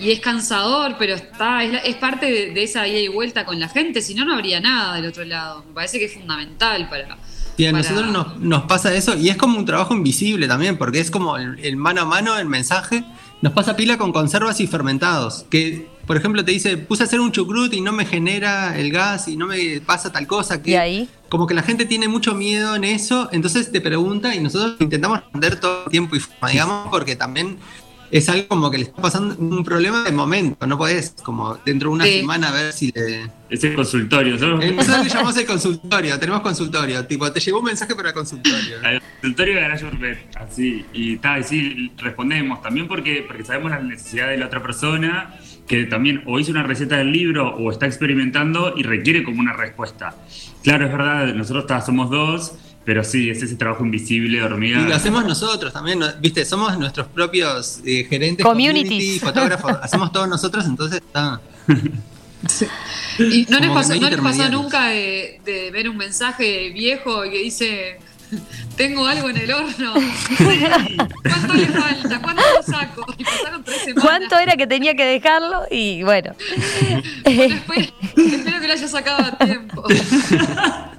y 0.00 0.10
es 0.10 0.20
cansador, 0.20 0.96
pero 0.98 1.14
está 1.14 1.62
es, 1.64 1.72
la- 1.72 1.78
es 1.78 1.96
parte 1.96 2.26
de, 2.30 2.50
de 2.52 2.62
esa 2.62 2.86
ida 2.86 2.98
y 3.00 3.08
vuelta 3.08 3.44
con 3.44 3.58
la 3.60 3.68
gente, 3.68 4.00
si 4.02 4.14
no, 4.14 4.24
no 4.24 4.34
habría 4.34 4.60
nada 4.60 4.94
del 4.96 5.06
otro 5.06 5.24
lado. 5.24 5.64
Me 5.68 5.74
parece 5.74 5.98
que 5.98 6.06
es 6.06 6.14
fundamental 6.14 6.88
para... 6.88 7.16
Y 7.56 7.66
a 7.66 7.72
para- 7.72 7.82
nosotros 7.82 8.06
nos, 8.12 8.38
nos 8.38 8.62
pasa 8.64 8.94
eso, 8.94 9.16
y 9.16 9.28
es 9.30 9.36
como 9.36 9.58
un 9.58 9.64
trabajo 9.64 9.94
invisible 9.94 10.46
también, 10.46 10.76
porque 10.78 11.00
es 11.00 11.10
como 11.10 11.36
el, 11.36 11.58
el 11.64 11.76
mano 11.76 12.02
a 12.02 12.04
mano, 12.04 12.38
el 12.38 12.46
mensaje. 12.46 13.04
Nos 13.40 13.52
pasa 13.52 13.76
pila 13.76 13.98
con 13.98 14.12
conservas 14.12 14.60
y 14.60 14.66
fermentados, 14.66 15.44
que 15.48 15.88
por 16.08 16.16
ejemplo 16.16 16.44
te 16.44 16.50
dice, 16.50 16.76
puse 16.76 17.04
a 17.04 17.06
hacer 17.06 17.20
un 17.20 17.30
chucrut 17.30 17.72
y 17.72 17.80
no 17.80 17.92
me 17.92 18.04
genera 18.04 18.76
el 18.76 18.90
gas 18.90 19.28
y 19.28 19.36
no 19.36 19.46
me 19.46 19.80
pasa 19.80 20.10
tal 20.10 20.26
cosa. 20.26 20.60
Que 20.60 20.72
¿Y 20.72 20.74
ahí? 20.74 21.08
Como 21.28 21.46
que 21.46 21.54
la 21.54 21.62
gente 21.62 21.84
tiene 21.86 22.08
mucho 22.08 22.34
miedo 22.34 22.74
en 22.74 22.82
eso, 22.82 23.28
entonces 23.30 23.70
te 23.70 23.80
pregunta 23.80 24.34
y 24.34 24.40
nosotros 24.40 24.74
intentamos 24.80 25.20
responder 25.20 25.60
todo 25.60 25.84
el 25.84 25.90
tiempo 25.90 26.16
y 26.16 26.20
forma, 26.20 26.48
digamos, 26.50 26.88
porque 26.90 27.14
también 27.14 27.58
es 28.10 28.28
algo 28.28 28.48
como 28.48 28.70
que 28.70 28.78
le 28.78 28.84
está 28.84 29.02
pasando 29.02 29.36
un 29.38 29.62
problema 29.64 30.02
de 30.04 30.12
momento, 30.12 30.66
no 30.66 30.78
podés 30.78 31.14
como 31.22 31.54
dentro 31.64 31.90
de 31.90 31.94
una 31.94 32.04
Sí. 32.04 32.20
semana 32.20 32.50
ver 32.50 32.72
si 32.72 32.90
le... 32.92 33.30
Ese 33.50 33.74
consultorio. 33.74 34.34
Nosotros- 34.34 34.64
Eh, 34.64 34.72
Nosotros 34.72 35.04
le 35.04 35.08
llamamos 35.10 35.36
el 35.38 35.46
consultorio, 35.46 36.18
tenemos 36.18 36.40
consultorio, 36.42 37.06
tipo, 37.06 37.30
te 37.32 37.40
llegó 37.40 37.58
un 37.60 37.64
mensaje 37.64 37.94
para 37.94 38.12
consultorio. 38.12 38.76
Al 38.84 39.00
consultorio 39.20 39.54
de 39.54 39.60
Garage 39.60 39.84
Urbet, 39.86 40.36
así. 40.36 40.84
Y, 40.92 41.16
ta, 41.16 41.38
y 41.38 41.44
sí, 41.44 41.92
respondemos 41.96 42.60
también 42.62 42.88
porque, 42.88 43.24
porque 43.26 43.44
sabemos 43.44 43.70
la 43.70 43.80
necesidad 43.80 44.28
de 44.28 44.36
la 44.38 44.46
otra 44.46 44.62
persona 44.62 45.34
que 45.66 45.84
también 45.84 46.22
o 46.26 46.38
hizo 46.40 46.50
una 46.50 46.62
receta 46.62 46.96
del 46.96 47.12
libro 47.12 47.54
o 47.56 47.70
está 47.70 47.86
experimentando 47.86 48.72
y 48.76 48.82
requiere 48.84 49.22
como 49.22 49.40
una 49.40 49.52
respuesta. 49.52 50.14
Claro, 50.62 50.86
es 50.86 50.92
verdad, 50.92 51.34
nosotros 51.34 51.84
somos 51.84 52.10
dos, 52.10 52.54
pero 52.88 53.04
sí, 53.04 53.28
es 53.28 53.42
ese 53.42 53.54
trabajo 53.56 53.84
invisible 53.84 54.42
hormiga. 54.42 54.80
Y 54.80 54.84
lo 54.84 54.94
hacemos 54.94 55.22
nosotros 55.22 55.74
también, 55.74 56.00
viste, 56.22 56.42
somos 56.46 56.78
nuestros 56.78 57.06
propios 57.08 57.80
eh, 57.84 58.06
gerentes, 58.08 58.46
community, 58.46 59.18
fotógrafos, 59.18 59.72
hacemos 59.82 60.10
todos 60.10 60.26
nosotros, 60.26 60.64
entonces 60.64 61.02
está. 61.06 61.38
Y 63.18 63.46
no 63.50 63.58
les 63.58 63.70
pasó, 63.72 63.94
no 63.94 64.08
les 64.08 64.18
pasó 64.18 64.48
nunca 64.48 64.86
de, 64.86 65.38
de 65.44 65.70
ver 65.70 65.90
un 65.90 65.98
mensaje 65.98 66.70
viejo 66.70 67.24
que 67.24 67.42
dice 67.42 67.98
tengo 68.78 69.06
algo 69.06 69.28
en 69.28 69.36
el 69.36 69.52
horno. 69.52 69.92
¿Cuánto 71.22 71.54
le 71.54 71.66
falta? 71.66 72.22
¿Cuánto 72.22 72.42
lo 72.56 72.62
saco? 72.62 73.04
Y 73.18 73.24
pasaron 73.24 73.64
tres 73.64 73.82
semanas. 73.82 74.02
¿Cuánto 74.02 74.38
era 74.38 74.56
que 74.56 74.66
tenía 74.66 74.94
que 74.94 75.04
dejarlo? 75.04 75.64
Y 75.70 76.04
bueno. 76.04 76.34
Bueno, 76.80 77.54
espero, 77.54 77.92
espero 78.16 78.60
que 78.60 78.66
lo 78.66 78.72
haya 78.72 78.88
sacado 78.88 79.24
a 79.24 79.36
tiempo. 79.36 79.84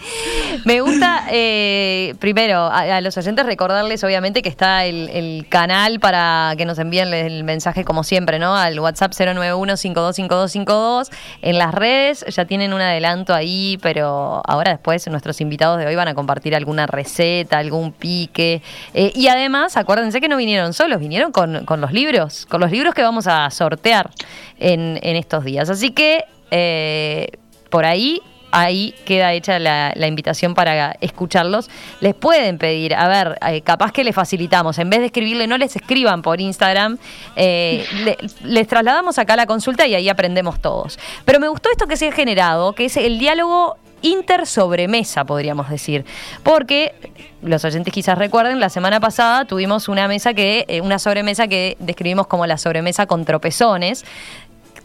Me 0.64 0.80
gusta, 0.80 1.26
eh, 1.30 2.14
primero, 2.18 2.68
a, 2.70 3.00
los 3.00 3.16
oyentes 3.16 3.46
recordarles, 3.46 4.02
obviamente, 4.04 4.42
que 4.42 4.48
está 4.48 4.84
el, 4.84 5.08
el 5.10 5.46
canal 5.48 6.00
para 6.00 6.54
que 6.56 6.64
nos 6.64 6.78
envíen 6.78 7.12
el 7.14 7.44
mensaje, 7.44 7.84
como 7.84 8.02
siempre, 8.04 8.38
¿no? 8.38 8.56
Al 8.56 8.78
WhatsApp 8.80 9.12
091-525252. 9.12 11.10
En 11.42 11.58
las 11.58 11.74
redes 11.74 12.24
ya 12.28 12.44
tienen 12.44 12.72
un 12.72 12.80
adelanto 12.80 13.34
ahí, 13.34 13.78
pero 13.82 14.42
ahora 14.46 14.72
después 14.72 15.06
nuestros 15.08 15.40
invitados 15.40 15.78
de 15.78 15.86
hoy 15.86 15.94
van 15.94 16.08
a 16.08 16.14
compartir 16.14 16.54
alguna 16.54 16.86
receta, 16.86 17.58
algún 17.58 17.92
pique. 17.92 18.62
Eh, 18.94 19.12
y 19.14 19.28
además, 19.28 19.76
acuérdense 19.76 20.20
que 20.20 20.28
no 20.28 20.36
vinieron 20.36 20.72
solos, 20.72 21.00
vinieron 21.00 21.32
con, 21.32 21.64
con 21.64 21.80
los 21.80 21.92
libros, 21.92 22.46
con 22.46 22.60
los 22.60 22.70
libros 22.70 22.94
que 22.94 23.02
vamos 23.02 23.26
a 23.26 23.50
sortear 23.50 24.10
en, 24.58 24.98
en 25.02 25.16
estos 25.16 25.44
días. 25.44 25.68
Así 25.70 25.90
que, 25.90 26.24
eh, 26.50 27.28
por 27.70 27.84
ahí 27.84 28.20
ahí 28.52 28.94
queda 29.04 29.32
hecha 29.32 29.58
la, 29.58 29.92
invitación 30.06 30.54
para 30.54 30.96
escucharlos. 31.00 31.70
Les 32.00 32.14
pueden 32.14 32.58
pedir, 32.58 32.94
a 32.94 33.08
ver, 33.08 33.38
eh, 33.46 33.60
capaz 33.62 33.92
que 33.92 34.04
les 34.04 34.14
facilitamos, 34.14 34.78
en 34.78 34.90
vez 34.90 35.00
de 35.00 35.06
escribirle, 35.06 35.46
no 35.46 35.58
les 35.58 35.76
escriban 35.76 36.22
por 36.22 36.40
Instagram, 36.40 36.98
eh, 37.36 37.86
le- 38.04 38.18
les 38.42 38.66
trasladamos 38.66 39.18
acá 39.18 39.36
la 39.36 39.46
consulta 39.46 39.86
y 39.86 39.94
ahí 39.94 40.08
aprendemos 40.08 40.60
todos. 40.60 40.98
Pero 41.24 41.40
me 41.40 41.48
gustó 41.48 41.70
esto 41.70 41.86
que 41.86 41.96
se 41.96 42.08
ha 42.08 42.12
generado, 42.12 42.72
que 42.74 42.86
es 42.86 42.96
el 42.96 43.18
diálogo 43.18 43.76
intersobremesa, 44.02 45.24
podríamos 45.24 45.68
decir. 45.68 46.04
Porque 46.42 46.94
los 47.42 47.64
oyentes 47.64 47.92
quizás 47.92 48.16
recuerden, 48.16 48.60
la 48.60 48.68
semana 48.68 49.00
pasada 49.00 49.44
tuvimos 49.44 49.88
una 49.88 50.08
mesa 50.08 50.34
que, 50.34 50.64
eh, 50.68 50.80
una 50.80 50.98
sobremesa 50.98 51.48
que 51.48 51.76
describimos 51.80 52.26
como 52.26 52.46
la 52.46 52.56
sobremesa 52.58 53.06
con 53.06 53.24
tropezones, 53.24 54.04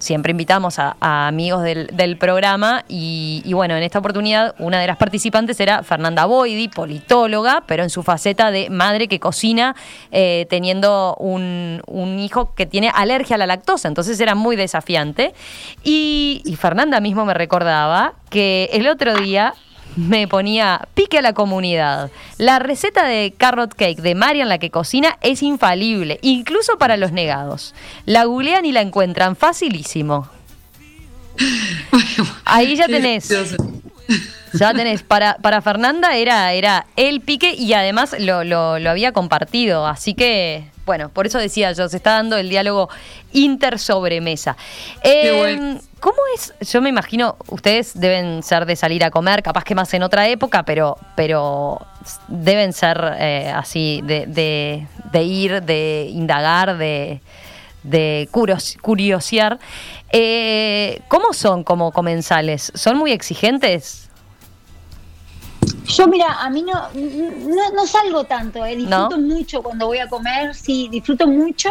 siempre 0.05 0.31
invitamos 0.31 0.77
a, 0.77 0.95
amigos 1.01 1.63
del, 1.63 2.17
programa 2.17 2.85
y, 2.87 3.51
bueno, 3.53 3.75
en 3.75 3.83
esta 3.83 3.99
oportunidad 3.99 4.55
una 4.59 4.79
de 4.79 4.87
las 4.87 4.97
participantes 4.97 5.59
era 5.59 5.83
Fernanda 5.83 6.25
Boidi, 6.25 6.67
politóloga, 6.67 7.63
pero 7.65 7.83
en 7.83 7.89
su 7.89 8.03
faceta 8.03 8.51
de 8.51 8.69
madre 8.69 9.07
que 9.07 9.19
cocina 9.19 9.75
eh, 10.11 10.45
teniendo 10.49 11.15
un, 11.15 11.81
hijo 12.19 12.53
que 12.53 12.65
tiene 12.65 12.91
alergia 12.93 13.35
a 13.35 13.39
la 13.39 13.47
lactosa, 13.47 13.87
entonces 13.87 14.19
era 14.19 14.35
muy 14.35 14.55
desafiante. 14.55 15.33
Y, 15.83 16.41
y 16.45 16.55
Fernanda 16.55 16.99
mismo 16.99 17.25
me 17.25 17.33
recordaba 17.33 18.13
que 18.29 18.69
el 18.73 18.87
otro 18.87 19.15
día 19.15 19.55
me 19.95 20.27
ponía 20.27 20.87
pique 20.93 21.19
a 21.19 21.21
la 21.21 21.33
comunidad. 21.33 22.11
La 22.37 22.59
receta 22.59 23.05
de 23.05 23.33
carrot 23.37 23.73
cake 23.73 24.01
de 24.01 24.15
Marian, 24.15 24.49
la 24.49 24.57
que 24.57 24.69
cocina, 24.69 25.17
es 25.21 25.41
infalible, 25.43 26.19
incluso 26.21 26.77
para 26.77 26.97
los 26.97 27.11
negados. 27.11 27.73
La 28.05 28.25
googlean 28.25 28.65
y 28.65 28.71
la 28.71 28.81
encuentran 28.81 29.35
facilísimo. 29.35 30.29
Ahí 32.45 32.75
ya 32.75 32.87
tenés. 32.87 33.29
Ya 34.53 34.73
tenés. 34.73 35.03
Para, 35.03 35.35
para 35.37 35.61
Fernanda 35.61 36.15
era, 36.15 36.53
era 36.53 36.85
el 36.95 37.21
pique 37.21 37.53
y 37.53 37.73
además 37.73 38.15
lo, 38.19 38.43
lo, 38.43 38.79
lo 38.79 38.89
había 38.89 39.11
compartido. 39.11 39.85
Así 39.85 40.13
que 40.13 40.69
bueno, 40.85 41.09
por 41.09 41.25
eso 41.25 41.39
decía 41.39 41.71
yo, 41.71 41.89
se 41.89 41.97
está 41.97 42.11
dando 42.11 42.37
el 42.37 42.49
diálogo 42.49 42.89
intersobremesa. 43.33 44.55
Eh, 45.03 45.79
¿Cómo 45.99 46.17
es? 46.35 46.53
Yo 46.71 46.81
me 46.81 46.89
imagino, 46.89 47.35
ustedes 47.47 47.99
deben 47.99 48.43
ser 48.43 48.67
de 48.67 48.75
salir 48.75 49.03
a 49.03 49.09
comer, 49.09 49.41
capaz 49.41 49.63
que 49.63 49.73
más 49.73 49.91
en 49.95 50.03
otra 50.03 50.27
época, 50.27 50.63
pero, 50.63 50.97
pero 51.15 51.79
deben 52.27 52.73
ser 52.73 53.15
eh, 53.17 53.51
así, 53.55 54.01
de, 54.03 54.87
ir, 55.23 55.63
de 55.63 56.07
indagar, 56.11 56.77
de, 56.77 57.21
de 57.81 58.29
curiosear. 58.81 59.57
Eh, 60.11 61.01
¿Cómo 61.07 61.33
son 61.33 61.63
como 61.63 61.91
comensales? 61.91 62.71
¿Son 62.75 62.97
muy 62.97 63.11
exigentes? 63.11 64.09
Yo, 65.87 66.07
mira, 66.07 66.41
a 66.41 66.49
mí 66.49 66.63
no, 66.63 66.89
no, 67.73 67.87
salgo 67.87 68.23
tanto, 68.23 68.65
eh. 68.65 68.75
disfruto 68.75 69.17
mucho 69.17 69.61
cuando 69.61 69.87
voy 69.87 69.99
a 69.99 70.07
comer, 70.07 70.55
sí, 70.55 70.87
disfruto 70.91 71.27
mucho, 71.27 71.69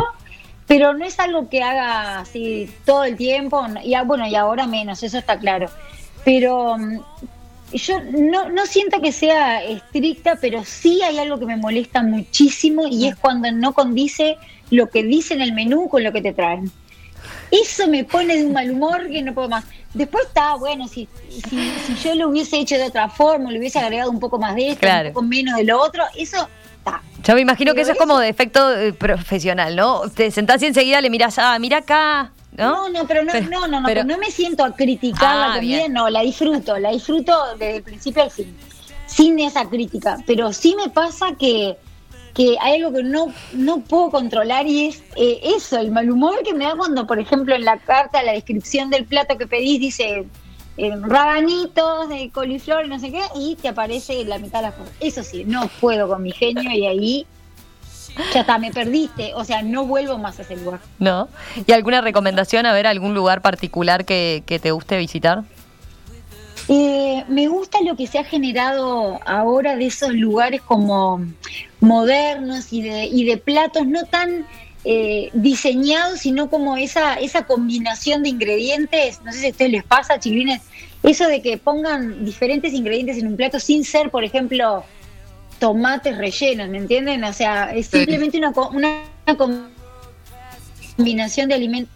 pero 0.67 0.95
no 0.95 1.05
es 1.05 1.19
algo 1.19 1.49
que 1.49 1.63
haga 1.63 2.21
así 2.21 2.71
todo 2.85 3.05
el 3.05 3.17
tiempo, 3.17 3.65
y 3.83 3.95
bueno, 4.05 4.27
y 4.27 4.35
ahora 4.35 4.67
menos, 4.67 5.03
eso 5.03 5.19
está 5.19 5.39
claro. 5.39 5.69
Pero 6.25 6.79
mm, 6.79 7.01
yo 7.73 8.01
no, 8.13 8.49
no 8.51 8.67
siento 8.67 9.01
que 9.01 9.13
sea 9.13 9.63
estricta, 9.65 10.39
pero 10.41 10.65
sí 10.65 11.03
hay 11.03 11.19
algo 11.19 11.39
que 11.39 11.47
me 11.47 11.57
molesta 11.57 12.03
muchísimo 12.03 12.87
y 12.87 13.09
es 13.09 13.17
cuando 13.17 13.51
no 13.51 13.75
condice 13.75 14.39
lo 14.71 14.89
que 14.89 15.03
dice 15.03 15.35
en 15.35 15.43
el 15.43 15.53
menú 15.53 15.89
con 15.89 16.05
lo 16.05 16.13
que 16.13 16.23
te 16.23 16.33
traen. 16.33 16.71
Eso 17.51 17.89
me 17.89 18.05
pone 18.05 18.37
de 18.37 18.47
un 18.47 18.53
mal 18.53 18.71
humor 18.71 19.09
que 19.09 19.23
no 19.23 19.35
puedo 19.35 19.49
más. 19.49 19.65
Después 19.95 20.27
está, 20.27 20.57
bueno, 20.57 20.89
si, 20.89 21.09
si, 21.29 21.95
yo 22.03 22.15
lo 22.17 22.29
hubiese 22.29 22.59
hecho 22.59 22.75
de 22.75 22.85
otra 22.85 23.09
forma, 23.09 23.51
le 23.53 23.61
hubiese 23.61 23.79
agregado 23.79 24.11
un 24.11 24.19
poco 24.19 24.39
más 24.39 24.57
de 24.57 24.71
esto, 24.71 24.87
un 24.87 25.13
poco 25.13 25.23
menos 25.23 25.57
de 25.57 25.65
lo 25.65 25.81
otro, 25.81 26.03
eso 26.17 26.49
está. 26.79 27.01
Yo 27.23 27.35
me 27.35 27.41
imagino 27.41 27.75
que 27.75 27.83
eso, 27.83 27.93
es 27.93 27.99
como 27.99 28.19
de 28.19 28.29
efecto 28.29 28.75
eh, 28.75 28.93
profesional, 28.93 29.77
¿no? 29.77 30.11
Te 30.11 30.33
sentás 30.33 30.61
y 30.63 30.67
enseguida 30.67 31.01
le 31.01 31.11
mirás, 31.11 31.39
ah, 31.39 31.57
mira 31.61 31.79
acá. 31.79 32.33
¿No? 32.57 32.89
no, 32.89 33.05
pero 33.07 33.25
no, 33.25 33.33
no, 33.41 33.67
no, 33.67 33.81
no, 33.81 34.05
no 34.05 34.19
me 34.19 34.31
siento 34.31 34.65
a 34.65 34.77
criticar 34.77 35.37
la 35.37 35.53
ah, 35.53 35.55
comida, 35.57 35.89
no, 35.89 36.09
la 36.09 36.21
disfruto, 36.21 36.79
la 36.79 36.93
disfruto 36.93 37.37
desde 37.59 37.79
el 37.79 37.83
principio 37.83 38.23
al 38.23 38.31
fin, 38.31 38.57
sin 39.07 39.41
esa 39.41 39.69
crítica. 39.69 40.19
Pero 40.25 40.53
sí 40.53 40.77
me 40.77 40.89
pasa 40.89 41.35
que 41.37 41.77
que 42.35 42.57
hay 42.61 42.83
algo 42.83 42.93
que 42.93 43.05
no, 43.05 43.33
no 43.53 43.81
puedo 43.81 44.11
controlar 44.11 44.67
y 44.67 44.87
es 44.87 45.03
eh, 45.17 45.41
eso, 45.57 45.79
el 45.79 45.93
mal 45.93 46.11
humor 46.11 46.43
que 46.45 46.53
me 46.53 46.65
da 46.65 46.75
cuando, 46.77 47.07
por 47.07 47.19
ejemplo, 47.21 47.55
en 47.55 47.65
la 47.65 47.79
carta, 47.79 48.23
la 48.23 48.33
descripción 48.33 48.91
del 48.91 49.05
plato 49.05 49.39
que 49.39 49.47
pedís 49.47 49.81
dice 49.81 50.27
eh, 50.77 50.97
rabanitos 51.01 52.09
de 52.09 52.31
coliflor 52.31 52.89
no 52.89 52.99
sé 52.99 53.13
qué, 53.13 53.23
y 53.37 53.55
te 53.55 53.69
aparece 53.69 54.25
la 54.25 54.39
mitad 54.39 54.59
de 54.59 54.67
las 54.67 54.75
cosas. 54.75 54.93
Eso 55.01 55.23
sí, 55.23 55.45
no 55.45 55.69
puedo 55.81 56.09
con 56.09 56.23
mi 56.23 56.33
genio 56.33 56.71
y 56.73 56.87
ahí 56.87 57.27
ya 58.33 58.41
está, 58.41 58.59
me 58.59 58.73
perdiste, 58.73 59.33
o 59.35 59.45
sea, 59.45 59.63
no 59.63 59.87
vuelvo 59.87 60.19
más 60.19 60.39
a 60.39 60.43
ese 60.43 60.57
lugar. 60.57 60.81
¿No? 60.99 61.29
¿Y 61.67 61.73
alguna 61.73 62.01
recomendación 62.01 62.67
a 62.67 62.73
ver 62.73 62.87
algún 62.87 63.15
lugar 63.15 63.43
particular 63.43 64.05
que, 64.05 64.43
que 64.47 64.59
te 64.59 64.73
guste 64.73 64.97
visitar? 64.99 65.45
Eh, 66.69 67.25
me 67.29 67.47
gusta 67.49 67.79
lo 67.83 67.95
que 67.95 68.07
se 68.07 68.19
ha 68.19 68.25
generado 68.25 69.21
ahora 69.27 69.77
de 69.77 69.87
esos 69.87 70.15
lugares 70.15 70.63
como 70.63 71.21
modernos 71.81 72.73
y 72.73 72.81
de, 72.83 73.05
y 73.05 73.25
de 73.25 73.37
platos 73.37 73.87
no 73.87 74.05
tan 74.07 74.47
eh, 74.85 75.31
diseñados, 75.35 76.21
sino 76.21 76.49
como 76.49 76.77
esa, 76.77 77.15
esa 77.15 77.47
combinación 77.47 78.23
de 78.23 78.31
ingredientes. 78.31 79.21
No 79.23 79.33
sé 79.33 79.41
si 79.41 79.47
a 79.47 79.51
ustedes 79.51 79.73
les 79.73 79.85
pasa, 79.85 80.19
chiquilines, 80.19 80.63
eso 81.03 81.29
de 81.29 81.43
que 81.43 81.59
pongan 81.59 82.25
diferentes 82.25 82.73
ingredientes 82.73 83.19
en 83.19 83.27
un 83.27 83.37
plato 83.37 83.61
sin 83.61 83.85
ser, 83.85 84.11
por 84.11 84.25
ejemplo, 84.25 84.85
tomates 85.59 86.17
rellenos, 86.17 86.69
¿me 86.69 86.79
entienden? 86.79 87.25
O 87.25 87.33
sea, 87.33 87.75
es 87.75 87.89
simplemente 87.89 88.39
una, 88.39 88.53
una 88.71 89.03
combinación 90.97 91.49
de 91.49 91.55
alimentos 91.55 91.93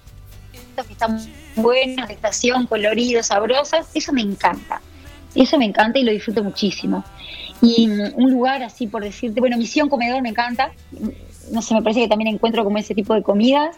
que 0.86 0.92
están 0.92 1.18
buenas, 1.62 2.08
de 2.08 2.14
estación, 2.14 2.66
coloridos, 2.66 3.26
sabrosas, 3.26 3.88
eso 3.94 4.12
me 4.12 4.22
encanta. 4.22 4.80
Eso 5.34 5.58
me 5.58 5.66
encanta 5.66 5.98
y 5.98 6.04
lo 6.04 6.12
disfruto 6.12 6.42
muchísimo. 6.42 7.04
Y 7.60 7.88
un 7.88 8.30
lugar 8.30 8.62
así, 8.62 8.86
por 8.86 9.02
decirte, 9.02 9.40
bueno, 9.40 9.56
Misión 9.56 9.88
Comedor 9.88 10.22
me 10.22 10.30
encanta. 10.30 10.72
No 11.52 11.62
sé, 11.62 11.74
me 11.74 11.82
parece 11.82 12.00
que 12.00 12.08
también 12.08 12.34
encuentro 12.34 12.64
como 12.64 12.78
ese 12.78 12.94
tipo 12.94 13.14
de 13.14 13.22
comidas. 13.22 13.76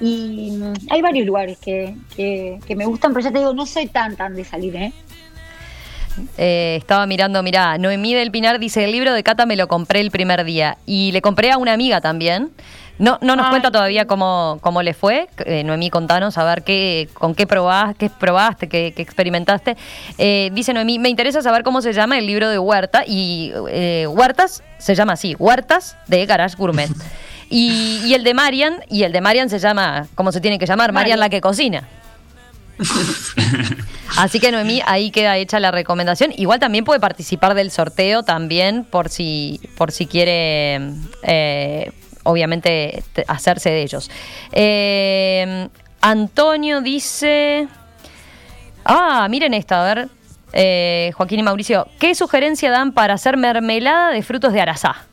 Y 0.00 0.58
hay 0.90 1.00
varios 1.00 1.26
lugares 1.26 1.58
que, 1.58 1.96
que, 2.16 2.76
me 2.76 2.84
gustan, 2.84 3.12
pero 3.12 3.24
ya 3.24 3.32
te 3.32 3.38
digo, 3.38 3.54
no 3.54 3.64
soy 3.64 3.86
tan, 3.86 4.14
tan 4.14 4.34
de 4.34 4.44
salir, 4.44 4.76
¿eh? 4.76 4.92
eh 6.36 6.76
estaba 6.78 7.06
mirando, 7.06 7.42
mirá, 7.42 7.78
Noemí 7.78 8.12
del 8.12 8.30
Pinar 8.30 8.58
dice, 8.58 8.84
el 8.84 8.92
libro 8.92 9.14
de 9.14 9.22
Cata 9.22 9.46
me 9.46 9.56
lo 9.56 9.68
compré 9.68 10.00
el 10.00 10.10
primer 10.10 10.44
día 10.44 10.76
y 10.84 11.12
le 11.12 11.22
compré 11.22 11.50
a 11.50 11.56
una 11.56 11.72
amiga 11.72 12.02
también. 12.02 12.50
No, 12.98 13.18
no 13.20 13.36
nos 13.36 13.48
cuenta 13.50 13.70
todavía 13.70 14.06
cómo, 14.06 14.58
cómo 14.62 14.82
le 14.82 14.94
fue. 14.94 15.28
Eh, 15.44 15.64
Noemí, 15.64 15.90
contanos 15.90 16.38
a 16.38 16.44
ver 16.44 16.62
qué, 16.62 17.08
con 17.12 17.34
qué 17.34 17.46
probaste, 17.46 18.08
qué 18.08 18.10
probaste, 18.10 18.68
qué, 18.68 18.94
experimentaste. 18.96 19.76
Eh, 20.16 20.50
dice 20.54 20.72
Noemí, 20.72 20.98
me 20.98 21.10
interesa 21.10 21.42
saber 21.42 21.62
cómo 21.62 21.82
se 21.82 21.92
llama 21.92 22.18
el 22.18 22.26
libro 22.26 22.48
de 22.48 22.58
Huerta. 22.58 23.04
Y 23.06 23.52
eh, 23.68 24.06
Huertas 24.08 24.62
se 24.78 24.94
llama 24.94 25.12
así, 25.14 25.34
Huertas 25.38 25.96
de 26.06 26.24
Garage 26.24 26.56
Gourmet. 26.56 26.90
Y, 27.50 28.12
el 28.14 28.24
de 28.24 28.34
Marian, 28.34 28.82
y 28.88 29.04
el 29.04 29.12
de 29.12 29.20
Marian 29.20 29.50
se 29.50 29.58
llama, 29.58 30.08
¿cómo 30.14 30.32
se 30.32 30.40
tiene 30.40 30.58
que 30.58 30.66
llamar? 30.66 30.92
Marian 30.92 31.20
la 31.20 31.28
que 31.28 31.40
cocina. 31.40 31.86
Así 34.16 34.40
que 34.40 34.50
Noemí, 34.50 34.82
ahí 34.86 35.10
queda 35.10 35.36
hecha 35.36 35.60
la 35.60 35.70
recomendación. 35.70 36.32
Igual 36.36 36.58
también 36.58 36.84
puede 36.84 37.00
participar 37.00 37.54
del 37.54 37.70
sorteo 37.70 38.22
también 38.22 38.84
por 38.84 39.08
si, 39.10 39.60
por 39.76 39.92
si 39.92 40.06
quiere 40.06 40.80
obviamente 42.26 43.02
hacerse 43.26 43.70
de 43.70 43.82
ellos. 43.82 44.10
Eh, 44.52 45.68
Antonio 46.00 46.80
dice... 46.80 47.68
Ah, 48.84 49.26
miren 49.28 49.52
esto, 49.54 49.74
a 49.74 49.82
ver, 49.82 50.08
eh, 50.52 51.10
Joaquín 51.16 51.40
y 51.40 51.42
Mauricio, 51.42 51.88
¿qué 51.98 52.14
sugerencia 52.14 52.70
dan 52.70 52.92
para 52.92 53.14
hacer 53.14 53.36
mermelada 53.36 54.10
de 54.10 54.22
frutos 54.22 54.52
de 54.52 54.60
arazá? 54.60 55.06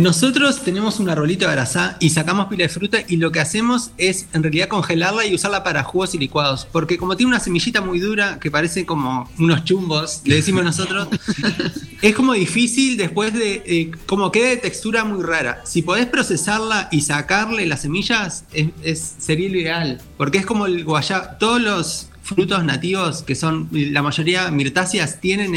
Nosotros 0.00 0.62
tenemos 0.62 0.98
una 0.98 1.14
rolita 1.14 1.46
de 1.46 1.52
grasa 1.52 1.98
y 2.00 2.08
sacamos 2.08 2.46
pila 2.46 2.62
de 2.62 2.70
fruta 2.70 3.00
y 3.06 3.18
lo 3.18 3.30
que 3.32 3.38
hacemos 3.38 3.90
es 3.98 4.28
en 4.32 4.42
realidad 4.42 4.68
congelarla 4.68 5.26
y 5.26 5.34
usarla 5.34 5.62
para 5.62 5.84
jugos 5.84 6.14
y 6.14 6.18
licuados. 6.18 6.66
Porque 6.72 6.96
como 6.96 7.18
tiene 7.18 7.28
una 7.28 7.38
semillita 7.38 7.82
muy 7.82 7.98
dura 8.00 8.38
que 8.40 8.50
parece 8.50 8.86
como 8.86 9.30
unos 9.38 9.62
chumbos, 9.64 10.22
le 10.24 10.36
decimos 10.36 10.64
nosotros, 10.64 11.06
es 12.00 12.14
como 12.14 12.32
difícil 12.32 12.96
después 12.96 13.34
de, 13.34 13.62
eh, 13.66 13.90
como 14.06 14.32
queda 14.32 14.48
de 14.48 14.56
textura 14.56 15.04
muy 15.04 15.22
rara. 15.22 15.60
Si 15.66 15.82
podés 15.82 16.06
procesarla 16.06 16.88
y 16.90 17.02
sacarle 17.02 17.66
las 17.66 17.82
semillas, 17.82 18.46
es, 18.82 19.16
sería 19.18 19.50
lo 19.50 19.58
ideal. 19.58 20.00
Porque 20.16 20.38
es 20.38 20.46
como 20.46 20.64
el 20.64 20.82
guayaba, 20.82 21.36
todos 21.36 21.60
los 21.60 22.08
frutos 22.22 22.64
nativos 22.64 23.22
que 23.22 23.34
son, 23.34 23.68
la 23.70 24.00
mayoría 24.00 24.50
mirtáceas, 24.50 25.20
tienen 25.20 25.52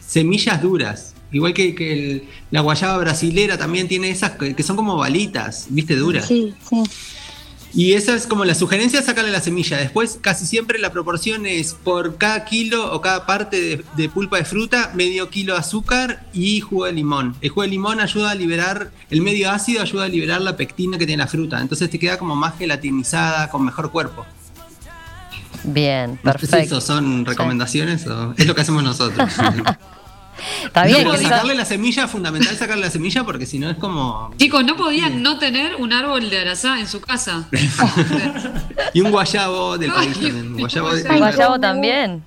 semillas 0.00 0.62
duras. 0.62 1.14
Igual 1.30 1.52
que, 1.52 2.26
la 2.50 2.60
guayaba 2.60 2.98
brasilera 2.98 3.58
también 3.58 3.88
tiene 3.88 4.10
esas 4.10 4.32
que, 4.32 4.62
son 4.62 4.76
como 4.76 4.96
balitas, 4.96 5.66
viste, 5.68 5.96
duras. 5.96 6.26
Sí, 6.26 6.54
sí. 6.68 6.82
Y 7.74 7.92
esa 7.92 8.14
es 8.14 8.26
como 8.26 8.46
la 8.46 8.54
sugerencia, 8.54 9.02
sacarle 9.02 9.30
la 9.30 9.42
semilla. 9.42 9.76
Después, 9.76 10.18
casi 10.20 10.46
siempre 10.46 10.78
la 10.78 10.90
proporción 10.90 11.44
es 11.44 11.74
por 11.74 12.16
cada 12.16 12.44
kilo 12.46 12.94
o 12.94 13.00
cada 13.02 13.26
parte 13.26 13.84
de, 13.96 14.08
pulpa 14.08 14.38
de 14.38 14.44
fruta, 14.46 14.90
medio 14.94 15.28
kilo 15.28 15.52
de 15.52 15.60
azúcar 15.60 16.24
y 16.32 16.60
jugo 16.60 16.86
de 16.86 16.92
limón. 16.92 17.36
El 17.42 17.50
jugo 17.50 17.62
de 17.62 17.68
limón 17.68 18.00
ayuda 18.00 18.30
a 18.30 18.34
liberar, 18.34 18.90
el 19.10 19.20
medio 19.20 19.50
ácido 19.50 19.82
ayuda 19.82 20.04
a 20.04 20.08
liberar 20.08 20.40
la 20.40 20.56
pectina 20.56 20.96
que 20.96 21.06
tiene 21.06 21.22
la 21.22 21.28
fruta. 21.28 21.60
Entonces 21.60 21.90
te 21.90 21.98
queda 21.98 22.18
como 22.18 22.34
más 22.34 22.56
gelatinizada, 22.56 23.50
con 23.50 23.64
mejor 23.64 23.90
cuerpo. 23.90 24.24
Bien, 25.64 26.18
No 26.22 26.32
sé 26.32 26.38
si 26.38 26.46
perfecto. 26.46 26.78
eso 26.78 26.80
son 26.80 27.26
recomendaciones 27.26 28.06
o 28.06 28.32
es 28.36 28.46
lo 28.46 28.54
que 28.54 28.62
hacemos 28.62 28.82
nosotros. 28.82 29.30
Está 30.64 30.84
bien, 30.84 31.04
No, 31.04 31.16
sacarle 31.16 31.54
la 31.54 31.64
semilla, 31.64 32.04
es 32.04 32.10
fundamental 32.10 32.56
sacarle 32.56 32.84
la 32.84 32.90
semilla 32.90 33.24
porque 33.24 33.46
si 33.46 33.58
no 33.58 33.68
es 33.70 33.76
como. 33.76 34.30
Chicos, 34.36 34.64
no 34.64 34.76
podían 34.76 35.22
no 35.22 35.38
tener 35.38 35.76
un 35.76 35.92
árbol 35.92 36.30
de 36.30 36.40
arazá 36.40 36.78
en 36.78 36.86
su 36.86 37.00
casa. 37.00 37.48
Y 38.94 39.00
un 39.00 39.10
guayabo 39.10 39.76
del 39.76 39.92
país 39.92 40.16
Ay, 40.16 40.22
también. 40.28 40.46
un 40.52 40.58
guayabo 40.60 40.90
de- 40.94 41.02
guayabo 41.18 41.58
también. 41.60 42.22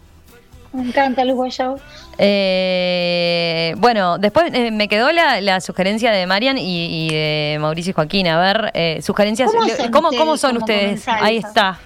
Me 0.74 0.84
encanta 0.84 1.26
los 1.26 1.36
guayabos. 1.36 1.82
Eh, 2.18 3.74
bueno, 3.78 4.18
después 4.18 4.52
eh, 4.54 4.72
me 4.72 4.88
quedó 4.88 5.12
la, 5.12 5.42
la 5.42 5.60
sugerencia 5.62 6.12
de 6.12 6.26
Marian 6.28 6.58
y, 6.58 7.08
y 7.08 7.10
de 7.14 7.58
Mauricio 7.60 7.92
y 7.92 7.94
Joaquín. 7.94 8.28
A 8.28 8.40
ver, 8.40 8.72
eh, 8.74 9.00
sugerencias. 9.04 9.52
¿Cómo 9.52 9.68
son 9.68 9.92
¿Cómo, 9.92 10.08
ustedes 10.10 10.20
cómo 10.22 10.38
son 10.38 10.58
ustedes? 10.58 10.82
comensales? 11.06 11.24
Ahí 11.24 11.38
está. 11.38 11.80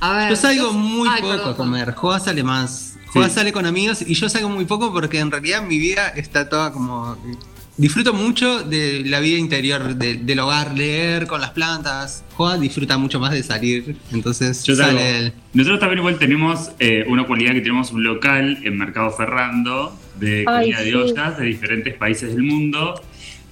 A 0.00 0.12
ver, 0.16 0.30
Yo 0.30 0.36
salgo 0.36 0.72
muy 0.72 1.08
Ay, 1.10 1.22
poco 1.22 1.32
perdón. 1.34 1.52
a 1.52 1.56
comer. 1.56 1.94
Joa 1.94 2.20
sale 2.20 2.42
más. 2.42 2.93
Sí. 3.14 3.30
sale 3.30 3.52
con 3.52 3.66
amigos 3.66 4.02
y 4.06 4.14
yo 4.14 4.28
salgo 4.28 4.48
muy 4.48 4.64
poco 4.64 4.92
porque 4.92 5.18
en 5.20 5.30
realidad 5.30 5.62
mi 5.62 5.78
vida 5.78 6.08
está 6.08 6.48
toda 6.48 6.72
como. 6.72 7.16
Disfruto 7.76 8.14
mucho 8.14 8.62
de 8.62 9.02
la 9.04 9.18
vida 9.18 9.36
interior, 9.36 9.96
de- 9.96 10.14
del 10.14 10.38
hogar, 10.38 10.78
leer 10.78 11.26
con 11.26 11.40
las 11.40 11.50
plantas. 11.50 12.22
Joa 12.36 12.56
disfruta 12.56 12.98
mucho 12.98 13.18
más 13.18 13.32
de 13.32 13.42
salir. 13.42 13.96
Entonces 14.12 14.62
Yo 14.62 14.76
sale 14.76 15.18
él. 15.18 15.32
Nosotros 15.54 15.80
también 15.80 15.98
igual 15.98 16.16
tenemos 16.16 16.70
eh, 16.78 17.04
una 17.08 17.26
cualidad 17.26 17.52
que 17.52 17.60
tenemos 17.62 17.90
un 17.90 18.04
local 18.04 18.58
en 18.62 18.78
Mercado 18.78 19.10
Ferrando 19.10 19.98
de 20.20 20.44
Ay, 20.46 20.66
comida 20.70 20.80
de 20.82 20.90
sí. 20.90 20.94
ollas 20.94 21.36
de 21.38 21.44
diferentes 21.46 21.94
países 21.94 22.32
del 22.32 22.44
mundo. 22.44 22.94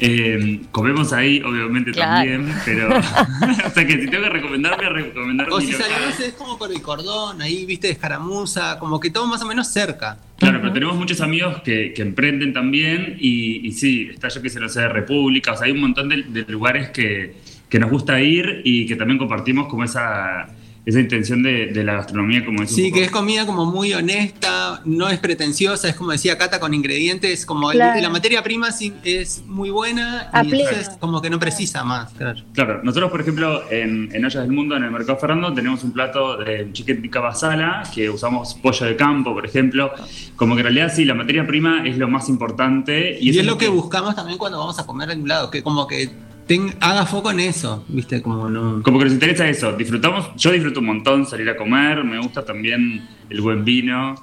Eh, 0.05 0.61
comemos 0.73 1.13
ahí, 1.13 1.41
obviamente 1.43 1.93
Claro. 1.93 2.29
también, 2.31 2.55
pero. 2.65 2.89
o 3.67 3.71
sea 3.71 3.87
que 3.87 4.01
si 4.01 4.09
tengo 4.09 4.25
que 4.25 4.31
recomendar, 4.31 4.77
voy 4.77 4.87
a 4.87 4.89
recomendar 4.89 5.49
O 5.51 5.61
si 5.61 5.73
local. 5.73 5.87
salimos 5.91 6.21
es 6.21 6.33
como 6.35 6.59
por 6.59 6.73
el 6.73 6.83
cordón, 6.83 7.41
ahí 7.41 7.65
viste 7.67 7.87
de 7.87 7.93
escaramuza, 7.93 8.79
como 8.79 8.99
que 8.99 9.11
todo 9.11 9.27
más 9.27 9.43
o 9.43 9.47
menos 9.47 9.69
cerca. 9.69 10.19
Claro, 10.39 10.61
pero 10.61 10.73
tenemos 10.73 10.97
muchos 10.97 11.21
amigos 11.21 11.63
que, 11.63 11.93
que 11.95 12.03
emprenden 12.03 12.53
también 12.53 13.17
y, 13.21 13.65
y 13.67 13.71
sí, 13.73 14.09
está 14.13 14.29
yo 14.29 14.43
que 14.43 14.51
se 14.51 14.59
lo 14.59 14.69
sé 14.69 14.81
de 14.81 14.89
República, 14.89 15.53
o 15.53 15.57
sea, 15.57 15.67
hay 15.67 15.73
un 15.73 15.81
montón 15.83 16.09
de, 16.09 16.25
de 16.25 16.45
lugares 16.51 16.91
que, 16.91 17.37
que 17.69 17.79
nos 17.79 17.89
gusta 17.91 18.21
ir 18.21 18.61
y 18.65 18.87
que 18.87 18.97
también 18.97 19.19
compartimos 19.19 19.69
como 19.69 19.85
esa, 19.85 20.49
esa 20.85 20.99
intención 20.99 21.45
de, 21.45 21.67
de 21.67 21.85
la 21.85 21.95
gastronomía 21.95 22.45
como 22.45 22.63
es 22.63 22.71
Sí, 22.75 22.85
poco- 22.89 22.97
que 22.97 23.05
es 23.05 23.11
comida 23.13 23.47
como 23.47 23.67
muy 23.67 23.93
honesta, 23.95 24.83
no 24.85 25.09
es 25.09 25.21
pretenciosa, 25.21 25.89
es 25.89 25.95
como 25.95 26.11
decía 26.11 26.37
Cata, 26.37 26.59
con 26.59 26.75
ingredientes, 26.75 27.47
como 27.47 27.71
el- 27.71 27.79
la 27.79 28.09
materia 28.11 28.43
prima 28.43 28.73
sí 28.73 28.93
es 29.05 29.45
muy 29.47 29.71
buena 29.71 30.29
y 30.43 30.51
entonces 30.53 30.91
como 30.99 31.23
que 31.23 31.31
no 31.31 31.39
precisa 31.39 31.85
más, 31.85 32.13
claro. 32.15 32.41
Claro, 32.53 32.81
nosotros 32.83 33.11
por 33.13 33.21
ejemplo 33.21 33.63
en, 33.71 34.11
en 34.13 34.25
Ollas 34.25 34.43
del 34.43 34.53
Mundo, 34.53 34.77
en 34.77 34.83
el 34.83 34.91
Mercado 34.91 35.19
Ferrando, 35.19 35.53
tenemos 35.55 35.85
un 35.85 35.93
plato 35.93 36.37
de 36.39 36.69
chicken 36.73 37.01
tikka 37.03 37.21
masala, 37.21 37.85
que 37.95 38.11
usamos 38.11 38.55
pollo 38.55 38.87
de 38.87 38.97
campo, 38.97 39.33
por 39.35 39.47
ejemplo, 39.47 39.93
como 40.35 40.55
que 40.57 40.63
en 40.63 40.65
realidad 40.65 40.93
sí, 40.93 41.05
la 41.05 41.15
materia 41.15 41.47
prima 41.47 41.87
es 41.87 41.97
lo 41.97 42.09
más 42.09 42.29
importante. 42.29 43.19
Y, 43.21 43.39
es 43.39 43.47
lo 43.47 43.57
que 43.57 43.69
buscamos 43.69 44.17
también 44.17 44.37
cuando 44.39 44.59
vamos 44.59 44.79
a 44.81 44.85
comer 44.87 45.11
en 45.13 45.23
un 45.23 45.29
lado, 45.29 45.51
que 45.51 45.63
como 45.63 45.87
que 45.87 46.11
ten- 46.57 46.75
haga 46.81 47.07
foco 47.07 47.31
en 47.31 47.41
eso, 47.41 47.85
viste, 47.89 48.21
como 48.23 48.49
no... 48.49 48.83
Como 48.83 48.99
que 48.99 49.05
nos 49.07 49.15
interesa 49.15 49.49
eso, 49.49 49.73
disfrutamos, 49.73 50.31
yo 50.37 50.51
disfruto 50.51 50.81
un 50.81 50.87
montón 50.87 51.27
salir 51.27 51.49
a 51.49 51.57
comer, 51.57 52.05
me 52.05 52.19
gusta 52.19 52.45
también 52.45 53.07
el 53.31 53.41
buen 53.41 53.65
vino. 53.65 54.15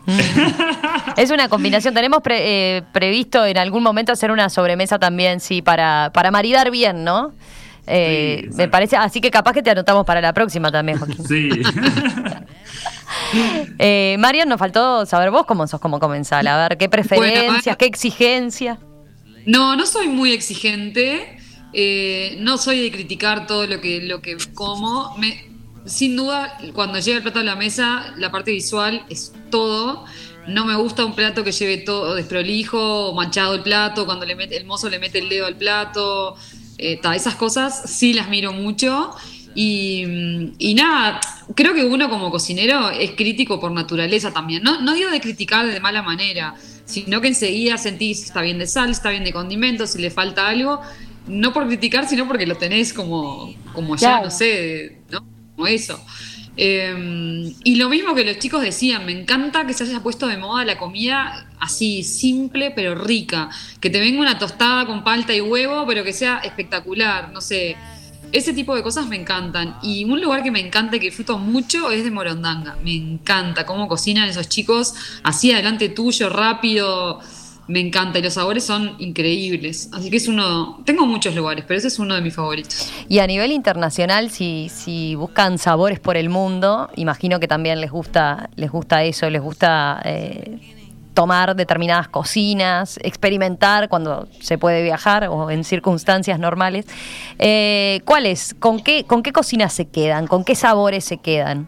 Es 1.17 1.32
una 1.32 1.49
combinación. 1.49 1.93
Tenemos 1.93 2.21
pre- 2.21 2.77
eh, 2.77 2.84
previsto 2.93 3.45
en 3.45 3.57
algún 3.57 3.82
momento 3.84 4.11
hacer 4.11 4.32
una 4.32 4.49
sobremesa 4.49 4.99
también, 4.99 5.39
sí, 5.39 5.61
para, 5.61 6.11
para 6.13 6.30
maridar 6.32 6.69
bien, 6.71 7.03
¿no? 7.03 7.32
Eh, 7.88 8.47
Sí, 8.51 8.55
me 8.57 8.67
parece, 8.67 8.95
así 8.97 9.19
que 9.19 9.32
capaz 9.32 9.53
que 9.53 9.63
te 9.63 9.71
anotamos 9.71 10.05
para 10.05 10.21
la 10.21 10.32
próxima 10.34 10.71
también, 10.71 10.99
Joaquín. 10.99 11.25
Sí. 11.27 11.49
Eh, 13.80 14.15
Marian, 14.19 14.47
nos 14.49 14.59
faltó 14.59 15.05
saber 15.05 15.32
vos 15.32 15.45
cómo 15.45 15.65
sos 15.67 15.80
como 15.80 15.99
comensal. 15.99 16.45
A 16.47 16.57
ver, 16.67 16.77
qué 16.77 16.89
preferencias, 16.89 17.63
Bueno, 17.65 17.77
qué 17.77 17.86
exigencias. 17.86 18.77
No, 19.45 19.75
no 19.75 19.86
soy 19.86 20.07
muy 20.07 20.32
exigente. 20.32 21.38
Eh, 21.74 22.38
no 22.39 22.57
soy 22.57 22.82
de 22.82 22.91
criticar 22.91 23.47
todo 23.47 23.67
lo 23.67 23.80
que, 23.82 24.01
lo 24.01 24.22
que 24.22 24.38
como. 24.53 25.15
Sin 25.86 26.15
duda, 26.15 26.57
cuando 26.74 26.99
llega 26.99 27.17
el 27.17 27.24
plato 27.24 27.39
a 27.39 27.43
la 27.43 27.55
mesa, 27.55 28.13
la 28.17 28.32
parte 28.32 28.51
visual 28.51 29.05
es 29.09 29.34
todo. 29.49 30.05
No 30.47 30.65
me 30.65 30.76
gusta 30.76 31.05
un 31.05 31.15
plato 31.15 31.43
que 31.43 31.51
lleve 31.51 31.78
todo 31.78 32.15
desprolijo 32.15 33.13
manchado 33.13 33.53
el 33.53 33.61
plato, 33.61 34.05
cuando 34.05 34.26
le 34.26 34.36
mete, 34.36 34.57
el 34.57 34.65
mozo 34.65 34.89
le 34.89 34.99
mete 34.99 35.20
el 35.20 35.30
dedo 35.30 35.45
al 35.45 35.55
plato. 35.55 36.36
eh, 36.78 36.99
esas 37.15 37.36
cosas 37.36 37.84
sí 37.89 38.13
las 38.13 38.30
miro 38.30 38.53
mucho. 38.53 39.11
Y, 39.55 40.05
mm, 40.05 40.53
y 40.59 40.74
nada, 40.76 41.20
creo 41.55 41.74
que 41.74 41.84
uno 41.84 42.09
como 42.09 42.32
cocinero 42.32 42.89
es 42.89 43.11
crítico 43.11 43.59
por 43.59 43.72
naturaleza 43.72 44.32
también. 44.32 44.63
No, 44.63 44.82
no 44.82 44.93
digo 44.93 45.09
de 45.09 45.20
criticar 45.22 45.65
de 45.67 45.80
mala 45.80 46.01
manera, 46.01 46.55
sino 46.86 47.22
que 47.22 47.30
enseguida 47.30 47.78
sentís 47.78 48.24
está 48.24 48.41
bien 48.41 48.59
de 48.59 48.67
sal, 48.67 48.91
está 48.91 49.09
bien 49.09 49.24
de 49.24 49.34
condimentos, 49.34 49.91
si 49.91 50.01
le 50.01 50.11
falta 50.11 50.47
algo. 50.47 50.82
No 51.30 51.53
por 51.53 51.67
criticar, 51.67 52.07
sino 52.07 52.27
porque 52.27 52.45
lo 52.45 52.55
tenés 52.55 52.91
como, 52.91 53.53
como 53.73 53.95
ya, 53.95 54.09
Claro. 54.09 54.25
no 54.25 54.32
sé, 54.32 54.97
¿no? 55.09 55.23
Como 55.55 55.67
eso. 55.67 56.03
Eh, 56.61 57.53
y 57.63 57.75
lo 57.75 57.88
mismo 57.88 58.13
que 58.15 58.25
los 58.25 58.38
chicos 58.39 58.61
decían, 58.61 59.05
me 59.05 59.13
encanta 59.13 59.65
que 59.65 59.73
se 59.73 59.86
haya 59.86 60.01
puesto 60.03 60.27
de 60.27 60.36
moda 60.36 60.65
la 60.65 60.77
comida 60.77 61.47
así, 61.59 62.03
simple 62.03 62.71
pero 62.71 62.95
rica. 62.95 63.49
Que 63.80 63.89
te 63.89 63.99
venga 63.99 64.19
una 64.19 64.38
tostada 64.38 64.86
con 64.86 65.03
palta 65.05 65.34
y 65.34 65.39
huevo, 65.39 65.86
pero 65.88 66.03
que 66.03 66.11
sea 66.11 66.39
espectacular, 66.39 67.32
no 67.32 67.39
sé. 67.39 67.77
Ese 68.32 68.51
tipo 68.53 68.75
de 68.75 68.84
cosas 68.84 69.07
me 69.07 69.15
encantan. 69.15 69.77
Y 69.82 70.03
un 70.03 70.19
lugar 70.21 70.43
que 70.43 70.51
me 70.51 70.59
encanta 70.59 70.97
y 70.97 70.99
que 70.99 71.05
disfruto 71.07 71.38
mucho 71.39 71.91
es 71.91 72.03
de 72.03 72.11
Morondanga. 72.11 72.77
Me 72.84 72.93
encanta 72.93 73.65
cómo 73.65 73.88
cocinan 73.88 74.27
esos 74.27 74.49
chicos 74.49 74.93
así 75.23 75.51
adelante 75.51 75.89
tuyo, 75.89 76.30
rápido. 76.30 77.21
Me 77.70 77.80
encanta 77.80 78.17
y 78.17 78.24
los 78.24 78.34
sabores 78.34 78.63
son 78.63 78.95
increíbles. 78.97 79.91
Así 79.93 80.09
que 80.09 80.17
es 80.17 80.28
uno. 80.28 80.82
Tengo 80.86 81.05
muchos 81.05 81.36
lugares, 81.36 81.65
pero 81.67 81.78
ese 81.78 81.88
es 81.88 81.99
uno 81.99 82.15
de 82.15 82.22
mis 82.22 82.34
favoritos. 82.34 82.91
Y 83.07 83.20
a 83.20 83.28
nivel 83.28 83.51
internacional, 83.51 84.32
si, 84.32 84.70
si 84.70 85.13
buscan 85.13 85.59
sabores 85.59 85.99
por 85.99 86.17
el 86.17 86.30
mundo, 86.30 86.89
imagino 86.95 87.39
que 87.39 87.47
también 87.47 87.80
les 87.80 87.91
gusta, 87.91 88.49
les 88.55 88.72
gusta 88.72 89.03
eso, 89.03 89.30
les 89.30 89.39
gusta 89.39 90.01
eh, 90.03 90.57
tomar 91.13 91.55
determinadas 91.55 92.07
cocinas, 92.07 92.97
experimentar 93.03 93.88
cuando 93.88 94.28
se 94.41 94.57
puede 94.57 94.82
viajar 94.82 95.28
o 95.28 95.51
en 95.51 95.63
circunstancias 95.63 96.39
normales. 96.39 96.88
Eh, 97.38 98.01
¿Cuáles? 98.03 98.55
¿Con 98.57 98.80
qué, 98.80 99.03
¿Con 99.03 99.22
qué 99.22 99.32
cocinas 99.32 99.74
se 99.74 99.86
quedan? 99.86 100.26
¿Con 100.26 100.43
qué 100.43 100.55
sabores 100.55 101.05
se 101.05 101.17
quedan? 101.17 101.67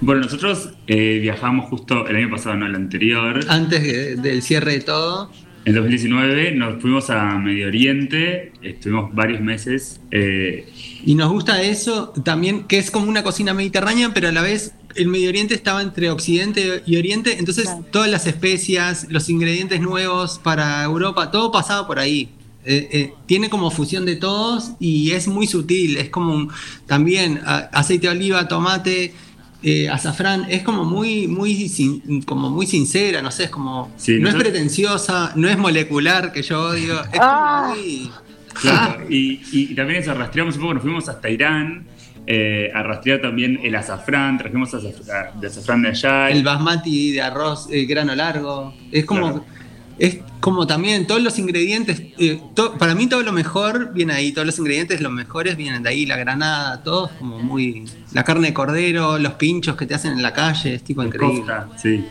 Bueno, 0.00 0.22
nosotros 0.22 0.70
eh, 0.86 1.18
viajamos 1.20 1.68
justo 1.70 2.06
el 2.06 2.16
año 2.16 2.30
pasado, 2.30 2.56
no 2.56 2.66
el 2.66 2.74
anterior. 2.74 3.40
Antes 3.48 3.82
de- 3.82 4.16
del 4.16 4.42
cierre 4.42 4.72
de 4.72 4.80
todo, 4.80 5.30
En 5.64 5.74
2019 5.74 6.52
nos 6.52 6.80
fuimos 6.80 7.10
a 7.10 7.38
Medio 7.40 7.66
Oriente, 7.66 8.52
estuvimos 8.62 9.12
varios 9.12 9.40
meses. 9.40 10.00
eh, 10.12 10.64
y 11.04 11.14
nos 11.16 11.28
gusta 11.32 11.60
eso 11.60 12.12
también, 12.24 12.64
que 12.68 12.78
es 12.78 12.92
como 12.92 13.08
una 13.08 13.24
cocina 13.24 13.52
mediterránea, 13.52 14.12
pero 14.14 14.28
a 14.28 14.32
la 14.32 14.42
vez 14.42 14.74
el 14.94 15.08
Medio 15.08 15.28
Oriente 15.28 15.54
estaba 15.54 15.82
entre 15.82 16.08
Occidente 16.10 16.82
y 16.86 16.96
Oriente, 16.96 17.36
entonces 17.38 17.64
Claro. 17.64 17.84
todas 17.90 18.08
las 18.08 18.28
especias, 18.28 19.08
los 19.10 19.28
ingredientes 19.28 19.80
nuevos 19.80 20.38
para 20.38 20.84
Europa, 20.84 21.32
todo 21.32 21.50
pasaba 21.50 21.84
por 21.86 21.98
ahí. 21.98 22.28
Eh, 22.64 22.88
eh, 22.92 23.12
tiene 23.26 23.48
como 23.50 23.70
fusión 23.72 24.04
de 24.06 24.14
todos 24.16 24.70
y 24.78 25.10
es 25.12 25.26
muy 25.28 25.46
sutil, 25.48 25.96
es 25.96 26.10
como 26.10 26.32
un- 26.32 26.48
también 26.86 27.40
a- 27.44 27.68
aceite 27.72 28.06
de 28.08 28.12
oliva, 28.12 28.46
tomate, 28.48 29.12
eh, 29.68 29.88
azafrán, 29.88 30.46
es 30.48 30.62
como 30.62 30.84
muy, 30.84 31.26
muy, 31.26 31.68
sin- 31.68 32.22
como 32.22 32.50
muy 32.50 32.66
sincera, 32.68 33.20
no 33.20 33.32
sé, 33.32 33.44
es 33.44 33.50
como, 33.50 33.90
Sí, 33.96 34.18
no 34.20 34.28
es 34.28 34.36
pretenciosa, 34.36 35.32
no 35.34 35.48
es 35.48 35.58
molecular, 35.58 36.30
que 36.32 36.42
yo 36.42 36.68
odio, 36.68 37.00
es 37.02 37.18
Ah. 37.20 37.62
como 37.64 37.74
muy... 37.74 38.10
claro, 38.60 39.04
y, 39.10 39.40
y 39.50 39.74
también 39.74 40.00
eso, 40.02 40.14
rastreamos 40.14 40.54
un 40.54 40.60
poco, 40.62 40.74
nos 40.74 40.82
fuimos 40.84 41.08
hasta 41.08 41.28
Irán 41.28 41.84
eh, 42.28 42.70
a 42.74 42.82
rastrear 42.84 43.20
también 43.20 43.58
el 43.64 43.74
azafrán, 43.74 44.38
trajimos 44.38 44.72
azaf- 44.72 45.32
de 45.40 45.46
azafrán 45.48 45.82
de 45.82 45.88
allá. 45.88 46.30
el 46.30 46.44
basmati 46.44 47.12
de 47.12 47.22
arroz 47.22 47.68
eh, 47.70 47.86
grano 47.86 48.14
largo. 48.14 48.72
Es 48.92 49.04
como, 49.04 49.22
Claro. 49.32 49.44
Es 49.98 50.18
como 50.40 50.66
también 50.66 51.06
todos 51.06 51.22
los 51.22 51.38
ingredientes. 51.38 52.02
eh, 52.18 52.40
to- 52.54 52.74
para 52.78 52.94
mí 52.94 53.06
todo 53.08 53.22
lo 53.22 53.32
mejor 53.32 53.92
viene 53.92 54.12
ahí, 54.12 54.32
todos 54.32 54.46
los 54.46 54.58
ingredientes 54.58 55.00
los 55.00 55.10
mejores 55.12 55.56
vienen 55.56 55.82
de 55.82 55.88
ahí, 55.90 56.06
la 56.06 56.16
granada, 56.16 56.82
todo 56.82 57.06
es 57.06 57.12
como 57.18 57.38
muy. 57.38 57.84
La 58.12 58.22
carne 58.24 58.48
de 58.48 58.54
cordero, 58.54 59.18
los 59.18 59.32
pinchos 59.34 59.76
que 59.76 59.86
te 59.86 59.94
hacen 59.94 60.12
en 60.12 60.22
la 60.22 60.32
calle, 60.32 60.74
es 60.74 60.82
tipo 60.84 61.02
increíble. 61.02 61.38
Costa, 61.40 61.68
sí. 61.76 62.04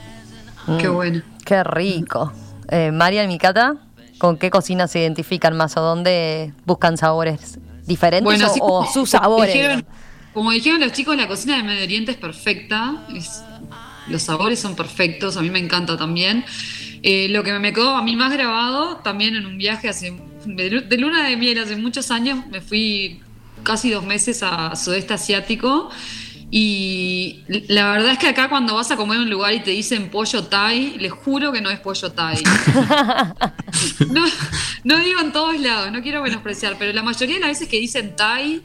Qué 0.79 0.89
Mm, 0.89 0.93
bueno. 0.93 1.21
Qué 1.45 1.63
rico. 1.63 2.33
Eh, 2.69 2.91
Marian, 2.91 3.27
Mikata, 3.27 3.75
¿con 4.17 4.38
qué 4.38 4.49
cocinas 4.49 4.89
se 4.91 4.99
identifican 5.01 5.55
más 5.55 5.77
o 5.77 5.81
dónde 5.81 6.53
buscan 6.65 6.97
sabores 6.97 7.59
diferentes 7.86 8.41
o, 8.41 8.45
así 8.45 8.59
o 8.61 8.67
como- 8.67 8.91
sus 8.91 9.09
sabores? 9.11 9.53
dijeron- 9.53 9.86
como 10.33 10.49
dijeron 10.51 10.79
los 10.81 10.91
chicos, 10.91 11.15
la 11.15 11.27
cocina 11.27 11.55
de 11.57 11.63
Medio 11.63 11.83
Oriente 11.83 12.11
es 12.11 12.17
perfecta. 12.17 13.05
es- 13.15 13.43
los 14.07 14.21
sabores 14.23 14.59
son 14.59 14.75
perfectos, 14.75 15.38
a 15.38 15.41
mí 15.41 15.49
me 15.49 15.59
encanta 15.59 15.95
también. 15.97 16.43
Eh, 17.08 17.28
lo 17.30 17.43
que 17.43 17.53
me 17.60 17.72
quedó 17.72 17.95
a 17.95 18.01
mí 18.01 18.16
más 18.16 18.34
grabado, 18.34 18.97
también 19.03 19.36
en 19.36 19.45
un 19.45 19.60
viaje 19.60 19.88
hace 19.88 20.18
de, 20.45 20.70
lu- 20.72 20.82
de 20.82 20.97
luna 20.97 21.28
de 21.30 21.38
miel 21.38 21.60
hace 21.60 21.76
muchos 21.76 22.10
años, 22.10 22.47
me 22.49 22.62
fui 22.62 23.22
casi 23.62 23.91
dos 23.91 24.03
meses 24.03 24.41
a 24.41 24.76
sudeste 24.76 25.14
asiático 25.14 25.89
Y 26.49 27.43
la 27.68 27.91
verdad 27.91 28.12
es 28.14 28.18
que 28.18 28.28
acá 28.30 28.49
cuando 28.49 28.74
vas 28.76 28.89
a 28.91 28.95
comer 28.95 29.18
en 29.18 29.24
un 29.24 29.30
lugar 29.30 29.53
y 29.53 29.60
te 29.60 29.72
dicen 29.72 30.10
pollo 30.10 30.45
Thai, 30.45 30.97
les 30.99 31.12
juro 31.12 31.51
que 31.51 31.62
no 31.62 31.70
es 31.70 31.80
pollo 31.80 32.12
Thai. 32.12 32.38
no, 34.12 34.24
no 34.84 34.97
digo 34.97 35.20
en 35.22 35.32
todos 35.32 35.60
lados, 35.60 35.91
no 35.91 36.01
quiero 36.01 36.22
menospreciar, 36.24 36.76
pero 36.80 36.93
la 36.93 37.03
mayoría 37.03 37.36
de 37.36 37.41
las 37.41 37.49
veces 37.49 37.68
que 37.68 37.78
dicen 37.80 38.16
Thai 38.16 38.62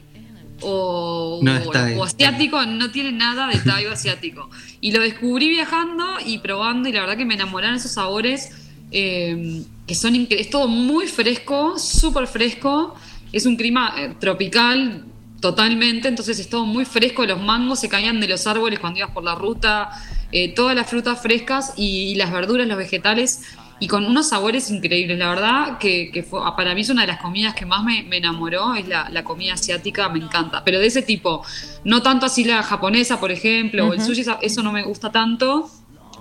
o, 0.61 1.39
No 1.41 1.55
es 1.55 1.67
o- 1.67 1.71
Thai. 1.71 1.97
o 1.97 2.03
asiático 2.03 2.65
no 2.65 2.91
tiene 2.91 3.11
nada 3.11 3.47
de 3.47 3.57
Thai 3.59 3.85
o 3.87 3.91
asiático. 3.93 4.49
Y 4.79 4.91
lo 4.91 5.01
descubrí 5.01 5.49
viajando 5.49 6.05
y 6.25 6.39
probando 6.39 6.89
y 6.89 6.91
la 6.91 7.01
verdad 7.01 7.17
que 7.17 7.25
me 7.25 7.33
enamoraron 7.35 7.75
esos 7.77 7.91
sabores 7.91 8.51
eh, 8.91 9.63
que 9.87 9.95
son 9.95 10.27
es 10.29 10.49
todo 10.49 10.67
muy 10.67 11.07
fresco, 11.07 11.77
súper 11.79 12.27
fresco. 12.27 12.95
Es 13.31 13.45
un 13.45 13.55
clima 13.55 13.93
eh, 13.97 14.15
tropical 14.19 15.05
totalmente, 15.39 16.07
entonces 16.07 16.39
es 16.39 16.49
todo 16.49 16.65
muy 16.65 16.85
fresco. 16.85 17.25
Los 17.25 17.41
mangos 17.41 17.79
se 17.79 17.89
caían 17.89 18.19
de 18.19 18.27
los 18.27 18.45
árboles 18.47 18.79
cuando 18.79 18.99
ibas 18.99 19.11
por 19.11 19.23
la 19.23 19.35
ruta, 19.35 19.89
eh, 20.31 20.53
todas 20.53 20.75
las 20.75 20.89
frutas 20.89 21.21
frescas 21.21 21.73
y, 21.77 22.15
las 22.15 22.31
verduras, 22.31 22.67
los 22.67 22.77
vegetales, 22.77 23.41
y 23.81 23.87
con 23.87 24.05
unos 24.05 24.29
sabores 24.29 24.69
increíbles. 24.71 25.17
La 25.17 25.29
verdad 25.29 25.77
que, 25.79 26.11
que 26.13 26.23
fue, 26.23 26.39
para 26.55 26.73
mí 26.73 26.81
es 26.81 26.89
una 26.89 27.01
de 27.01 27.07
las 27.07 27.19
comidas 27.19 27.53
que 27.55 27.65
más 27.65 27.83
me, 27.83 28.03
me 28.03 28.17
enamoró, 28.17 28.75
es 28.75 28.87
la, 28.87 29.09
la 29.09 29.23
comida 29.25 29.55
asiática, 29.55 30.07
me 30.07 30.19
encanta. 30.19 30.63
Pero 30.63 30.79
de 30.79 30.85
ese 30.85 31.01
tipo, 31.01 31.43
no 31.83 32.01
tanto 32.01 32.27
así 32.27 32.45
la 32.45 32.61
japonesa, 32.63 33.19
por 33.19 33.31
ejemplo, 33.31 33.87
o 33.87 33.93
el 33.93 34.01
sushi, 34.01 34.23
eso 34.41 34.61
no 34.63 34.71
me 34.71 34.83
gusta 34.83 35.11
tanto. 35.11 35.69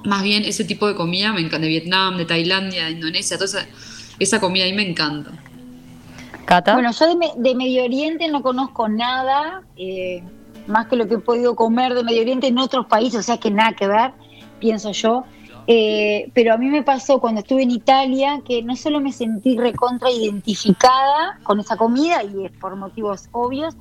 Más 0.04 0.22
bien 0.22 0.44
ese 0.44 0.64
tipo 0.64 0.88
de 0.88 0.94
comida 0.94 1.32
me 1.34 1.40
encanta, 1.42 1.58
de 1.58 1.68
Vietnam, 1.68 2.16
de 2.16 2.24
Tailandia, 2.24 2.86
de 2.86 2.92
Indonesia, 2.92 3.36
toda 3.36 3.44
esa, 3.44 3.66
esa 4.18 4.40
comida 4.40 4.64
ahí 4.64 4.72
me 4.72 4.88
encanta. 4.88 5.30
Cata. 6.46 6.72
Bueno, 6.74 6.90
yo 6.92 7.06
de, 7.06 7.16
Me- 7.16 7.32
de 7.36 7.54
Medio 7.54 7.84
Oriente 7.84 8.26
no 8.28 8.42
conozco 8.42 8.88
nada, 8.88 9.62
eh, 9.76 10.22
más 10.66 10.86
que 10.88 10.96
lo 10.96 11.06
que 11.06 11.14
he 11.14 11.18
podido 11.18 11.54
comer 11.54 11.94
de 11.94 12.02
Medio 12.02 12.22
Oriente 12.22 12.46
en 12.46 12.58
otros 12.58 12.86
países, 12.86 13.20
o 13.20 13.22
sea 13.22 13.36
que 13.38 13.50
nada 13.50 13.72
que 13.74 13.86
ver, 13.86 14.12
pienso 14.58 14.92
yo. 14.92 15.24
Eh, 15.72 16.32
pero 16.34 16.52
a 16.52 16.56
mí 16.56 16.66
me 16.66 16.82
pasó 16.82 17.20
cuando 17.20 17.42
estuve 17.42 17.62
en 17.62 17.70
Italia 17.70 18.42
que 18.44 18.60
no 18.60 18.74
solo 18.74 19.00
me 19.00 19.12
sentí 19.12 19.56
recontra 19.56 20.10
identificada 20.10 21.38
con 21.44 21.60
esa 21.60 21.76
comida, 21.76 22.24
y 22.24 22.46
es 22.46 22.50
por 22.58 22.74
motivos 22.74 23.28
obvios, 23.30 23.76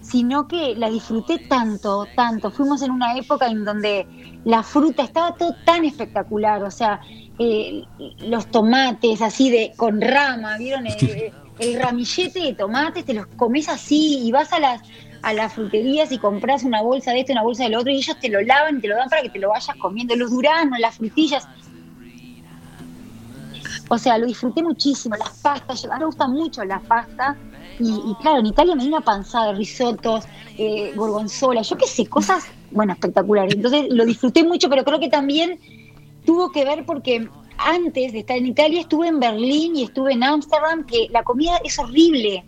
sino 0.00 0.46
que 0.46 0.76
la 0.76 0.88
disfruté 0.88 1.40
tanto, 1.48 2.06
tanto. 2.14 2.52
Fuimos 2.52 2.80
en 2.82 2.92
una 2.92 3.16
época 3.18 3.48
en 3.48 3.64
donde 3.64 4.06
la 4.44 4.62
fruta 4.62 5.02
estaba 5.02 5.34
todo 5.34 5.52
tan 5.64 5.84
espectacular, 5.84 6.62
o 6.62 6.70
sea, 6.70 7.00
eh, 7.40 7.82
los 8.20 8.46
tomates 8.46 9.20
así 9.20 9.50
de 9.50 9.72
con 9.76 10.00
rama, 10.00 10.56
¿vieron? 10.58 10.86
El, 10.86 11.32
el 11.58 11.80
ramillete 11.80 12.38
de 12.38 12.52
tomates, 12.52 13.04
te 13.04 13.14
los 13.14 13.26
comes 13.26 13.68
así 13.68 14.20
y 14.24 14.30
vas 14.30 14.52
a 14.52 14.60
las 14.60 14.82
a 15.22 15.32
las 15.32 15.54
fruterías 15.54 16.10
y 16.12 16.18
compras 16.18 16.64
una 16.64 16.82
bolsa 16.82 17.12
de 17.12 17.20
esto, 17.20 17.32
una 17.32 17.42
bolsa 17.42 17.64
del 17.64 17.76
otro 17.76 17.90
y 17.90 17.96
ellos 17.96 18.16
te 18.20 18.28
lo 18.28 18.40
lavan 18.40 18.78
y 18.78 18.80
te 18.80 18.88
lo 18.88 18.96
dan 18.96 19.08
para 19.08 19.22
que 19.22 19.30
te 19.30 19.38
lo 19.38 19.50
vayas 19.50 19.76
comiendo. 19.76 20.16
Los 20.16 20.30
duranos, 20.30 20.78
las 20.78 20.96
frutillas. 20.96 21.48
O 23.88 23.98
sea, 23.98 24.18
lo 24.18 24.26
disfruté 24.26 24.62
muchísimo. 24.62 25.16
Las 25.16 25.38
pastas, 25.38 25.84
a 25.84 25.88
mí 25.88 25.94
me 26.00 26.06
gusta 26.06 26.26
mucho 26.26 26.64
las 26.64 26.82
pastas. 26.82 27.36
Y, 27.78 28.14
claro, 28.20 28.40
en 28.40 28.46
Italia 28.46 28.74
me 28.74 28.82
di 28.82 28.88
una 28.88 29.00
panzada 29.00 29.48
de 29.48 29.54
risotos, 29.54 30.24
eh, 30.58 30.92
gorgonzola, 30.94 31.62
yo 31.62 31.76
qué 31.76 31.86
sé, 31.86 32.06
cosas, 32.06 32.44
bueno, 32.70 32.92
espectaculares. 32.92 33.54
Entonces 33.54 33.86
lo 33.90 34.04
disfruté 34.04 34.44
mucho, 34.44 34.68
pero 34.68 34.84
creo 34.84 35.00
que 35.00 35.08
también 35.08 35.58
tuvo 36.24 36.52
que 36.52 36.64
ver 36.64 36.84
porque 36.84 37.28
antes 37.58 38.12
de 38.12 38.20
estar 38.20 38.36
en 38.36 38.46
Italia 38.46 38.80
estuve 38.80 39.08
en 39.08 39.20
Berlín 39.20 39.76
y 39.76 39.84
estuve 39.84 40.12
en 40.12 40.22
Ámsterdam, 40.22 40.84
que 40.84 41.08
la 41.10 41.22
comida 41.22 41.58
es 41.64 41.78
horrible. 41.78 42.44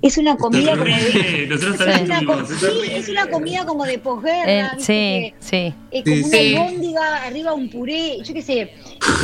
Es 0.00 0.16
una 0.16 0.36
comida 0.36 0.72
como 0.76 0.84
de... 0.84 1.46
Nosotros 1.48 1.80
Es 1.80 2.00
una, 2.02 2.24
co- 2.24 2.40
es 2.40 2.48
sí, 2.60 2.66
es 2.92 3.08
una 3.08 3.26
comida 3.28 3.66
como 3.66 3.84
de 3.84 3.98
posguerra, 3.98 4.46
Eh, 4.46 4.70
sí, 4.78 5.34
sí. 5.40 5.74
eh, 5.90 6.04
como 6.04 6.16
Sí, 6.16 6.22
una 6.24 6.38
sí. 6.38 6.54
albóndiga, 6.56 7.24
arriba 7.24 7.52
un 7.54 7.68
puré, 7.68 8.18
yo 8.22 8.32
qué 8.34 8.42
sé. 8.42 8.72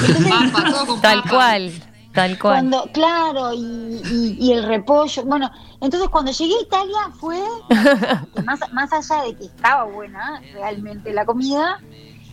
Entonces, 0.06 0.32
Papa, 0.52 0.70
todo 0.70 0.86
con 0.86 1.00
Tal 1.00 1.18
papa. 1.22 1.30
cual, 1.30 1.72
tal 2.12 2.38
cual. 2.40 2.54
cuando, 2.54 2.90
claro, 2.92 3.52
y, 3.54 3.58
y- 4.04 4.36
y 4.40 4.52
el 4.52 4.64
repollo. 4.66 5.24
Bueno, 5.24 5.48
entonces 5.80 6.08
cuando 6.08 6.32
llegué 6.32 6.54
a 6.54 6.62
Italia 6.62 6.98
fue, 7.20 7.38
más, 8.44 8.58
más 8.72 8.92
allá 8.92 9.22
de 9.24 9.36
que 9.36 9.44
estaba 9.44 9.84
buena 9.84 10.42
realmente 10.52 11.12
la 11.12 11.24
comida, 11.24 11.78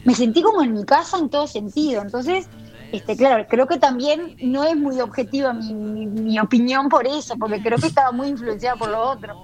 me 0.04 0.16
sentí 0.16 0.42
como 0.42 0.64
en 0.64 0.74
mi 0.74 0.84
casa 0.84 1.20
en 1.20 1.30
todo 1.30 1.46
sentido. 1.46 2.02
Entonces, 2.02 2.48
este, 2.92 3.16
claro, 3.18 3.46
creo 3.50 3.68
que 3.68 3.78
también 3.78 4.36
no 4.42 4.64
es 4.64 4.76
muy 4.76 5.00
objetiva 5.02 5.54
mi, 5.54 5.74
mi- 5.74 6.06
mi 6.08 6.40
opinión 6.40 6.90
por 6.90 7.08
eso, 7.08 7.36
porque 7.38 7.62
creo 7.62 7.78
que 7.78 7.88
estaba 7.88 8.12
muy 8.12 8.28
influenciada 8.30 8.76
por 8.76 8.90
lo 8.90 9.02
otro. 9.02 9.42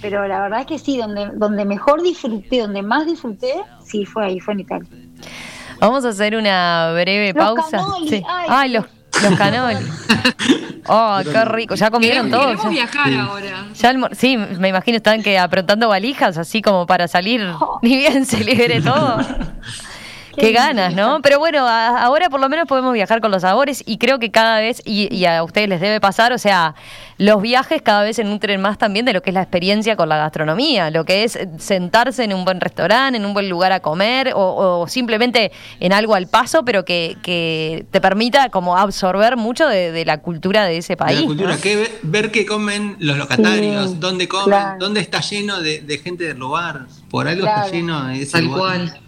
Pero 0.00 0.26
la 0.26 0.40
verdad 0.40 0.60
es 0.60 0.66
que 0.66 0.78
sí, 0.78 0.96
donde, 0.96 1.30
donde 1.34 1.64
mejor 1.64 2.02
disfruté, 2.02 2.62
donde 2.62 2.82
más 2.82 3.06
disfruté, 3.06 3.54
sí 3.84 4.04
fue 4.04 4.24
ahí, 4.26 4.40
fue 4.40 4.54
en 4.54 4.60
Italia. 4.60 4.88
Vamos 5.80 6.04
a 6.04 6.08
hacer 6.08 6.34
una 6.36 6.92
breve 6.92 7.32
Los 7.32 7.44
pausa. 7.44 7.84
Sí. 8.08 8.22
ay. 8.28 8.46
Ay, 8.48 8.70
los, 8.70 8.84
los 9.22 9.38
canoli. 9.38 9.76
Oh, 10.88 11.20
qué 11.22 11.44
rico. 11.44 11.76
¿Ya 11.76 11.92
comieron 11.92 12.28
todos? 12.28 12.44
queremos 12.46 12.64
Ya- 12.64 12.70
viajar 12.70 13.12
ahora. 13.14 13.66
ya 13.72 13.90
almor- 13.92 14.16
sí, 14.16 14.36
me 14.36 14.66
imagino 14.68 14.96
están 14.96 15.22
que 15.22 15.38
aprontando 15.38 15.88
valijas 15.88 16.36
así 16.38 16.60
como 16.60 16.86
para 16.86 17.06
salir 17.06 17.40
Oh. 17.60 17.78
ni 17.82 17.96
bien 17.96 18.26
se 18.26 18.42
libere 18.42 18.82
todo. 18.82 19.18
Qué 20.36 20.52
ganas, 20.52 20.94
¿no? 20.94 21.20
Pero 21.22 21.38
bueno, 21.38 21.66
a- 21.66 22.02
ahora 22.02 22.30
por 22.30 22.40
lo 22.40 22.48
menos 22.48 22.66
podemos 22.66 22.92
viajar 22.94 23.20
con 23.20 23.30
los 23.30 23.42
sabores 23.42 23.82
y 23.86 23.98
creo 23.98 24.18
que 24.18 24.30
cada 24.30 24.60
vez, 24.60 24.82
y, 24.84 25.14
y 25.14 25.24
a 25.26 25.42
ustedes 25.44 25.68
les 25.68 25.80
debe 25.80 26.00
pasar, 26.00 26.32
o 26.32 26.38
sea, 26.38 26.74
los 27.18 27.40
viajes 27.42 27.82
cada 27.82 28.02
vez 28.02 28.16
se 28.16 28.24
nutren 28.24 28.60
más 28.60 28.78
también 28.78 29.04
de 29.04 29.12
lo 29.12 29.22
que 29.22 29.30
es 29.30 29.34
la 29.34 29.42
experiencia 29.42 29.94
con 29.96 30.08
la 30.08 30.16
gastronomía, 30.16 30.90
lo 30.90 31.04
que 31.04 31.24
es 31.24 31.38
sentarse 31.58 32.24
en 32.24 32.32
un 32.32 32.44
buen 32.44 32.60
restaurante, 32.60 33.16
en 33.18 33.24
un 33.26 33.34
buen 33.34 33.48
lugar 33.48 33.72
a 33.72 33.80
comer 33.80 34.32
o, 34.34 34.80
o 34.80 34.88
simplemente 34.88 35.52
en 35.80 35.92
algo 35.92 36.14
al 36.14 36.26
paso, 36.26 36.64
pero 36.64 36.84
que, 36.84 37.16
que 37.22 37.84
te 37.90 38.00
permita 38.00 38.48
como 38.48 38.76
absorber 38.76 39.36
mucho 39.36 39.66
de, 39.68 39.92
de 39.92 40.04
la 40.04 40.18
cultura 40.18 40.64
de 40.64 40.78
ese 40.78 40.94
de 40.94 40.96
país. 40.96 41.20
la 41.20 41.26
cultura, 41.26 41.54
¿no? 41.54 41.60
que 41.60 41.76
ve- 41.76 41.98
ver 42.02 42.30
qué 42.32 42.46
comen 42.46 42.96
los 42.98 43.16
locatarios, 43.18 43.90
Sí, 43.90 43.96
dónde 44.00 44.26
comen, 44.28 44.46
claro. 44.46 44.76
dónde 44.80 45.00
está 45.00 45.20
lleno 45.20 45.60
de, 45.60 45.80
de 45.82 45.98
gente 45.98 46.24
del 46.24 46.38
lugar. 46.38 46.86
Por 47.10 47.28
algo 47.28 47.42
Claro. 47.42 47.66
está 47.66 47.76
lleno 47.76 48.08
ese 48.10 48.32
Tal 48.32 48.44
lugar. 48.46 48.60
cual. 48.78 49.00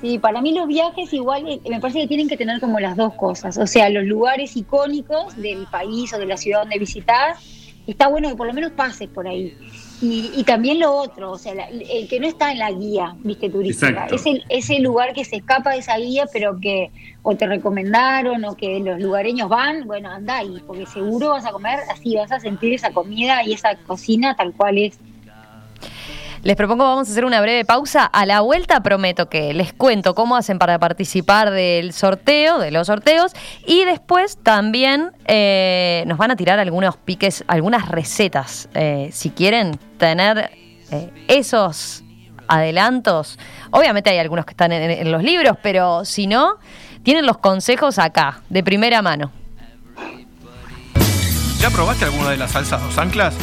Sí, 0.00 0.18
para 0.18 0.42
mí 0.42 0.52
los 0.52 0.66
viajes 0.68 1.12
igual 1.14 1.48
eh, 1.48 1.60
me 1.70 1.80
parece 1.80 2.00
que 2.00 2.06
tienen 2.06 2.28
que 2.28 2.36
tener 2.36 2.60
como 2.60 2.78
las 2.80 2.96
dos 2.96 3.14
cosas, 3.14 3.56
o 3.56 3.66
sea, 3.66 3.88
los 3.88 4.04
lugares 4.04 4.54
icónicos 4.56 5.34
del 5.36 5.66
país 5.68 6.12
o 6.12 6.18
de 6.18 6.26
la 6.26 6.36
ciudad 6.36 6.60
donde 6.60 6.78
visitas, 6.78 7.38
está 7.86 8.08
bueno 8.08 8.28
que 8.28 8.36
por 8.36 8.46
lo 8.46 8.52
menos 8.52 8.72
pases 8.72 9.08
por 9.08 9.26
ahí. 9.26 9.54
Y, 10.02 10.30
y 10.36 10.44
también 10.44 10.78
lo 10.80 10.92
otro, 10.94 11.30
o 11.32 11.38
sea, 11.38 11.54
la- 11.54 11.68
el 11.68 12.06
que 12.08 12.20
no 12.20 12.26
está 12.26 12.52
en 12.52 12.58
la 12.58 12.70
guía, 12.70 13.16
viste, 13.22 13.48
turística, 13.48 14.06
es 14.14 14.26
el, 14.26 14.44
ese 14.50 14.78
lugar 14.80 15.14
que 15.14 15.24
se 15.24 15.36
escapa 15.36 15.70
de 15.72 15.78
esa 15.78 15.96
guía, 15.96 16.26
pero 16.30 16.60
que 16.60 16.90
o 17.22 17.34
te 17.34 17.46
recomendaron 17.46 18.44
o 18.44 18.54
que 18.54 18.78
los 18.80 19.00
lugareños 19.00 19.48
van, 19.48 19.86
bueno, 19.86 20.10
anda 20.10 20.36
ahí, 20.36 20.62
porque 20.66 20.84
seguro 20.84 21.30
vas 21.30 21.46
a 21.46 21.50
comer 21.52 21.78
así, 21.90 22.14
vas 22.14 22.30
a 22.30 22.38
sentir 22.40 22.74
esa 22.74 22.92
comida 22.92 23.42
y 23.42 23.54
esa 23.54 23.74
cocina 23.76 24.36
tal 24.36 24.52
cual 24.52 24.76
es. 24.76 24.98
Les 26.46 26.54
propongo, 26.54 26.84
vamos 26.84 27.08
a 27.08 27.10
hacer 27.10 27.24
una 27.24 27.40
breve 27.40 27.64
pausa. 27.64 28.04
A 28.04 28.24
la 28.24 28.40
vuelta 28.40 28.80
prometo 28.80 29.28
que 29.28 29.52
les 29.52 29.72
cuento 29.72 30.14
cómo 30.14 30.36
hacen 30.36 30.60
para 30.60 30.78
participar 30.78 31.50
del 31.50 31.92
sorteo, 31.92 32.60
de 32.60 32.70
los 32.70 32.86
sorteos, 32.86 33.32
y 33.66 33.84
después 33.84 34.38
también 34.44 35.10
eh, 35.24 36.04
nos 36.06 36.18
van 36.18 36.30
a 36.30 36.36
tirar 36.36 36.60
algunos 36.60 36.98
piques, 36.98 37.42
algunas 37.48 37.88
recetas. 37.88 38.68
Eh, 38.74 39.10
si 39.12 39.30
quieren 39.30 39.76
tener 39.98 40.52
eh, 40.92 41.10
esos 41.26 42.04
adelantos, 42.46 43.40
obviamente 43.72 44.10
hay 44.10 44.18
algunos 44.18 44.46
que 44.46 44.52
están 44.52 44.70
en, 44.70 44.88
en 44.88 45.10
los 45.10 45.24
libros, 45.24 45.56
pero 45.60 46.04
si 46.04 46.28
no, 46.28 46.58
tienen 47.02 47.26
los 47.26 47.38
consejos 47.38 47.98
acá, 47.98 48.42
de 48.50 48.62
primera 48.62 49.02
mano. 49.02 49.32
¿Ya 51.58 51.70
probaste 51.70 52.04
alguna 52.04 52.30
de 52.30 52.36
las 52.36 52.52
salsas 52.52 52.80
dos 52.82 52.96
anclas? 52.98 53.34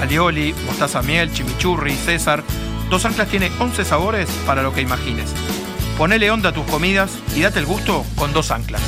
Alioli, 0.00 0.54
mostaza 0.66 1.02
miel, 1.02 1.32
chimichurri, 1.32 1.94
César. 1.94 2.44
Dos 2.90 3.04
anclas 3.04 3.28
tiene 3.28 3.50
11 3.58 3.84
sabores 3.84 4.28
para 4.46 4.62
lo 4.62 4.72
que 4.72 4.82
imagines. 4.82 5.32
Ponele 5.96 6.30
onda 6.30 6.50
a 6.50 6.52
tus 6.52 6.66
comidas 6.66 7.18
y 7.34 7.40
date 7.40 7.58
el 7.58 7.66
gusto 7.66 8.04
con 8.16 8.32
dos 8.32 8.50
anclas. 8.50 8.82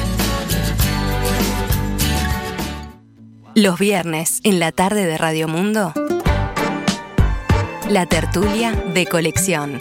Los 3.54 3.78
viernes, 3.78 4.40
en 4.44 4.60
la 4.60 4.70
tarde 4.70 5.04
de 5.04 5.18
Radio 5.18 5.48
Mundo, 5.48 5.92
la 7.88 8.06
tertulia 8.06 8.72
de 8.72 9.06
colección. 9.06 9.80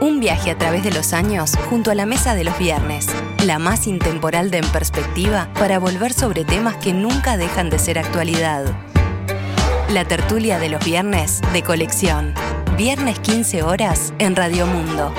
Un 0.00 0.18
viaje 0.18 0.50
a 0.50 0.58
través 0.58 0.82
de 0.82 0.90
los 0.90 1.12
años 1.12 1.52
junto 1.68 1.90
a 1.90 1.94
la 1.94 2.06
mesa 2.06 2.34
de 2.34 2.44
los 2.44 2.58
viernes, 2.58 3.06
la 3.44 3.58
más 3.58 3.86
intemporal 3.86 4.50
de 4.50 4.58
En 4.58 4.68
Perspectiva 4.68 5.48
para 5.58 5.78
volver 5.78 6.12
sobre 6.12 6.44
temas 6.44 6.76
que 6.76 6.92
nunca 6.92 7.36
dejan 7.36 7.70
de 7.70 7.78
ser 7.78 7.98
actualidad. 7.98 8.74
La 9.90 10.04
tertulia 10.04 10.58
de 10.58 10.68
los 10.68 10.84
viernes 10.84 11.40
de 11.52 11.62
colección. 11.62 12.34
Viernes 12.76 13.20
15 13.20 13.62
horas 13.62 14.12
en 14.18 14.34
Radio 14.34 14.66
Mundo. 14.66 15.14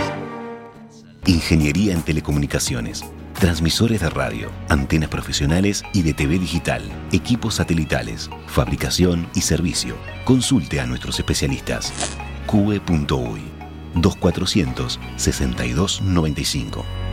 Ingeniería 1.26 1.94
en 1.94 2.02
telecomunicaciones. 2.02 3.06
Transmisores 3.40 4.02
de 4.02 4.10
radio, 4.10 4.52
antenas 4.68 5.08
profesionales 5.08 5.86
y 5.94 6.02
de 6.02 6.14
TV 6.14 6.38
digital, 6.38 6.84
equipos 7.14 7.56
satelitales, 7.56 8.30
fabricación 8.48 9.30
y 9.36 9.42
servicio. 9.42 9.96
Consulte 10.26 10.82
a 10.82 10.86
nuestros 10.86 11.18
especialistas. 11.18 11.94
Cue.uy. 12.46 13.42
2400 13.96 15.00
6295. 15.16 17.07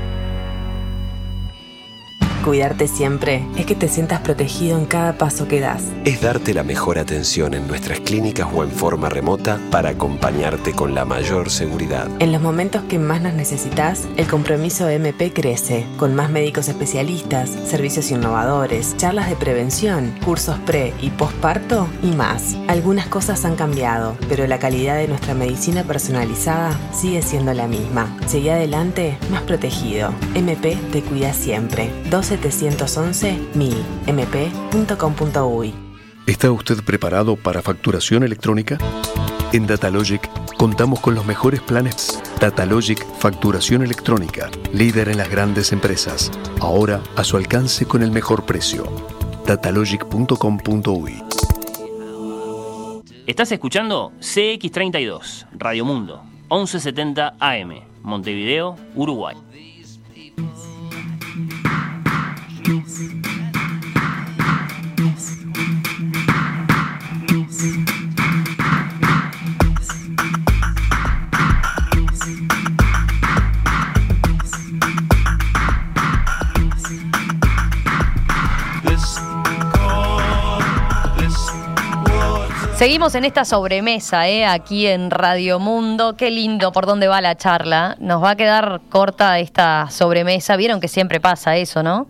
Cuidarte 2.44 2.88
siempre 2.88 3.42
es 3.56 3.64
que 3.64 3.74
te 3.74 3.88
sientas 3.88 4.20
protegido 4.20 4.76
en 4.76 4.84
cada 4.84 5.16
paso 5.16 5.48
que 5.48 5.60
das. 5.60 5.82
Es 6.04 6.20
darte 6.20 6.52
la 6.52 6.62
mejor 6.62 6.98
atención 6.98 7.54
en 7.54 7.66
nuestras 7.66 8.00
clínicas 8.00 8.46
o 8.54 8.62
en 8.62 8.70
forma 8.70 9.08
remota 9.08 9.58
para 9.70 9.88
acompañarte 9.88 10.72
con 10.72 10.94
la 10.94 11.06
mayor 11.06 11.48
seguridad. 11.48 12.06
En 12.18 12.32
los 12.32 12.42
momentos 12.42 12.82
que 12.82 12.98
más 12.98 13.22
nos 13.22 13.32
necesitas, 13.32 14.06
el 14.18 14.26
compromiso 14.26 14.86
MP 14.90 15.32
crece, 15.32 15.86
con 15.96 16.14
más 16.14 16.28
médicos 16.28 16.68
especialistas, 16.68 17.48
servicios 17.48 18.10
innovadores, 18.10 18.94
charlas 18.98 19.30
de 19.30 19.36
prevención, 19.36 20.14
cursos 20.22 20.58
pre 20.66 20.92
y 21.00 21.08
postparto 21.08 21.88
y 22.02 22.08
más. 22.08 22.58
Algunas 22.68 23.06
cosas 23.06 23.46
han 23.46 23.56
cambiado, 23.56 24.18
pero 24.28 24.46
la 24.46 24.58
calidad 24.58 24.96
de 24.98 25.08
nuestra 25.08 25.32
medicina 25.32 25.84
personalizada 25.84 26.78
sigue 26.92 27.22
siendo 27.22 27.54
la 27.54 27.68
misma. 27.68 28.14
Seguí 28.26 28.50
adelante 28.50 29.16
más 29.30 29.40
protegido. 29.44 30.12
MP 30.34 30.76
te 30.92 31.00
cuida 31.00 31.32
siempre. 31.32 31.88
711 32.40 33.38
1000 33.54 33.74
mp.com.uy. 34.06 35.74
¿Está 36.26 36.50
usted 36.50 36.82
preparado 36.84 37.36
para 37.36 37.60
facturación 37.60 38.22
electrónica? 38.22 38.78
En 39.52 39.66
Datalogic 39.66 40.28
contamos 40.56 41.00
con 41.00 41.14
los 41.14 41.26
mejores 41.26 41.60
planes. 41.60 42.20
Datalogic 42.40 43.04
Facturación 43.18 43.82
Electrónica, 43.82 44.50
líder 44.72 45.08
en 45.08 45.18
las 45.18 45.30
grandes 45.30 45.70
empresas. 45.72 46.32
Ahora 46.60 47.00
a 47.16 47.24
su 47.24 47.36
alcance 47.36 47.86
con 47.86 48.02
el 48.02 48.10
mejor 48.10 48.44
precio. 48.44 48.84
Datalogic.com.uy. 49.46 51.22
Estás 53.26 53.52
escuchando 53.52 54.12
CX32, 54.20 55.46
Radio 55.52 55.84
Mundo, 55.84 56.22
1170 56.50 57.36
AM, 57.38 57.80
Montevideo, 58.02 58.76
Uruguay. 58.94 59.36
Seguimos 82.84 83.14
en 83.14 83.24
esta 83.24 83.46
sobremesa, 83.46 84.28
¿eh? 84.28 84.44
aquí 84.44 84.86
en 84.86 85.10
Radio 85.10 85.58
Mundo. 85.58 86.16
Qué 86.18 86.30
lindo 86.30 86.70
por 86.70 86.84
dónde 86.84 87.08
va 87.08 87.22
la 87.22 87.34
charla. 87.34 87.96
Nos 87.98 88.22
va 88.22 88.32
a 88.32 88.36
quedar 88.36 88.82
corta 88.90 89.38
esta 89.38 89.88
sobremesa. 89.90 90.56
Vieron 90.56 90.80
que 90.80 90.88
siempre 90.88 91.18
pasa 91.18 91.56
eso, 91.56 91.82
¿no? 91.82 92.08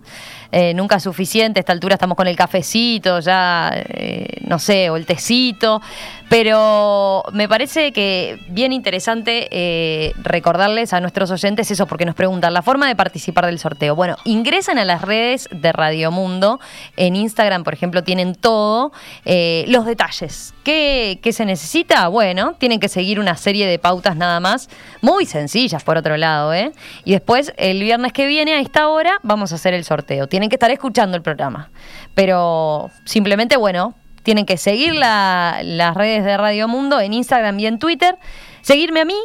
Eh, 0.57 0.73
nunca 0.73 0.97
es 0.97 1.03
suficiente. 1.03 1.59
A 1.59 1.63
esta 1.63 1.73
altura 1.73 1.95
estamos 1.95 2.17
con 2.17 2.29
el 2.29 2.37
cafecito, 2.37 3.19
ya, 3.19 3.73
eh, 3.75 4.39
no 4.47 4.61
sé, 4.61 4.89
o 4.89 4.95
el 4.95 5.05
tecito. 5.05 5.83
Pero 6.29 7.23
me 7.33 7.49
parece 7.49 7.93
que 7.93 8.39
bien 8.49 8.73
interesante 8.73 9.49
eh, 9.51 10.13
recordarles 10.23 10.93
a 10.93 11.01
nuestros 11.01 11.31
oyentes 11.31 11.71
eso, 11.71 11.87
porque 11.87 12.05
nos 12.05 12.15
preguntan 12.15 12.55
la 12.55 12.63
forma 12.63 12.89
de 12.89 12.97
participar 12.97 13.47
del 13.47 13.59
sorteo. 13.59 13.95
Bueno, 13.95 14.17
ingresan 14.25 14.79
a 14.79 14.85
las 14.85 15.03
redes 15.03 15.49
de 15.51 15.73
Radio 15.73 16.11
Mundo. 16.11 16.61
En 16.97 17.17
Instagram, 17.17 17.65
por 17.65 17.75
ejemplo, 17.75 18.03
tienen 18.03 18.35
todo. 18.35 18.93
los 19.25 19.87
detalles. 19.87 20.55
¿Qué, 20.65 21.19
¿Qué 21.23 21.33
se 21.33 21.45
necesita? 21.45 22.09
Bueno, 22.09 22.55
tienen 22.59 22.81
que 22.81 22.89
seguir 22.89 23.21
una 23.21 23.37
serie 23.37 23.67
de 23.67 23.79
pautas 23.79 24.17
nada 24.17 24.41
más. 24.41 24.69
Muy 25.03 25.27
sencillas, 25.27 25.83
por 25.85 25.97
otro 25.97 26.17
lado, 26.17 26.55
¿eh? 26.55 26.73
Y 27.05 27.13
después, 27.13 27.53
el 27.57 27.81
viernes 27.81 28.13
que 28.13 28.27
viene, 28.27 28.55
a 28.55 28.61
esta 28.61 28.89
hora, 28.89 29.19
vamos 29.23 29.53
a 29.53 29.57
hacer 29.57 29.75
el 29.75 29.85
sorteo. 29.85 30.27
Tienen 30.27 30.49
que 30.49 30.57
estar 30.57 30.71
escuchando 30.71 31.17
el 31.17 31.23
programa. 31.23 31.71
Pero 32.15 32.91
simplemente, 33.05 33.57
bueno, 33.57 33.95
tienen 34.25 34.47
que 34.47 34.57
seguir 34.57 34.95
las 34.95 35.95
redes 35.95 36.25
de 36.25 36.37
Radio 36.37 36.67
Mundo 36.67 36.99
en 36.99 37.13
Instagram 37.13 37.61
y 37.61 37.67
en 37.67 37.79
Twitter, 37.79 38.17
seguirme 38.63 39.03
a 39.03 39.05
mí 39.05 39.19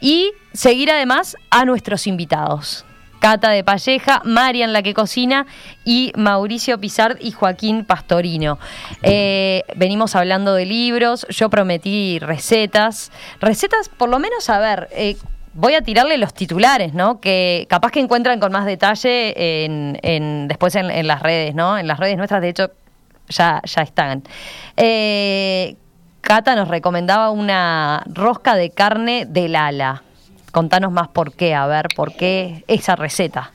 y 0.00 0.30
seguir 0.52 0.90
además 0.90 1.36
a 1.50 1.64
nuestros 1.64 2.06
invitados. 2.06 2.84
Cata 3.18 3.50
de 3.50 3.62
Palleja, 3.62 4.20
Marian 4.24 4.72
la 4.72 4.82
que 4.82 4.94
cocina 4.94 5.46
y 5.84 6.12
Mauricio 6.16 6.78
Pizard 6.78 7.18
y 7.20 7.30
Joaquín 7.30 7.84
Pastorino. 7.84 8.58
Eh, 9.02 9.62
venimos 9.76 10.16
hablando 10.16 10.54
de 10.54 10.66
libros, 10.66 11.24
yo 11.28 11.48
prometí 11.48 12.18
recetas. 12.18 13.12
Recetas, 13.40 13.88
por 13.88 14.08
lo 14.08 14.18
menos, 14.18 14.50
a 14.50 14.58
ver, 14.58 14.88
eh, 14.90 15.16
voy 15.54 15.74
a 15.74 15.82
tirarle 15.82 16.18
los 16.18 16.34
titulares, 16.34 16.94
¿no? 16.94 17.20
Que 17.20 17.66
capaz 17.70 17.92
que 17.92 18.00
encuentran 18.00 18.40
con 18.40 18.50
más 18.50 18.66
detalle 18.66 19.64
en, 19.64 20.48
después 20.48 20.74
en, 20.74 21.06
las 21.06 21.22
redes, 21.22 21.54
¿no? 21.54 21.78
En 21.78 21.86
las 21.86 22.00
redes 22.00 22.16
nuestras, 22.16 22.42
de 22.42 22.48
hecho, 22.48 22.72
ya, 23.28 23.60
ya 23.64 23.82
están. 23.82 24.22
Eh, 24.76 25.76
Cata 26.20 26.54
nos 26.54 26.68
recomendaba 26.68 27.30
una 27.30 28.04
rosca 28.06 28.54
de 28.54 28.70
carne 28.70 29.26
del 29.26 29.56
ala. 29.56 30.02
Contanos 30.52 30.92
más 30.92 31.08
por 31.08 31.34
qué, 31.34 31.54
a 31.54 31.66
ver, 31.66 31.88
por 31.96 32.14
qué 32.14 32.64
esa 32.68 32.94
receta. 32.94 33.50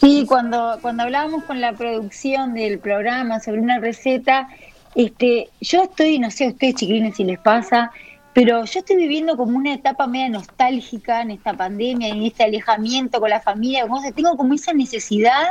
Sí, 0.00 0.26
cuando, 0.28 0.78
cuando 0.82 1.04
hablábamos 1.04 1.44
con 1.44 1.60
la 1.60 1.72
producción 1.72 2.54
del 2.54 2.78
programa 2.78 3.40
sobre 3.40 3.60
una 3.60 3.78
receta, 3.78 4.48
este, 4.94 5.48
yo 5.60 5.82
estoy, 5.84 6.18
no 6.18 6.30
sé 6.30 6.46
a 6.46 6.48
ustedes 6.48 6.76
chiquilines 6.76 7.16
si 7.16 7.24
les 7.24 7.38
pasa, 7.38 7.90
pero 8.32 8.64
yo 8.64 8.80
estoy 8.80 8.96
viviendo 8.96 9.36
como 9.36 9.56
una 9.56 9.74
etapa 9.74 10.06
media 10.06 10.28
nostálgica 10.28 11.22
en 11.22 11.32
esta 11.32 11.54
pandemia, 11.54 12.08
en 12.08 12.22
este 12.22 12.44
alejamiento 12.44 13.18
con 13.18 13.30
la 13.30 13.40
familia, 13.40 13.88
como 13.88 14.00
tengo 14.12 14.36
como 14.36 14.54
esa 14.54 14.72
necesidad 14.72 15.46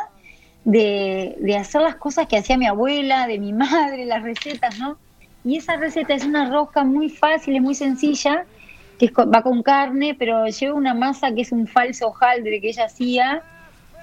de, 0.63 1.57
hacer 1.59 1.81
las 1.81 1.95
cosas 1.95 2.27
que 2.27 2.37
hacía 2.37 2.57
mi 2.57 2.67
abuela, 2.67 3.27
de 3.27 3.39
mi 3.39 3.53
madre, 3.53 4.05
las 4.05 4.23
recetas, 4.23 4.77
¿no? 4.79 4.97
Y 5.43 5.57
esa 5.57 5.77
receta 5.77 6.13
es 6.13 6.25
una 6.25 6.49
rosca 6.49 6.83
muy 6.83 7.09
fácil, 7.09 7.55
es 7.55 7.61
muy 7.61 7.75
sencilla, 7.75 8.45
que 8.99 9.11
va 9.11 9.41
con 9.41 9.63
carne, 9.63 10.15
pero 10.17 10.45
lleva 10.47 10.73
una 10.73 10.93
masa 10.93 11.31
que 11.33 11.41
es 11.41 11.51
un 11.51 11.67
falso 11.67 12.07
hojaldre 12.07 12.59
que 12.59 12.69
ella 12.69 12.85
hacía, 12.85 13.43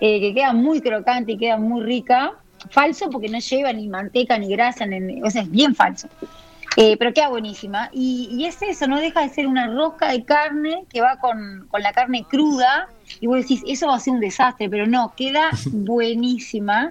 eh, 0.00 0.20
que 0.20 0.34
queda 0.34 0.52
muy 0.52 0.80
crocante 0.80 1.32
y 1.32 1.38
queda 1.38 1.58
muy 1.58 1.82
rica. 1.82 2.32
Falso 2.70 3.10
porque 3.10 3.28
no 3.28 3.38
lleva 3.40 3.72
ni 3.72 3.88
manteca 3.88 4.38
ni 4.38 4.48
grasa, 4.48 4.86
o 5.22 5.30
sea, 5.30 5.42
es 5.42 5.50
bien 5.50 5.74
falso. 5.74 6.08
Eh, 6.76 6.96
pero 6.96 7.12
queda 7.12 7.28
buenísima. 7.28 7.90
Y, 7.92 8.44
es 8.46 8.60
eso, 8.62 8.86
no 8.86 8.98
deja 8.98 9.20
de 9.20 9.28
ser 9.28 9.46
una 9.46 9.66
rosca 9.68 10.08
de 10.10 10.24
carne 10.24 10.84
que 10.88 11.00
va 11.00 11.18
con, 11.18 11.66
con 11.68 11.82
la 11.82 11.92
carne 11.92 12.24
cruda. 12.24 12.88
Y 13.20 13.26
vos 13.26 13.38
decís, 13.38 13.62
eso 13.66 13.88
va 13.88 13.96
a 13.96 14.00
ser 14.00 14.14
un 14.14 14.20
desastre, 14.20 14.68
pero 14.68 14.86
no, 14.86 15.14
queda 15.16 15.50
buenísima. 15.72 16.90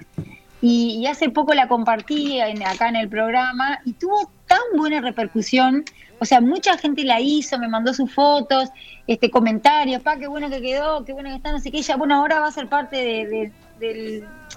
Y, 0.62 1.06
hace 1.08 1.30
poco 1.30 1.54
la 1.54 1.68
compartí 1.68 2.40
acá 2.40 2.88
en 2.88 2.96
el 2.96 3.10
programa 3.10 3.80
y 3.84 3.94
tuvo 3.94 4.32
tan 4.48 4.62
buena 4.78 5.02
repercusión. 5.02 5.84
O 6.20 6.26
sea, 6.26 6.40
mucha 6.40 6.78
gente 6.78 7.04
la 7.04 7.20
hizo, 7.20 7.60
me 7.60 7.68
mandó 7.68 7.94
sus 7.94 8.14
fotos, 8.14 8.70
este 9.06 9.30
comentarios, 9.30 10.02
pa, 10.02 10.16
qué 10.16 10.28
bueno 10.28 10.50
que 10.50 10.62
quedó, 10.62 11.04
qué 11.04 11.12
bueno 11.12 11.30
que 11.30 11.36
está, 11.36 11.52
no 11.52 11.60
sé 11.60 11.70
qué. 11.70 11.80
Ella, 11.80 11.98
bueno, 11.98 12.16
ahora 12.16 12.40
va 12.40 12.48
a 12.48 12.52
ser 12.52 12.70
parte 12.70 12.96
de, 12.96 13.52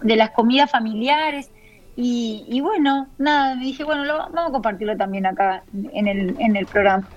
de 0.02 0.16
las 0.16 0.30
comidas 0.30 0.70
familiares. 0.70 1.50
Y, 1.98 2.60
bueno, 2.60 3.08
nada, 3.16 3.54
me 3.54 3.64
dije, 3.64 3.82
bueno, 3.82 4.04
lo, 4.04 4.18
vamos 4.18 4.48
a 4.48 4.52
compartirlo 4.52 4.96
también 4.98 5.24
acá 5.24 5.62
en 5.92 6.06
el, 6.06 6.36
en 6.38 6.54
el 6.54 6.66
programa. 6.66 7.08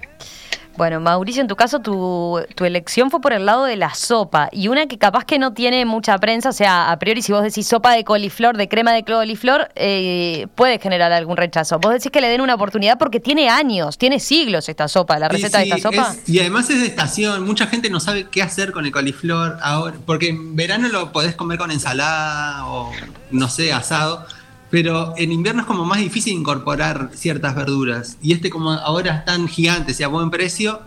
Bueno, 0.77 1.01
Mauricio, 1.01 1.41
en 1.41 1.47
tu 1.47 1.55
caso, 1.55 1.79
tu, 1.79 2.39
tu, 2.55 2.63
elección 2.63 3.11
fue 3.11 3.19
por 3.19 3.33
el 3.33 3.45
lado 3.45 3.65
de 3.65 3.75
la 3.75 3.93
sopa 3.93 4.47
y 4.51 4.69
una 4.69 4.85
que 4.85 4.97
capaz 4.97 5.25
que 5.25 5.37
no 5.37 5.53
tiene 5.53 5.83
mucha 5.85 6.17
prensa, 6.19 6.49
o 6.49 6.53
sea, 6.53 6.91
a 6.91 6.99
priori 6.99 7.21
si 7.21 7.33
vos 7.33 7.43
decís 7.43 7.67
sopa 7.67 7.93
de 7.93 8.05
coliflor, 8.05 8.55
de 8.55 8.69
crema 8.69 8.93
de 8.93 9.03
coliflor, 9.03 9.69
eh, 9.75 10.47
puede 10.55 10.79
generar 10.79 11.11
algún 11.11 11.35
rechazo. 11.35 11.79
Vos 11.79 11.91
decís 11.91 12.11
que 12.11 12.21
le 12.21 12.29
den 12.29 12.39
una 12.39 12.55
oportunidad 12.55 12.97
porque 12.97 13.19
tiene 13.19 13.49
años, 13.49 13.97
tiene 13.97 14.19
siglos 14.19 14.69
esta 14.69 14.87
sopa, 14.87 15.19
la 15.19 15.27
receta 15.27 15.57
de 15.57 15.65
esta 15.65 15.79
sopa. 15.79 16.15
y 16.25 16.39
además 16.39 16.69
es 16.69 16.79
de 16.79 16.87
estación, 16.87 17.45
mucha 17.45 17.67
gente 17.67 17.89
no 17.89 17.99
sabe 17.99 18.27
qué 18.29 18.41
hacer 18.41 18.71
con 18.71 18.85
el 18.85 18.91
coliflor 18.91 19.57
ahora, 19.61 19.97
porque 20.05 20.29
en 20.29 20.55
verano 20.55 20.87
lo 20.87 21.11
podés 21.11 21.35
comer 21.35 21.57
con 21.57 21.71
ensalada 21.71 22.65
o, 22.67 22.91
no 23.31 23.49
sé, 23.49 23.73
asado 23.73 24.25
pero 24.69 25.13
en 25.17 25.31
invierno 25.31 25.61
es 25.61 25.67
como 25.67 25.85
más 25.85 25.99
difícil 25.99 26.33
incorporar 26.33 27.11
ciertas 27.13 27.55
verduras. 27.55 28.17
Y 28.21 28.33
este 28.33 28.49
como 28.49 28.71
ahora 28.71 29.17
es 29.17 29.25
tan 29.25 29.47
gigante, 29.47 29.95
y 29.97 30.03
a 30.03 30.07
buen 30.07 30.29
precio, 30.29 30.81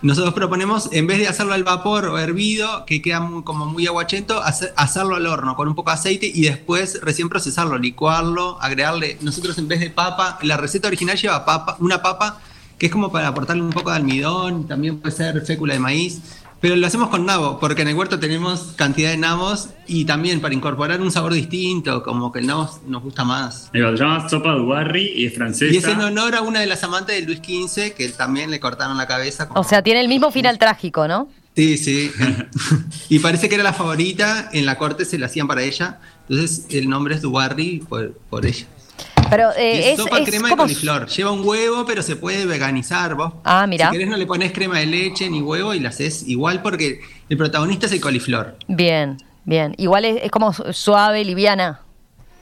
nosotros 0.00 0.32
proponemos, 0.32 0.88
en 0.92 1.08
vez 1.08 1.18
de 1.18 1.26
hacerlo 1.26 1.54
al 1.54 1.64
vapor 1.64 2.06
o 2.06 2.18
hervido, 2.18 2.84
que 2.86 3.02
queda 3.02 3.28
como 3.42 3.66
muy 3.66 3.86
aguachento, 3.88 4.40
hacerlo 4.40 5.16
al 5.16 5.26
horno 5.26 5.56
con 5.56 5.66
un 5.66 5.74
poco 5.74 5.90
de 5.90 5.94
aceite 5.94 6.30
y 6.32 6.42
después 6.42 7.00
recién 7.02 7.28
procesarlo, 7.28 7.78
licuarlo, 7.78 8.60
agregarle, 8.60 9.18
nosotros 9.22 9.58
en 9.58 9.66
vez 9.66 9.80
de 9.80 9.90
papa, 9.90 10.38
la 10.42 10.56
receta 10.56 10.86
original 10.86 11.16
lleva 11.16 11.44
papa, 11.44 11.76
una 11.80 12.00
papa 12.00 12.38
que 12.78 12.86
es 12.86 12.92
como 12.92 13.10
para 13.10 13.26
aportarle 13.26 13.62
un 13.62 13.70
poco 13.70 13.90
de 13.90 13.96
almidón, 13.96 14.68
también 14.68 15.00
puede 15.00 15.16
ser 15.16 15.44
fécula 15.44 15.74
de 15.74 15.80
maíz, 15.80 16.20
pero 16.60 16.74
lo 16.76 16.86
hacemos 16.86 17.08
con 17.08 17.24
nabo, 17.24 17.58
porque 17.60 17.82
en 17.82 17.88
el 17.88 17.94
huerto 17.94 18.18
tenemos 18.18 18.72
cantidad 18.76 19.10
de 19.10 19.16
nabos 19.16 19.68
y 19.86 20.04
también 20.04 20.40
para 20.40 20.54
incorporar 20.54 21.00
un 21.00 21.10
sabor 21.12 21.32
distinto, 21.32 22.02
como 22.02 22.32
que 22.32 22.40
el 22.40 22.46
nabo 22.46 22.68
nos 22.86 23.02
gusta 23.02 23.24
más. 23.24 23.70
Se 23.72 23.78
llama 23.78 24.28
sopa 24.28 24.54
de 24.54 24.60
Barry 24.62 25.12
y 25.14 25.26
es 25.26 25.34
francesa. 25.34 25.72
Y 25.72 25.76
es 25.76 25.84
en 25.86 26.00
honor 26.00 26.34
a 26.34 26.42
una 26.42 26.60
de 26.60 26.66
las 26.66 26.82
amantes 26.82 27.14
de 27.16 27.22
Luis 27.22 27.38
XV, 27.38 27.92
que 27.94 28.08
también 28.08 28.50
le 28.50 28.58
cortaron 28.60 28.96
la 28.96 29.06
cabeza. 29.06 29.46
como- 29.48 29.60
O 29.60 29.64
sea, 29.64 29.82
tiene 29.82 30.00
el 30.00 30.08
mismo 30.08 30.30
final 30.32 30.58
trágico, 30.58 31.06
¿no? 31.06 31.28
Sí, 31.54 31.76
sí. 31.78 32.10
y 33.08 33.18
parece 33.18 33.48
que 33.48 33.54
era 33.56 33.64
la 33.64 33.72
favorita, 33.72 34.48
en 34.52 34.66
la 34.66 34.78
corte 34.78 35.04
se 35.04 35.18
la 35.18 35.26
hacían 35.26 35.46
para 35.48 35.62
ella, 35.62 35.98
entonces 36.28 36.66
el 36.70 36.88
nombre 36.88 37.14
es 37.14 37.22
Dubarry 37.22 37.84
por, 37.88 38.12
por 38.30 38.46
ella. 38.46 38.66
Pero 39.30 39.50
eh, 39.56 39.92
es, 39.92 39.96
sopa 39.98 40.18
es 40.18 40.28
crema 40.28 40.50
de 40.50 40.56
coliflor. 40.56 41.08
Lleva 41.08 41.32
un 41.32 41.46
huevo, 41.46 41.84
pero 41.86 42.02
se 42.02 42.16
puede 42.16 42.46
veganizar 42.46 43.14
vos. 43.14 43.34
Ah, 43.44 43.66
mira. 43.66 43.86
Si 43.86 43.92
querés 43.92 44.08
no 44.08 44.16
le 44.16 44.26
pones 44.26 44.52
crema 44.52 44.78
de 44.78 44.86
leche 44.86 45.28
ni 45.30 45.40
huevo 45.40 45.74
y 45.74 45.80
la 45.80 45.90
haces 45.90 46.26
igual 46.26 46.62
porque 46.62 47.00
el 47.28 47.36
protagonista 47.36 47.86
es 47.86 47.92
el 47.92 48.00
coliflor. 48.00 48.56
Bien, 48.66 49.16
bien. 49.44 49.74
Igual 49.78 50.04
es, 50.04 50.22
es 50.22 50.30
como 50.30 50.52
suave, 50.52 51.24
liviana. 51.24 51.82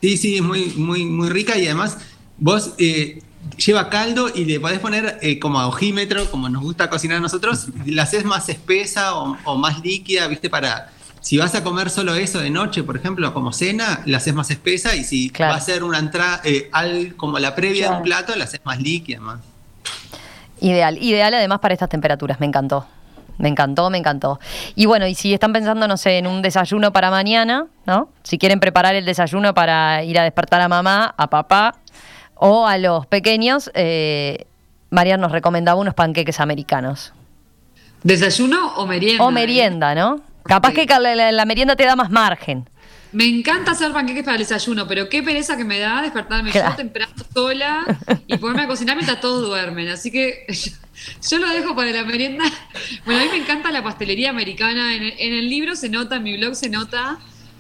Sí, 0.01 0.17
sí, 0.17 0.37
es 0.37 0.43
muy, 0.43 0.67
muy, 0.77 1.05
muy 1.05 1.29
rica 1.29 1.57
y 1.59 1.67
además 1.67 1.99
vos 2.39 2.75
eh, 2.79 3.23
lleva 3.57 3.89
caldo 3.89 4.29
y 4.35 4.45
le 4.45 4.61
podés 4.61 4.79
poner 4.79 5.19
eh, 5.23 5.39
como 5.39 5.59
a 5.59 5.67
ojímetro, 5.67 6.31
como 6.31 6.49
nos 6.49 6.63
gusta 6.63 6.91
cocinar 6.91 7.19
a 7.19 7.21
nosotros, 7.21 7.67
la 7.87 8.03
haces 8.03 8.25
más 8.25 8.49
espesa 8.49 9.17
o, 9.17 9.37
o 9.45 9.57
más 9.57 9.83
líquida, 9.83 10.27
¿viste? 10.29 10.51
Para. 10.51 10.93
Si 11.27 11.39
vas 11.39 11.57
a 11.57 11.65
comer 11.65 11.91
solo 11.91 12.15
eso 12.15 12.39
de 12.39 12.51
noche, 12.51 12.85
por 12.85 12.97
ejemplo, 12.97 13.35
como 13.35 13.53
cena, 13.53 14.01
la 14.05 14.19
haces 14.19 14.33
más 14.33 14.49
espesa 14.53 14.95
y 14.95 15.03
si 15.03 15.29
Claro. 15.31 15.55
va 15.55 15.59
a 15.59 15.61
ser 15.61 15.83
una 15.83 15.99
entrada, 15.99 16.41
eh, 16.45 16.69
al, 16.71 17.17
como 17.17 17.41
la 17.41 17.57
previa 17.57 17.91
de 17.91 17.97
un 17.97 18.03
plato, 18.05 18.37
la 18.37 18.45
haces 18.45 18.61
más 18.63 18.81
líquida, 18.81 19.19
más. 19.19 19.41
Ideal, 20.61 21.03
ideal 21.03 21.35
además 21.35 21.59
para 21.59 21.75
estas 21.75 21.89
temperaturas, 21.89 22.39
me 22.39 22.47
encantó. 22.47 22.87
Me 23.39 23.49
encantó, 23.49 23.91
me 23.91 23.99
encantó. 23.99 24.39
Y 24.77 24.87
bueno, 24.87 25.09
y 25.09 25.17
si 25.17 25.35
están 25.35 25.53
pensando, 25.53 25.89
no 25.89 25.97
sé, 25.97 26.19
en 26.19 26.29
un 26.29 26.43
desayuno 26.43 26.93
para 26.93 27.11
mañana, 27.11 27.67
¿no? 27.87 28.09
Si 28.23 28.39
quieren 28.39 28.61
preparar 28.61 28.95
el 28.95 29.05
desayuno 29.05 29.53
para 29.53 30.05
ir 30.05 30.21
a 30.21 30.23
despertar 30.23 30.61
a 30.61 30.69
mamá, 30.69 31.13
a 31.19 31.27
papá 31.29 31.75
o 32.37 32.69
a 32.69 32.79
los 32.79 33.05
pequeños, 33.07 33.69
eh, 33.75 34.47
Marian 34.91 35.21
nos 35.21 35.33
recomendaba 35.33 35.81
unos 35.81 35.95
panqueques 35.95 36.39
americanos. 36.39 37.13
¿Desayuno 38.05 38.75
o 38.77 38.87
merienda? 38.87 39.25
O 39.25 39.33
merienda, 39.33 39.93
¿no? 39.97 40.21
Capaz 40.49 40.73
que 40.73 40.87
la, 40.87 41.15
la- 41.15 41.33
la 41.33 41.45
merienda 41.45 41.77
te 41.77 41.85
da 41.85 41.97
más 41.97 42.11
margen. 42.11 42.69
Me 43.13 43.25
encanta 43.25 43.71
hacer 43.71 43.93
panqueques 43.93 44.25
para 44.25 44.35
el 44.37 44.41
desayuno, 44.43 44.87
pero 44.87 45.09
qué 45.09 45.23
pereza 45.23 45.57
que 45.57 45.65
me 45.65 45.79
da 45.79 46.03
despertarme 46.03 46.51
Claro. 46.51 46.71
yo 46.71 46.77
temprano 46.77 47.13
sola 47.33 47.85
y 48.27 48.37
ponerme 48.37 48.63
a 48.65 48.67
cocinar 48.67 48.97
mientras 48.97 49.21
todos 49.21 49.47
duermen. 49.47 49.89
Así 49.89 50.11
que 50.11 50.45
yo, 50.49 50.73
yo 51.31 51.39
lo 51.39 51.49
dejo 51.49 51.75
para 51.75 51.93
la 51.93 52.05
merienda. 52.05 52.45
Bueno, 53.07 53.21
a 53.21 53.25
mí 53.25 53.31
me 53.31 53.37
encanta 53.39 53.71
la 53.71 53.83
pastelería 53.83 54.31
americana. 54.31 54.95
En 54.97 55.03
el, 55.05 55.15
en 55.19 55.33
el 55.35 55.49
libro 55.49 55.77
se 55.77 55.89
nota, 55.89 56.17
en 56.17 56.25
mi 56.25 56.37
blog 56.37 56.55
se 56.57 56.69
nota. 56.69 57.19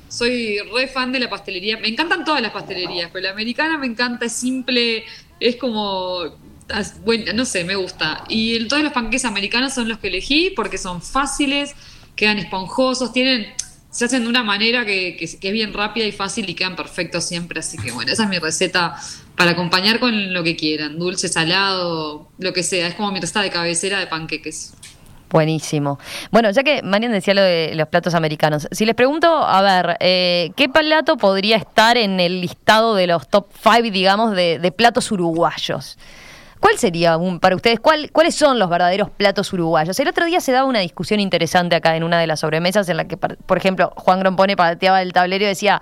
Soy 0.08 0.58
re 0.74 0.88
fan 0.88 1.10
de 1.12 1.20
la 1.20 1.30
pastelería. 1.30 1.78
Me 1.78 1.88
encantan 1.88 2.24
todas 2.24 2.42
las 2.42 2.50
pastelerías, 2.52 3.10
pero 3.12 3.24
la 3.24 3.30
americana 3.30 3.78
me 3.78 3.86
encanta, 3.86 4.26
es 4.26 4.32
simple, 4.32 5.04
es 5.40 5.56
como. 5.56 6.36
Bueno, 7.04 7.32
no 7.32 7.44
sé, 7.44 7.64
me 7.64 7.76
gusta. 7.76 8.24
Y 8.28 8.56
el- 8.56 8.68
todos 8.68 8.82
los 8.82 8.92
panqueques 8.92 9.24
americanos 9.24 9.72
son 9.72 9.88
los 9.88 9.98
que 9.98 10.08
elegí 10.08 10.50
porque 10.54 10.78
son 10.78 11.00
fáciles, 11.00 11.74
quedan 12.16 12.38
esponjosos, 12.38 13.12
tienen 13.12 13.46
se 13.90 14.04
hacen 14.04 14.24
de 14.24 14.28
una 14.28 14.42
manera 14.42 14.84
que, 14.84 15.16
que- 15.16 15.38
que 15.38 15.46
es 15.48 15.52
bien 15.54 15.72
rápida 15.72 16.04
y 16.04 16.12
fácil 16.12 16.50
y 16.50 16.54
quedan 16.54 16.76
perfectos 16.76 17.24
siempre. 17.24 17.60
Así 17.60 17.78
que 17.78 17.92
bueno, 17.92 18.12
esa 18.12 18.24
es 18.24 18.28
mi 18.28 18.38
receta 18.38 18.94
para 19.36 19.52
acompañar 19.52 20.00
con 20.00 20.34
lo 20.34 20.42
que 20.44 20.54
quieran, 20.54 20.98
dulce, 20.98 21.28
salado, 21.28 22.28
lo 22.38 22.52
que 22.52 22.62
sea. 22.62 22.88
Es 22.88 22.94
como 22.94 23.10
mi 23.10 23.20
receta 23.20 23.40
de 23.40 23.48
cabecera 23.50 23.98
de 23.98 24.06
panqueques. 24.06 24.74
Buenísimo. 25.30 25.98
Bueno, 26.30 26.50
ya 26.50 26.62
que 26.62 26.82
Marian 26.82 27.10
decía 27.10 27.34
lo 27.34 27.40
de 27.42 27.72
los 27.74 27.88
platos 27.88 28.14
americanos, 28.14 28.68
si 28.70 28.84
les 28.86 28.94
pregunto, 28.94 29.26
a 29.44 29.60
ver, 29.60 29.96
eh, 30.00 30.52
¿qué 30.56 30.68
plato 30.68 31.16
podría 31.16 31.56
estar 31.56 31.96
en 31.96 32.20
el 32.20 32.40
listado 32.42 32.94
de 32.94 33.06
los 33.08 33.28
top 33.28 33.46
5, 33.62 33.90
digamos, 33.90 34.36
de, 34.36 34.58
de 34.60 34.72
platos 34.72 35.10
uruguayos? 35.10 35.98
¿Cuál 36.60 36.78
sería 36.78 37.16
para 37.40 37.54
ustedes? 37.54 37.80
¿cuál- 37.80 38.10
¿Cuáles 38.12 38.34
son 38.34 38.58
los 38.58 38.68
verdaderos 38.68 39.10
platos 39.10 39.52
uruguayos? 39.52 39.98
El 40.00 40.08
otro 40.08 40.24
día 40.24 40.40
se 40.40 40.52
daba 40.52 40.66
una 40.66 40.80
discusión 40.80 41.20
interesante 41.20 41.76
acá 41.76 41.96
en 41.96 42.02
una 42.02 42.18
de 42.18 42.26
las 42.26 42.40
sobremesas 42.40 42.88
en 42.88 42.96
la 42.96 43.04
que, 43.06 43.16
por 43.16 43.56
ejemplo, 43.58 43.92
Juan 43.96 44.20
Grompone 44.20 44.56
pateaba 44.56 45.02
el 45.02 45.12
tablero 45.12 45.44
y 45.44 45.48
decía, 45.48 45.80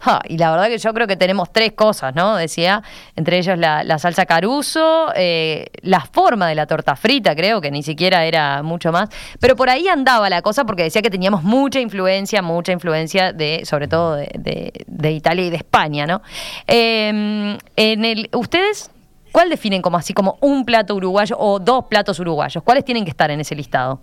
"Ja, 0.00 0.20
y 0.28 0.36
la 0.38 0.50
verdad 0.50 0.66
que 0.66 0.78
yo 0.78 0.92
creo 0.92 1.06
que 1.06 1.16
tenemos 1.16 1.52
tres 1.52 1.72
cosas, 1.72 2.14
¿no? 2.14 2.36
Decía, 2.36 2.82
entre 3.14 3.38
ellos 3.38 3.56
la, 3.58 3.98
salsa 3.98 4.26
caruso, 4.26 5.12
eh, 5.14 5.66
la 5.82 6.00
forma 6.00 6.48
de 6.48 6.54
la 6.54 6.66
torta 6.66 6.96
frita, 6.96 7.34
creo 7.34 7.60
que 7.60 7.70
ni 7.70 7.82
siquiera 7.82 8.24
era 8.24 8.62
mucho 8.62 8.92
más, 8.92 9.08
pero 9.40 9.56
por 9.56 9.70
ahí 9.70 9.88
andaba 9.88 10.28
la 10.28 10.42
cosa 10.42 10.64
porque 10.64 10.82
decía 10.82 11.02
que 11.02 11.10
teníamos 11.10 11.42
mucha 11.44 11.80
influencia, 11.80 12.42
mucha 12.42 12.72
influencia 12.72 13.32
de, 13.32 13.62
sobre 13.64 13.88
todo 13.88 14.16
de, 14.16 14.30
de- 14.38 14.72
de 14.86 15.12
Italia 15.12 15.46
y 15.46 15.50
de 15.50 15.56
España, 15.56 16.06
¿no? 16.06 16.20
Eh, 16.66 17.56
en 17.76 18.04
el, 18.04 18.28
¿Ustedes 18.32 18.90
cuál 19.36 19.50
definen 19.50 19.82
como 19.82 19.98
así 19.98 20.14
como 20.14 20.38
un 20.40 20.64
plato 20.64 20.94
uruguayo 20.94 21.36
o 21.38 21.58
dos 21.58 21.84
platos 21.90 22.18
uruguayos? 22.18 22.64
¿Cuáles 22.64 22.86
tienen 22.86 23.04
que 23.04 23.10
estar 23.10 23.30
en 23.30 23.38
ese 23.38 23.54
listado? 23.54 24.00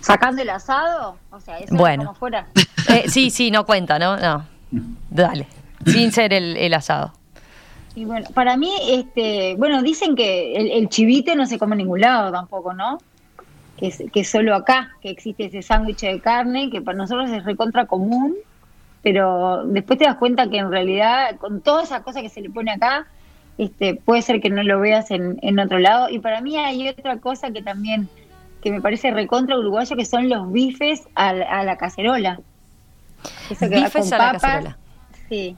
Sacando 0.00 0.40
el 0.40 0.48
asado, 0.48 1.18
o 1.30 1.38
sea, 1.38 1.58
eso 1.58 1.74
Bueno. 1.76 2.04
como 2.06 2.14
fuera. 2.14 2.46
Eh, 2.88 3.04
sí, 3.08 3.28
sí, 3.30 3.50
no 3.50 3.66
cuenta, 3.66 3.98
¿no? 3.98 4.16
No. 4.16 4.46
Dale. 5.10 5.46
Sin 5.84 6.12
ser 6.12 6.32
el, 6.32 6.56
el 6.56 6.72
asado. 6.72 7.12
Y 7.94 8.06
bueno, 8.06 8.26
para 8.32 8.56
mí, 8.56 8.70
este, 8.88 9.54
bueno, 9.58 9.82
dicen 9.82 10.16
que 10.16 10.56
el, 10.56 10.70
el 10.70 10.88
chivite 10.88 11.36
no 11.36 11.44
se 11.44 11.58
come 11.58 11.74
en 11.74 11.78
ningún 11.78 12.00
lado 12.00 12.32
tampoco, 12.32 12.72
¿no? 12.72 12.96
Que 13.76 13.88
es, 13.88 14.02
que 14.12 14.20
es 14.20 14.30
solo 14.30 14.54
acá, 14.54 14.92
que 15.02 15.10
existe 15.10 15.44
ese 15.44 15.60
sándwich 15.60 16.00
de 16.00 16.20
carne, 16.20 16.70
que 16.70 16.80
para 16.80 16.96
nosotros 16.96 17.28
es 17.30 17.44
recontra 17.44 17.84
común, 17.84 18.34
pero 19.02 19.62
después 19.66 19.98
te 19.98 20.06
das 20.06 20.16
cuenta 20.16 20.48
que 20.48 20.56
en 20.56 20.70
realidad, 20.70 21.36
con 21.36 21.60
toda 21.60 21.82
esa 21.82 22.02
cosa 22.02 22.22
que 22.22 22.30
se 22.30 22.40
le 22.40 22.48
pone 22.48 22.70
acá, 22.72 23.06
este, 23.58 23.94
puede 23.94 24.22
ser 24.22 24.40
que 24.40 24.50
no 24.50 24.62
lo 24.62 24.80
veas 24.80 25.10
en, 25.10 25.38
en 25.42 25.58
otro 25.58 25.78
lado. 25.78 26.08
Y 26.10 26.18
para 26.18 26.40
mí 26.40 26.56
hay 26.56 26.88
otra 26.88 27.18
cosa 27.18 27.50
que 27.50 27.62
también, 27.62 28.08
que 28.62 28.70
me 28.70 28.80
parece 28.80 29.10
recontra 29.10 29.58
uruguayo, 29.58 29.96
que 29.96 30.04
son 30.04 30.28
los 30.28 30.50
bifes 30.52 31.02
a, 31.14 31.32
la- 31.32 31.46
a 31.60 31.64
la 31.64 31.76
cacerola. 31.76 32.40
Eso 33.50 33.68
que 33.68 33.76
va 33.76 33.84
Bifes 33.84 34.10
con 34.10 34.14
a 34.14 34.18
la 34.18 34.32
cacerola. 34.38 34.78
Sí. 35.28 35.56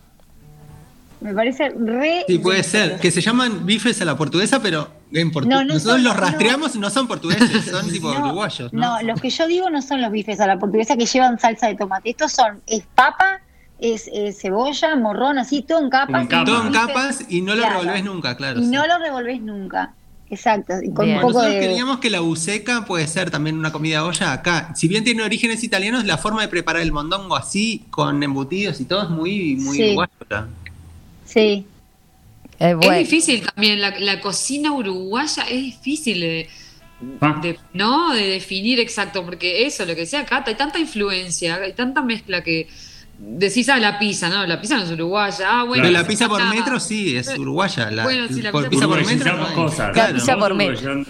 Me 1.21 1.33
parece 1.33 1.71
re. 1.71 2.25
Sí, 2.27 2.39
puede 2.39 2.63
ser. 2.63 2.99
Que 3.01 3.11
se 3.11 3.21
llaman 3.23 3.65
bifes 3.65 4.01
a 4.03 4.05
la 4.05 4.17
portuguesa, 4.17 4.61
pero 4.61 4.89
en 5.13 5.33
portu- 5.33 5.47
No, 5.47 5.65
no 5.65 5.75
nosotros 5.75 5.95
son- 5.95 6.05
los 6.05 6.15
no. 6.15 6.21
rastreamos 6.21 6.77
y 6.77 6.79
no 6.79 6.91
son 6.91 7.09
portugueses, 7.09 7.65
son 7.71 7.91
tipo 7.91 8.13
No, 8.13 8.27
uruguayos. 8.27 8.73
¿no? 8.73 8.99
No, 9.01 9.03
los 9.03 9.21
que 9.21 9.31
yo 9.31 9.47
digo 9.47 9.71
no 9.71 9.81
son 9.81 10.03
los 10.03 10.11
bifes 10.13 10.39
a 10.41 10.47
la 10.47 10.59
portuguesa 10.59 10.97
que 10.97 11.07
llevan 11.07 11.39
salsa 11.39 11.69
de 11.69 11.75
tomate. 11.75 12.11
Estos 12.11 12.33
son, 12.33 12.61
es 12.67 12.85
papa, 12.95 13.41
es, 13.79 14.09
eh, 14.13 14.33
cebolla, 14.33 14.97
morrón, 14.97 15.39
así, 15.39 15.63
todo 15.63 15.81
en 15.81 15.91
capas. 15.91 16.23
En 16.23 16.29
capas. 16.29 16.49
y 16.49 16.53
Todo 16.53 16.67
en 16.67 16.73
capas 16.73 17.25
y 17.29 17.41
no 17.43 17.55
lo 17.55 17.63
Claro. 17.63 17.81
revolvés 17.81 18.05
nunca, 18.05 18.37
claro. 18.37 18.61
Y 18.61 18.65
sí. 18.65 18.71
no 18.71 18.87
lo 18.87 18.99
revolvés 18.99 19.41
nunca. 19.43 19.93
Exacto. 20.29 20.73
Y 20.83 20.91
con 20.93 21.05
Bien. 21.05 21.19
un 21.19 21.23
poco 21.23 21.35
Nosotros 21.35 21.55
de. 21.55 21.67
creíamos 21.67 21.99
que 22.01 22.11
la 22.11 22.19
buceca 22.21 22.85
puede 22.85 23.07
ser 23.07 23.31
también 23.31 23.57
una 23.59 23.71
comida 23.71 24.05
olla 24.05 24.33
acá. 24.33 24.73
Si 24.75 24.89
bien 24.89 25.05
tiene 25.05 25.23
orígenes 25.23 25.63
italianos, 25.63 26.05
la 26.05 26.19
forma 26.19 26.43
de 26.43 26.49
preparar 26.49 26.83
el 26.83 26.91
mondongo 26.91 27.37
así, 27.37 27.85
con 27.91 28.23
embutidos 28.23 28.81
y 28.81 28.87
todo, 28.87 29.05
es 29.05 29.11
muy, 29.11 29.55
muy 29.57 29.77
Sí. 29.77 29.83
uruguayo. 29.85 30.49
Sí. 31.25 31.67
Eh, 32.59 32.75
bueno. 32.75 32.93
Es 32.93 32.99
difícil 33.09 33.43
también, 33.47 33.81
la, 33.81 33.99
la 34.01 34.21
cocina 34.21 34.73
uruguaya 34.73 35.43
es 35.45 35.63
difícil 35.63 36.21
de, 36.21 36.49
Ah. 37.21 37.39
de- 37.43 37.59
¿no? 37.75 38.15
de 38.15 38.27
definir 38.27 38.81
exacto, 38.81 39.23
porque 39.25 39.67
eso, 39.67 39.85
lo 39.85 39.95
que 39.95 40.01
decía 40.03 40.25
Cata, 40.25 40.51
hay 40.51 40.57
tanta 40.57 40.79
influencia, 40.79 41.57
hay 41.57 41.75
tanta 41.75 42.01
mezcla 42.03 42.43
que 42.43 42.69
decís, 43.19 43.69
ah, 43.69 43.79
la 43.79 43.99
pizza, 43.99 44.29
¿no? 44.29 44.47
La 44.47 44.61
pizza 44.61 44.77
no 44.77 44.85
es 44.85 44.91
uruguaya, 44.91 45.61
ah, 45.61 45.65
bueno. 45.65 45.85
Pero 45.85 45.93
la 45.93 46.07
pizza 46.07 46.29
por 46.29 46.45
metro 46.49 46.81
sí, 46.81 47.17
es 47.17 47.29
uruguaya. 47.39 47.91
La, 47.91 48.05
Bueno, 48.05 48.29
sí, 48.29 48.43
la 48.43 48.53
pizza 48.53 48.87
por 48.87 49.05
metro 49.05 49.37
no. 49.37 49.93
La 49.95 50.09
pizza 50.13 50.37
por 50.37 50.55
metro. 50.55 51.05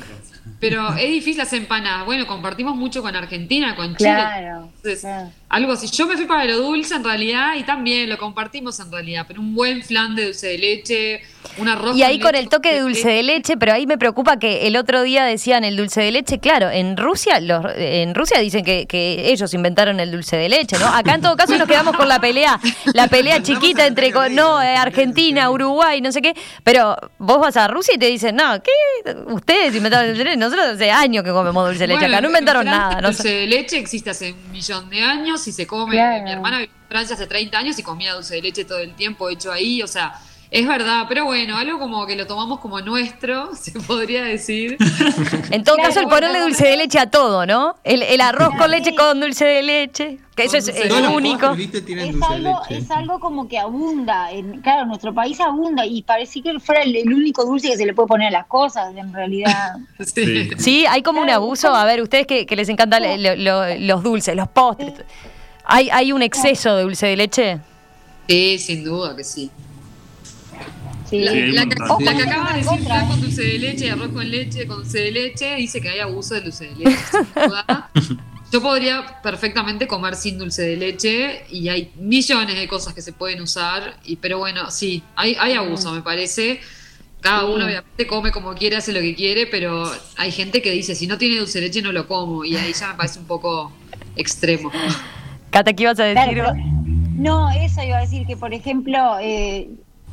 Pero 0.59 0.95
es 0.95 1.11
difícil 1.11 1.39
las 1.39 1.53
empanadas. 1.53 2.07
Bueno, 2.07 2.27
compartimos 2.27 2.77
mucho 2.77 3.03
con 3.03 3.15
Argentina, 3.15 3.77
con 3.77 3.95
Chile. 3.97 4.11
Claro. 4.11 4.71
Entonces, 4.77 5.01
claro. 5.01 5.31
Algo 5.49 5.73
así. 5.73 5.87
Yo 5.89 6.07
me 6.07 6.17
fui 6.17 6.27
para 6.27 6.45
lo 6.45 6.59
dulce 6.59 6.95
en 6.95 7.05
realidad 7.05 7.55
y 7.57 7.63
también 7.63 8.09
lo 8.09 8.19
compartimos 8.19 8.81
en 8.81 8.91
realidad. 8.91 9.25
Pero 9.29 9.41
un 9.41 9.55
buen 9.55 9.83
flan 9.83 10.17
de 10.17 10.27
dulce 10.27 10.49
de 10.49 10.59
leche, 10.59 11.21
un 11.59 11.69
arroz. 11.69 11.97
Y 11.97 12.03
ahí 12.03 12.19
con 12.19 12.33
leche, 12.33 12.43
el 12.45 12.49
toque 12.49 12.75
de 12.75 12.81
dulce 12.81 13.09
de 13.09 13.23
leche, 13.23 13.57
pero 13.57 13.73
ahí 13.73 13.87
me 13.87 13.97
preocupa 13.97 14.39
que 14.39 14.67
el 14.67 14.77
otro 14.77 15.03
día 15.03 15.25
decían 15.25 15.63
el 15.65 15.77
dulce 15.77 16.01
de 16.01 16.11
leche, 16.11 16.41
claro, 16.41 16.71
en 16.71 16.97
Rusia, 16.97 17.39
los, 17.41 17.65
en 17.77 18.15
Rusia 18.15 18.41
dicen 18.41 18.65
que, 18.65 18.87
que 18.87 19.31
ellos 19.31 19.55
inventaron 19.55 20.01
el 20.01 20.11
dulce 20.11 20.37
de 20.37 20.49
leche, 20.49 20.79
¿no? 20.79 20.87
Acá 20.87 21.15
en 21.15 21.23
todo 21.23 21.37
caso 21.37 21.57
nos 21.57 21.69
quedamos 21.69 21.97
con 21.97 22.09
la 22.09 22.21
pelea, 22.21 22.59
la 22.95 23.07
pelea 23.09 23.43
chiquita 23.43 23.87
entre 23.87 24.11
no, 24.31 24.63
eh, 24.63 24.77
Argentina, 24.77 25.51
Uruguay, 25.51 26.01
no 26.01 26.11
sé 26.11 26.23
qué, 26.23 26.35
pero 26.65 26.97
vos 27.19 27.39
vas 27.39 27.57
a 27.57 27.69
Rusia 27.69 27.95
y 27.95 27.99
te 27.99 28.07
dicen, 28.07 28.35
no, 28.37 28.63
¿qué? 28.63 29.13
Ustedes 29.27 29.75
inventaron 29.75 30.09
el 30.09 30.15
dulce 30.15 30.25
de 30.25 30.31
leche, 30.31 30.39
nosotros 30.39 30.67
hace 30.75 30.91
años 30.91 31.23
que 31.23 31.31
comemos 31.31 31.67
dulce 31.67 31.81
de 31.81 31.87
leche 31.89 32.01
Bueno, 32.01 32.15
acá, 32.17 32.21
no 32.23 32.29
en 32.29 32.33
inventaron 32.33 32.65
nada, 32.65 32.97
El 32.97 33.03
no 33.03 33.09
dulce 33.09 33.23
sé. 33.23 33.29
de 33.29 33.47
leche 33.47 33.79
existe 33.79 34.11
hace 34.11 34.33
un 34.33 34.53
millón 34.53 34.89
de 34.91 35.03
años 35.03 35.36
y 35.47 35.53
se 35.53 35.67
come. 35.67 35.93
Claro. 35.93 36.25
Mi 36.25 36.31
hermana 36.31 36.59
vivió 36.59 36.73
en 36.73 36.89
Francia 36.89 37.15
hace 37.15 37.27
30 37.27 37.59
años 37.59 37.79
y 37.79 37.83
comía 37.83 38.15
dulce 38.15 38.37
de 38.37 38.43
leche 38.43 38.65
todo 38.65 38.79
el 38.79 38.95
tiempo 38.95 39.29
hecho 39.29 39.51
ahí. 39.51 39.83
O 39.83 39.87
sea, 39.87 40.21
Es 40.49 40.67
verdad, 40.69 41.07
pero 41.09 41.25
bueno, 41.25 41.57
algo 41.57 41.79
como 41.81 42.07
que 42.07 42.15
lo 42.15 42.27
tomamos 42.27 42.61
como 42.61 42.81
nuestro, 42.81 43.51
se 43.61 43.73
podría 43.81 44.23
decir. 44.25 44.77
En 45.51 45.65
todo 45.65 45.75
Claro, 45.75 45.89
caso, 45.91 46.01
el 46.01 46.07
ponerle 46.09 46.41
dulce 46.41 46.67
de 46.69 46.77
leche 46.77 46.99
a 47.01 47.11
todo, 47.11 47.47
¿no? 47.47 47.75
El, 47.83 48.03
el 48.03 48.21
arroz 48.21 48.51
con 48.57 48.71
leche 48.71 48.95
con 48.95 49.19
dulce 49.21 49.45
de 49.45 49.63
leche, 49.65 50.19
que 50.37 50.45
eso 50.45 50.57
es, 50.57 50.69
es 50.69 50.91
único. 51.09 51.53
Es 51.55 52.23
algo, 52.23 52.61
es 52.71 52.91
algo 52.93 53.19
como 53.19 53.49
que 53.49 53.59
abunda, 53.59 54.31
en, 54.31 54.61
claro, 54.61 54.83
en 54.83 54.89
nuestro 54.89 55.13
país 55.13 55.41
abunda 55.41 55.85
y 55.85 56.03
parecía 56.03 56.43
que 56.45 56.61
fuera 56.61 56.83
el, 56.83 56.95
el 56.95 57.13
único 57.13 57.45
dulce 57.45 57.69
que 57.71 57.77
se 57.77 57.85
le 57.85 57.93
puede 57.93 58.07
poner 58.07 58.29
a 58.29 58.31
las 58.39 58.47
cosas, 58.47 58.95
en 58.97 59.13
realidad. 59.13 59.77
Sí. 60.05 60.51
Sí, 60.59 60.87
hay 60.87 61.03
como 61.03 61.21
un 61.23 61.31
abuso. 61.31 61.75
A 61.75 61.85
ver, 61.85 62.01
ustedes 62.03 62.27
que, 62.27 62.47
que 62.47 62.55
les 62.55 62.69
encantan 62.69 63.03
lo- 63.23 63.35
lo- 63.37 63.75
los 63.79 64.03
dulces, 64.03 64.37
los 64.37 64.47
postres. 64.49 64.95
¿Hay, 65.65 65.91
¿Hay 65.91 66.13
un 66.13 66.23
exceso 66.23 66.77
de 66.77 66.83
dulce 66.85 67.07
de 67.07 67.17
leche? 67.17 67.59
Sí, 68.29 68.59
sin 68.59 68.85
duda 68.85 69.17
que 69.17 69.25
sí. 69.25 69.51
Sí. 71.09 71.21
La, 71.21 71.31
Sí, 71.33 71.39
que, 71.39 71.77
montón. 71.79 72.05
la 72.05 72.17
que 72.17 72.23
acaba 72.23 72.53
de 72.53 72.59
decir 72.63 72.79
flan 72.85 73.09
con 73.09 73.21
dulce 73.21 73.43
de 73.43 73.59
leche, 73.59 73.91
arroz 73.91 74.09
con 74.09 74.29
leche, 74.31 74.67
con 74.67 74.77
dulce 74.79 74.99
de 74.99 75.11
leche, 75.13 75.55
dice 75.57 75.81
que 75.81 75.89
hay 75.91 76.01
abuso 76.01 76.35
del 76.35 76.45
dulce 76.45 76.69
de 76.69 76.75
leche. 76.77 76.97
sin 77.11 77.21
duda. 77.49 77.91
Yo 78.53 78.63
podría 78.63 79.21
perfectamente 79.23 79.87
comer 79.87 80.15
sin 80.15 80.39
dulce 80.39 80.63
de 80.63 80.77
leche 80.77 81.45
y 81.51 81.69
hay 81.69 81.91
millones 81.97 82.57
de 82.57 82.69
cosas 82.69 82.95
que 82.95 83.03
se 83.03 83.13
pueden 83.13 83.41
usar, 83.41 83.99
y, 84.05 84.17
pero 84.17 84.39
bueno, 84.39 84.71
sí, 84.71 85.03
hay, 85.17 85.37
hay 85.39 85.53
abuso, 85.55 85.93
me 85.93 86.03
parece. 86.03 86.61
Cada 87.21 87.45
uno 87.45 87.65
obviamente 87.65 88.07
come 88.07 88.31
como 88.31 88.55
quiere, 88.55 88.77
hace 88.77 88.93
lo 88.93 89.01
que 89.01 89.15
quiere, 89.17 89.47
pero 89.49 89.91
hay 90.17 90.31
gente 90.31 90.63
que 90.63 90.71
dice, 90.71 90.95
si 90.95 91.07
no 91.09 91.19
tiene 91.19 91.39
dulce 91.39 91.61
de 91.61 91.67
leche 91.69 91.83
no 91.83 91.91
lo 91.91 92.07
como, 92.07 92.45
y 92.45 92.57
ahí 92.57 92.73
ya 92.73 92.89
me 92.89 92.95
parece 92.95 93.19
un 93.19 93.27
poco 93.27 93.73
extremo. 94.15 94.71
Cata, 95.51 95.73
¿qué 95.73 95.83
ibas 95.85 95.99
a 95.99 96.13
Claro, 96.13 96.31
decir? 96.31 96.45
pero- 96.45 96.55
no, 97.17 97.51
eso 97.51 97.83
iba 97.83 97.97
a 97.99 98.01
decir 98.03 98.27
que, 98.27 98.37
por 98.37 98.53
ejemplo, 98.55 99.19
eh, 99.21 99.71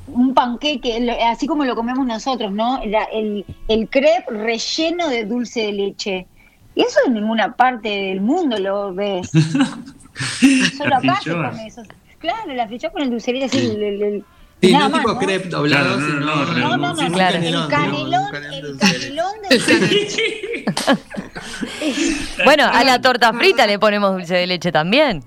un 0.08 0.34
panqueque, 0.34 1.16
así 1.30 1.48
como 1.48 1.64
lo 1.66 1.76
comemos 1.76 2.06
nosotros, 2.06 2.52
¿no? 2.52 2.82
La- 2.86 3.06
el, 3.06 3.46
el 3.68 3.90
crepe 3.90 4.26
relleno 4.32 5.08
de 5.10 5.26
dulce 5.26 5.62
de 5.62 5.74
leche. 5.74 6.28
Y 6.76 6.82
eso 6.82 7.00
en 7.06 7.14
ninguna 7.14 7.56
parte 7.56 7.88
del 7.90 8.22
mundo 8.22 8.58
lo 8.58 8.94
ves. 8.94 9.30
Solo 10.78 10.96
acá 10.96 11.20
se 11.24 11.32
come 11.32 11.68
eso. 11.68 11.84
Claro, 12.20 12.54
la 12.54 12.68
frijoles 12.68 12.92
con 12.94 13.02
el 13.02 13.10
dulce 13.12 13.32
de 13.34 13.40
leche, 13.40 13.58
así, 13.58 13.66
el- 13.72 13.84
el- 13.84 14.02
el- 14.04 14.26
Sí, 14.62 14.72
nada 14.72 14.86
no 14.86 14.90
más, 14.92 15.00
tipo 15.02 15.14
¿no? 15.14 15.20
crepe 15.20 15.50
doblado, 15.50 15.96
Claro, 15.98 16.00
no, 16.00 16.06
sino 16.08 16.20
no, 16.22 16.46
no, 16.46 16.78
No, 16.78 16.94
no, 16.94 16.96
sí, 16.96 17.12
Claro. 17.12 17.38
el 17.38 17.68
canelón, 17.68 18.36
el 18.36 18.78
canelón 18.78 19.32
de 19.50 19.80
leche. 19.90 20.66
Bueno, 22.46 22.66
a 22.72 22.84
la 22.84 23.02
torta 23.02 23.34
frita 23.34 23.68
le 23.68 23.78
ponemos 23.80 24.14
dulce 24.14 24.36
de 24.36 24.48
leche 24.48 24.72
también. 24.72 25.24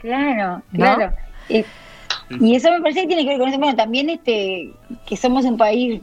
Claro, 0.00 0.62
¿No? 0.72 0.78
claro. 0.96 1.12
Eh, 1.48 1.64
y 2.40 2.54
eso 2.54 2.70
me 2.70 2.80
parece 2.80 3.02
que 3.02 3.06
tiene 3.08 3.22
que 3.22 3.30
ver 3.30 3.38
con 3.38 3.48
eso. 3.48 3.58
Bueno, 3.58 3.76
también 3.76 4.10
este 4.10 4.70
que 5.06 5.16
somos 5.16 5.44
un 5.44 5.56
país 5.56 6.00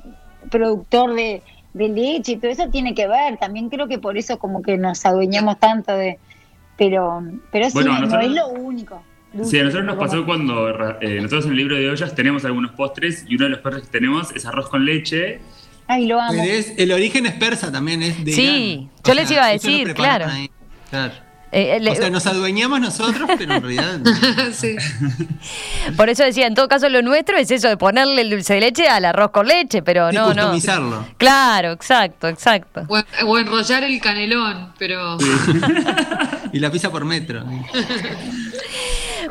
productor 0.49 1.13
de, 1.13 1.41
de 1.73 1.89
leche 1.89 2.33
y 2.33 2.37
todo 2.37 2.51
eso 2.51 2.69
tiene 2.69 2.93
que 2.95 3.07
ver. 3.07 3.37
También 3.37 3.69
creo 3.69 3.87
que 3.87 3.99
por 3.99 4.17
eso 4.17 4.37
como 4.39 4.61
que 4.61 4.77
nos 4.77 5.05
adueñamos 5.05 5.59
tanto 5.59 5.93
de... 5.95 6.17
Pero, 6.77 7.23
pero 7.51 7.65
sí, 7.67 7.71
Bueno, 7.73 7.93
no, 7.93 7.99
nosotros- 8.01 8.25
es 8.25 8.31
lo 8.31 8.47
único. 8.49 9.03
Sí, 9.43 9.59
a 9.59 9.63
nosotros 9.63 9.85
nos 9.85 9.97
pasó 9.97 10.25
cuando 10.25 10.69
eh, 11.01 11.15
nosotros 11.21 11.45
en 11.45 11.51
el 11.51 11.57
libro 11.57 11.75
de 11.75 11.89
ollas 11.89 12.15
tenemos 12.15 12.45
algunos 12.45 12.71
postres 12.71 13.25
y 13.27 13.35
uno 13.35 13.45
de 13.45 13.49
los 13.51 13.59
postres 13.59 13.85
que 13.85 13.91
tenemos 13.91 14.33
es 14.35 14.45
arroz 14.45 14.69
con 14.69 14.85
leche. 14.85 15.39
Ay, 15.87 16.05
lo 16.07 16.19
amo. 16.21 16.31
Pero 16.41 16.53
es- 16.53 16.73
el 16.77 16.91
origen 16.93 17.25
es 17.25 17.33
persa 17.33 17.71
también, 17.71 18.01
es 18.01 18.23
de 18.23 18.31
Sí, 18.31 18.73
Irán. 18.73 18.89
yo 19.03 19.13
les 19.13 19.31
iba 19.31 19.45
a 19.45 19.49
decir, 19.49 19.93
claro. 19.93 20.25
ahí, 20.29 20.49
claro. 20.89 21.13
Eh, 21.57 21.77
eh, 21.77 21.79
le- 21.79 21.91
O 21.91 21.95
sea, 21.95 22.09
nos 22.09 22.25
adueñamos 22.25 22.81
nosotros, 22.81 23.29
pero 23.37 23.53
en 23.55 23.61
realidad. 23.61 23.99
Sí. 24.51 24.75
Por 25.95 26.09
eso 26.09 26.23
decía, 26.23 26.47
en 26.47 26.53
todo 26.53 26.67
caso 26.67 26.89
lo 26.89 27.01
nuestro 27.01 27.37
es 27.37 27.49
eso 27.49 27.69
de 27.69 27.77
ponerle 27.77 28.21
el 28.21 28.29
dulce 28.29 28.55
de 28.55 28.59
leche 28.59 28.87
al 28.89 29.05
arroz 29.05 29.31
con 29.31 29.47
leche, 29.47 29.81
pero 29.81 30.09
Sí, 30.09 30.15
no, 30.17 30.27
no. 30.27 30.33
customizarlo. 30.33 31.05
Claro, 31.17 31.71
exacto, 31.71 32.27
exacto. 32.27 32.83
O, 32.89 33.01
o 33.25 33.37
enrollar 33.37 33.83
el 33.85 34.01
canelón, 34.01 34.73
pero... 34.77 35.17
Y 36.53 36.59
la 36.59 36.71
pizza 36.71 36.89
por 36.91 37.03
metro. 37.05 37.43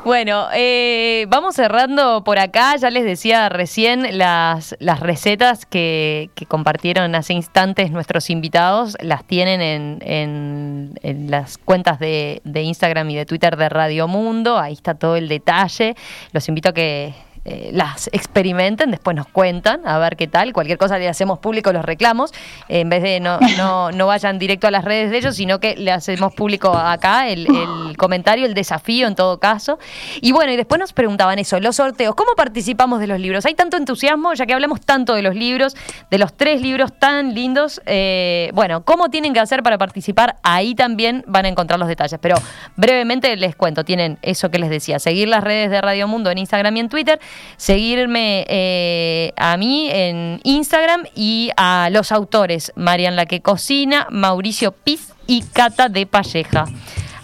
Bueno, 0.04 0.48
eh, 0.52 1.24
vamos 1.28 1.54
cerrando 1.54 2.24
por 2.24 2.38
acá. 2.38 2.76
Ya 2.76 2.90
les 2.90 3.04
decía 3.04 3.48
recién 3.48 4.18
las, 4.18 4.76
las 4.78 5.00
recetas 5.00 5.64
que, 5.64 6.28
que 6.34 6.44
compartieron 6.44 7.14
hace 7.14 7.32
instantes 7.32 7.90
nuestros 7.90 8.28
invitados. 8.28 8.96
Las 9.00 9.24
tienen 9.24 9.62
en, 9.62 9.98
en- 10.02 10.98
en 11.02 11.30
las 11.30 11.56
cuentas 11.56 11.98
de, 11.98 12.42
de 12.44 12.62
Instagram 12.62 13.08
y 13.10 13.16
de 13.16 13.24
Twitter 13.24 13.56
de 13.56 13.68
Radio 13.70 14.06
Mundo. 14.06 14.58
Ahí 14.58 14.74
está 14.74 14.94
todo 14.94 15.16
el 15.16 15.26
detalle. 15.28 15.96
Los 16.32 16.48
invito 16.48 16.68
a 16.68 16.74
que 16.74 17.14
eh, 17.44 17.70
las 17.72 18.08
experimenten, 18.12 18.90
después 18.90 19.16
nos 19.16 19.26
cuentan 19.26 19.86
a 19.86 19.98
ver 19.98 20.16
qué 20.16 20.26
tal. 20.26 20.52
Cualquier 20.52 20.78
cosa 20.78 20.98
le 20.98 21.08
hacemos 21.08 21.38
público 21.38 21.72
los 21.72 21.84
reclamos. 21.84 22.32
En 22.68 22.88
vez 22.88 23.02
de 23.02 23.20
no, 23.20 23.38
no, 23.56 23.92
no 23.92 24.06
vayan 24.06 24.38
directo 24.38 24.66
a 24.66 24.70
las 24.70 24.84
redes 24.84 25.10
de 25.10 25.18
ellos, 25.18 25.36
sino 25.36 25.60
que 25.60 25.76
le 25.76 25.92
hacemos 25.92 26.34
público 26.34 26.76
acá 26.76 27.28
el, 27.28 27.46
el 27.46 27.96
comentario, 27.96 28.46
el 28.46 28.54
desafío 28.54 29.06
en 29.06 29.14
todo 29.14 29.38
caso. 29.38 29.78
Y 30.20 30.32
bueno, 30.32 30.52
y 30.52 30.56
después 30.56 30.78
nos 30.78 30.92
preguntaban 30.92 31.38
eso, 31.38 31.60
los 31.60 31.76
sorteos, 31.76 32.14
¿cómo 32.14 32.32
participamos 32.36 33.00
de 33.00 33.06
los 33.06 33.20
libros? 33.20 33.44
Hay 33.46 33.54
tanto 33.54 33.76
entusiasmo, 33.76 34.34
ya 34.34 34.46
que 34.46 34.54
hablamos 34.54 34.80
tanto 34.80 35.14
de 35.14 35.22
los 35.22 35.34
libros, 35.34 35.76
de 36.10 36.18
los 36.18 36.34
tres 36.34 36.60
libros 36.60 36.92
tan 36.98 37.34
lindos. 37.34 37.80
eh, 37.86 38.50
bueno, 38.54 38.84
¿cómo 38.84 39.10
tienen 39.10 39.34
que 39.34 39.40
hacer 39.40 39.62
para 39.62 39.78
participar? 39.78 40.36
Ahí 40.42 40.74
también 40.74 41.24
van 41.26 41.44
a 41.44 41.48
encontrar 41.48 41.78
los 41.78 41.88
detalles. 41.88 42.18
Pero 42.20 42.36
brevemente 42.76 43.36
les 43.36 43.56
cuento, 43.56 43.84
tienen 43.84 44.18
eso 44.22 44.50
que 44.50 44.58
les 44.58 44.70
decía, 44.70 44.98
seguir 44.98 45.28
las 45.28 45.44
redes 45.44 45.70
de 45.70 45.80
Radio 45.80 46.08
Mundo 46.08 46.30
en 46.30 46.38
Instagram 46.38 46.76
y 46.76 46.80
en 46.80 46.88
Twitter, 46.88 47.20
seguirme 47.56 48.44
eh, 48.48 49.32
a 49.36 49.56
mí 49.56 49.88
en 49.90 50.40
Instagram 50.44 51.04
y 51.14 51.50
a 51.56 51.88
los 51.90 52.12
autores, 52.12 52.72
Marian 52.76 53.16
La 53.16 53.26
que 53.26 53.40
cocina, 53.40 54.06
Mauricio 54.10 54.72
Piz 54.72 55.12
y 55.26 55.42
Cata 55.42 55.88
de 55.88 56.06
Palleja. 56.06 56.66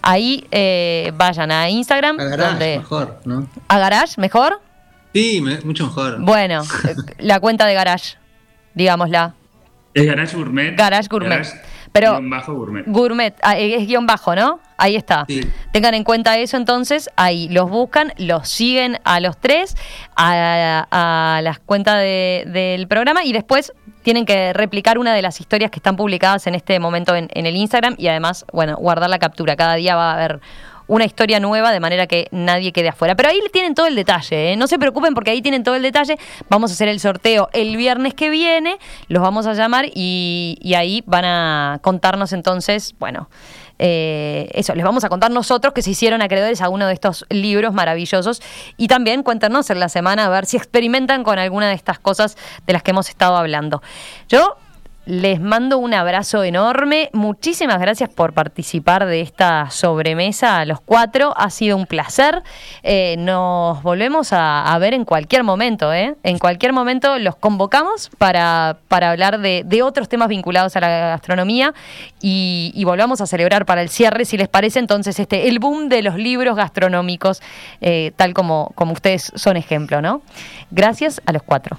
Ahí 0.02 0.46
eh, 0.50 1.12
vayan 1.14 1.50
a 1.52 1.68
Instagram, 1.68 2.18
A 2.18 2.24
garage, 2.24 2.48
donde 2.50 2.78
mejor, 2.78 3.20
¿no? 3.24 3.46
a 3.68 3.78
Garage, 3.78 4.14
mejor. 4.18 4.60
Sí, 5.12 5.40
me- 5.42 5.60
mucho 5.60 5.84
mejor. 5.86 6.20
Bueno, 6.20 6.62
la 7.18 7.38
cuenta 7.40 7.66
de 7.66 7.74
Garage, 7.74 8.16
digámosla. 8.74 9.34
Es 9.92 10.06
Garage 10.06 10.36
Gourmet. 10.36 10.76
Garage 10.76 11.08
Gourmet. 11.10 11.46
Pero- 11.92 12.12
guion 12.12 12.30
bajo 12.30 12.54
gourmet. 12.54 12.84
Gourmet, 12.86 13.34
ah, 13.42 13.58
eh, 13.58 13.74
es 13.76 13.86
guion 13.86 14.06
bajo, 14.06 14.34
¿no? 14.34 14.60
Ahí 14.76 14.96
está. 14.96 15.24
Sí. 15.28 15.40
Tengan 15.72 15.94
en 15.94 16.04
cuenta 16.04 16.38
eso 16.38 16.56
entonces, 16.56 17.10
ahí 17.16 17.48
los 17.50 17.68
buscan, 17.68 18.12
los 18.16 18.48
siguen 18.48 18.98
a 19.04 19.20
los 19.20 19.36
tres, 19.38 19.76
a, 20.16 20.86
a 20.90 21.40
las 21.42 21.58
cuentas 21.58 21.96
de- 21.96 22.44
del 22.46 22.86
programa 22.88 23.24
y 23.24 23.32
después 23.32 23.72
tienen 24.02 24.24
que 24.24 24.52
replicar 24.54 24.98
una 24.98 25.12
de 25.14 25.20
las 25.22 25.40
historias 25.40 25.70
que 25.70 25.78
están 25.78 25.96
publicadas 25.96 26.46
en 26.46 26.54
este 26.54 26.78
momento 26.80 27.14
en, 27.14 27.28
en 27.34 27.44
el 27.46 27.54
Instagram 27.56 27.94
y 27.98 28.08
además, 28.08 28.46
bueno, 28.52 28.76
guardar 28.76 29.10
la 29.10 29.18
captura. 29.18 29.56
Cada 29.56 29.74
día 29.74 29.94
va 29.96 30.12
a 30.12 30.14
haber 30.14 30.40
una 30.90 31.04
historia 31.04 31.38
nueva 31.38 31.70
de 31.70 31.78
manera 31.78 32.08
que 32.08 32.26
nadie 32.32 32.72
quede 32.72 32.88
afuera. 32.88 33.14
Pero 33.14 33.28
ahí 33.28 33.40
tienen 33.52 33.74
todo 33.74 33.86
el 33.86 33.94
detalle, 33.94 34.52
¿eh? 34.52 34.56
no 34.56 34.66
se 34.66 34.76
preocupen 34.76 35.14
porque 35.14 35.30
ahí 35.30 35.40
tienen 35.40 35.62
todo 35.62 35.76
el 35.76 35.82
detalle. 35.82 36.18
Vamos 36.48 36.72
a 36.72 36.74
hacer 36.74 36.88
el 36.88 36.98
sorteo 36.98 37.48
el 37.52 37.76
viernes 37.76 38.12
que 38.12 38.28
viene, 38.28 38.76
los 39.06 39.22
vamos 39.22 39.46
a 39.46 39.54
llamar 39.54 39.86
y, 39.94 40.58
ahí 40.76 41.02
van 41.06 41.24
a 41.24 41.78
contarnos 41.82 42.32
entonces, 42.32 42.94
bueno, 42.98 43.28
eh, 43.78 44.48
eso, 44.52 44.74
les 44.74 44.84
vamos 44.84 45.04
a 45.04 45.08
contar 45.08 45.30
nosotros 45.30 45.72
que 45.74 45.82
se 45.82 45.90
hicieron 45.90 46.22
acreedores 46.22 46.60
a 46.60 46.68
uno 46.68 46.86
de 46.86 46.92
estos 46.92 47.24
libros 47.28 47.72
maravillosos 47.72 48.42
y 48.76 48.88
también 48.88 49.22
cuéntanos 49.22 49.70
en 49.70 49.78
la 49.78 49.88
semana 49.88 50.26
a 50.26 50.28
ver 50.28 50.46
si 50.46 50.56
experimentan 50.56 51.22
con 51.22 51.38
alguna 51.38 51.68
de 51.68 51.74
estas 51.74 52.00
cosas 52.00 52.36
de 52.66 52.72
las 52.72 52.82
que 52.82 52.90
hemos 52.90 53.08
estado 53.08 53.36
hablando. 53.36 53.80
Yo 54.28 54.56
les 55.06 55.40
mando 55.40 55.78
un 55.78 55.94
abrazo 55.94 56.44
enorme. 56.44 57.10
Muchísimas 57.12 57.80
gracias 57.80 58.10
por 58.10 58.32
participar 58.32 59.06
de 59.06 59.20
esta 59.20 59.70
sobremesa 59.70 60.58
a 60.58 60.64
los 60.64 60.80
cuatro. 60.80 61.34
Ha 61.36 61.50
sido 61.50 61.76
un 61.76 61.86
placer. 61.86 62.42
Eh, 62.82 63.16
nos 63.18 63.82
volvemos 63.82 64.30
a, 64.32 64.76
ver 64.78 64.94
en 64.94 65.04
cualquier 65.04 65.42
momento. 65.42 65.92
¿eh? 65.92 66.16
En 66.22 66.38
cualquier 66.38 66.72
momento 66.72 67.18
los 67.18 67.36
convocamos 67.36 68.10
para, 68.18 68.78
para 68.88 69.10
hablar 69.10 69.40
de, 69.40 69.62
de 69.64 69.82
otros 69.82 70.08
temas 70.08 70.28
vinculados 70.28 70.76
a 70.76 70.80
la 70.80 70.88
gastronomía 70.88 71.74
y, 72.20 72.72
y 72.74 72.84
volvamos 72.84 73.20
a 73.20 73.26
celebrar 73.26 73.66
para 73.66 73.82
el 73.82 73.88
cierre, 73.88 74.24
si 74.24 74.36
les 74.36 74.48
parece, 74.48 74.78
entonces 74.78 75.18
este 75.18 75.48
el 75.48 75.58
boom 75.58 75.88
de 75.88 76.02
los 76.02 76.16
libros 76.16 76.56
gastronómicos, 76.56 77.42
eh, 77.80 78.12
tal 78.16 78.34
como, 78.34 78.72
como 78.74 78.92
ustedes 78.92 79.32
son 79.34 79.56
ejemplo. 79.56 80.00
¿no? 80.00 80.22
Gracias 80.70 81.20
a 81.26 81.32
los 81.32 81.42
cuatro. 81.42 81.78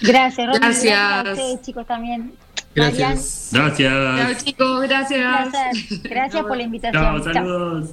Gracias, 0.00 0.46
Romy. 0.46 0.58
Gracias. 0.58 0.98
a 0.98 1.22
ustedes, 1.22 1.62
chicos, 1.62 1.86
también. 1.86 2.32
Marian, 2.76 3.16
Gracias. 3.16 3.50
Chao 3.52 3.72
Gracias. 3.78 4.44
chicos, 4.44 4.82
gracias. 4.82 5.20
Gracias, 5.20 6.02
gracias 6.02 6.44
por 6.44 6.56
la 6.56 6.62
invitación. 6.62 7.22
Chao. 7.22 7.32
saludos. 7.32 7.90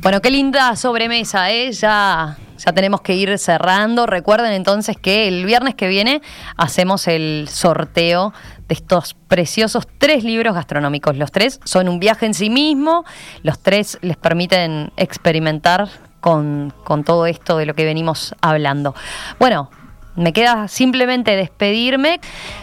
Bueno, 0.00 0.20
qué 0.20 0.30
linda 0.30 0.76
sobremesa, 0.76 1.50
¿eh? 1.50 1.72
Ya, 1.72 2.36
ya 2.58 2.72
tenemos 2.72 3.00
que 3.00 3.14
ir 3.14 3.38
cerrando. 3.38 4.06
Recuerden 4.06 4.52
entonces 4.52 4.96
que 4.98 5.28
el 5.28 5.46
viernes 5.46 5.74
que 5.74 5.88
viene 5.88 6.20
hacemos 6.56 7.08
el 7.08 7.46
sorteo 7.48 8.34
de 8.68 8.74
estos 8.74 9.14
preciosos 9.14 9.86
tres 9.98 10.24
libros 10.24 10.54
gastronómicos. 10.54 11.16
Los 11.16 11.32
tres 11.32 11.60
son 11.64 11.88
un 11.88 12.00
viaje 12.00 12.26
en 12.26 12.34
sí 12.34 12.50
mismo, 12.50 13.04
los 13.42 13.58
tres 13.58 13.98
les 14.02 14.16
permiten 14.16 14.92
experimentar 14.96 15.88
con, 16.24 16.72
todo 17.04 17.26
esto 17.26 17.58
de 17.58 17.66
lo 17.66 17.74
que 17.74 17.84
venimos 17.84 18.34
hablando. 18.40 18.94
Bueno, 19.38 19.68
me 20.16 20.32
queda 20.32 20.68
simplemente 20.68 21.36
despedirme. 21.36 22.18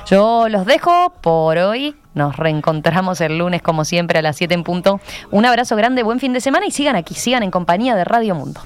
Yo 0.07 0.49
los 0.49 0.65
dejo 0.65 1.13
por 1.21 1.59
hoy. 1.59 1.95
Nos 2.15 2.37
reencontramos 2.37 3.21
el 3.21 3.37
lunes, 3.37 3.61
como 3.61 3.85
siempre, 3.85 4.17
a 4.17 4.23
las 4.23 4.37
7 4.37 4.55
en 4.55 4.63
punto. 4.63 4.99
Un 5.29 5.45
abrazo 5.45 5.75
grande, 5.75 6.01
buen 6.01 6.19
fin 6.19 6.33
de 6.33 6.41
semana 6.41 6.65
y 6.65 6.71
sigan 6.71 6.95
aquí, 6.95 7.13
sigan 7.13 7.43
en 7.43 7.51
compañía 7.51 7.95
de 7.95 8.03
Radio 8.03 8.33
Mundo. 8.33 8.61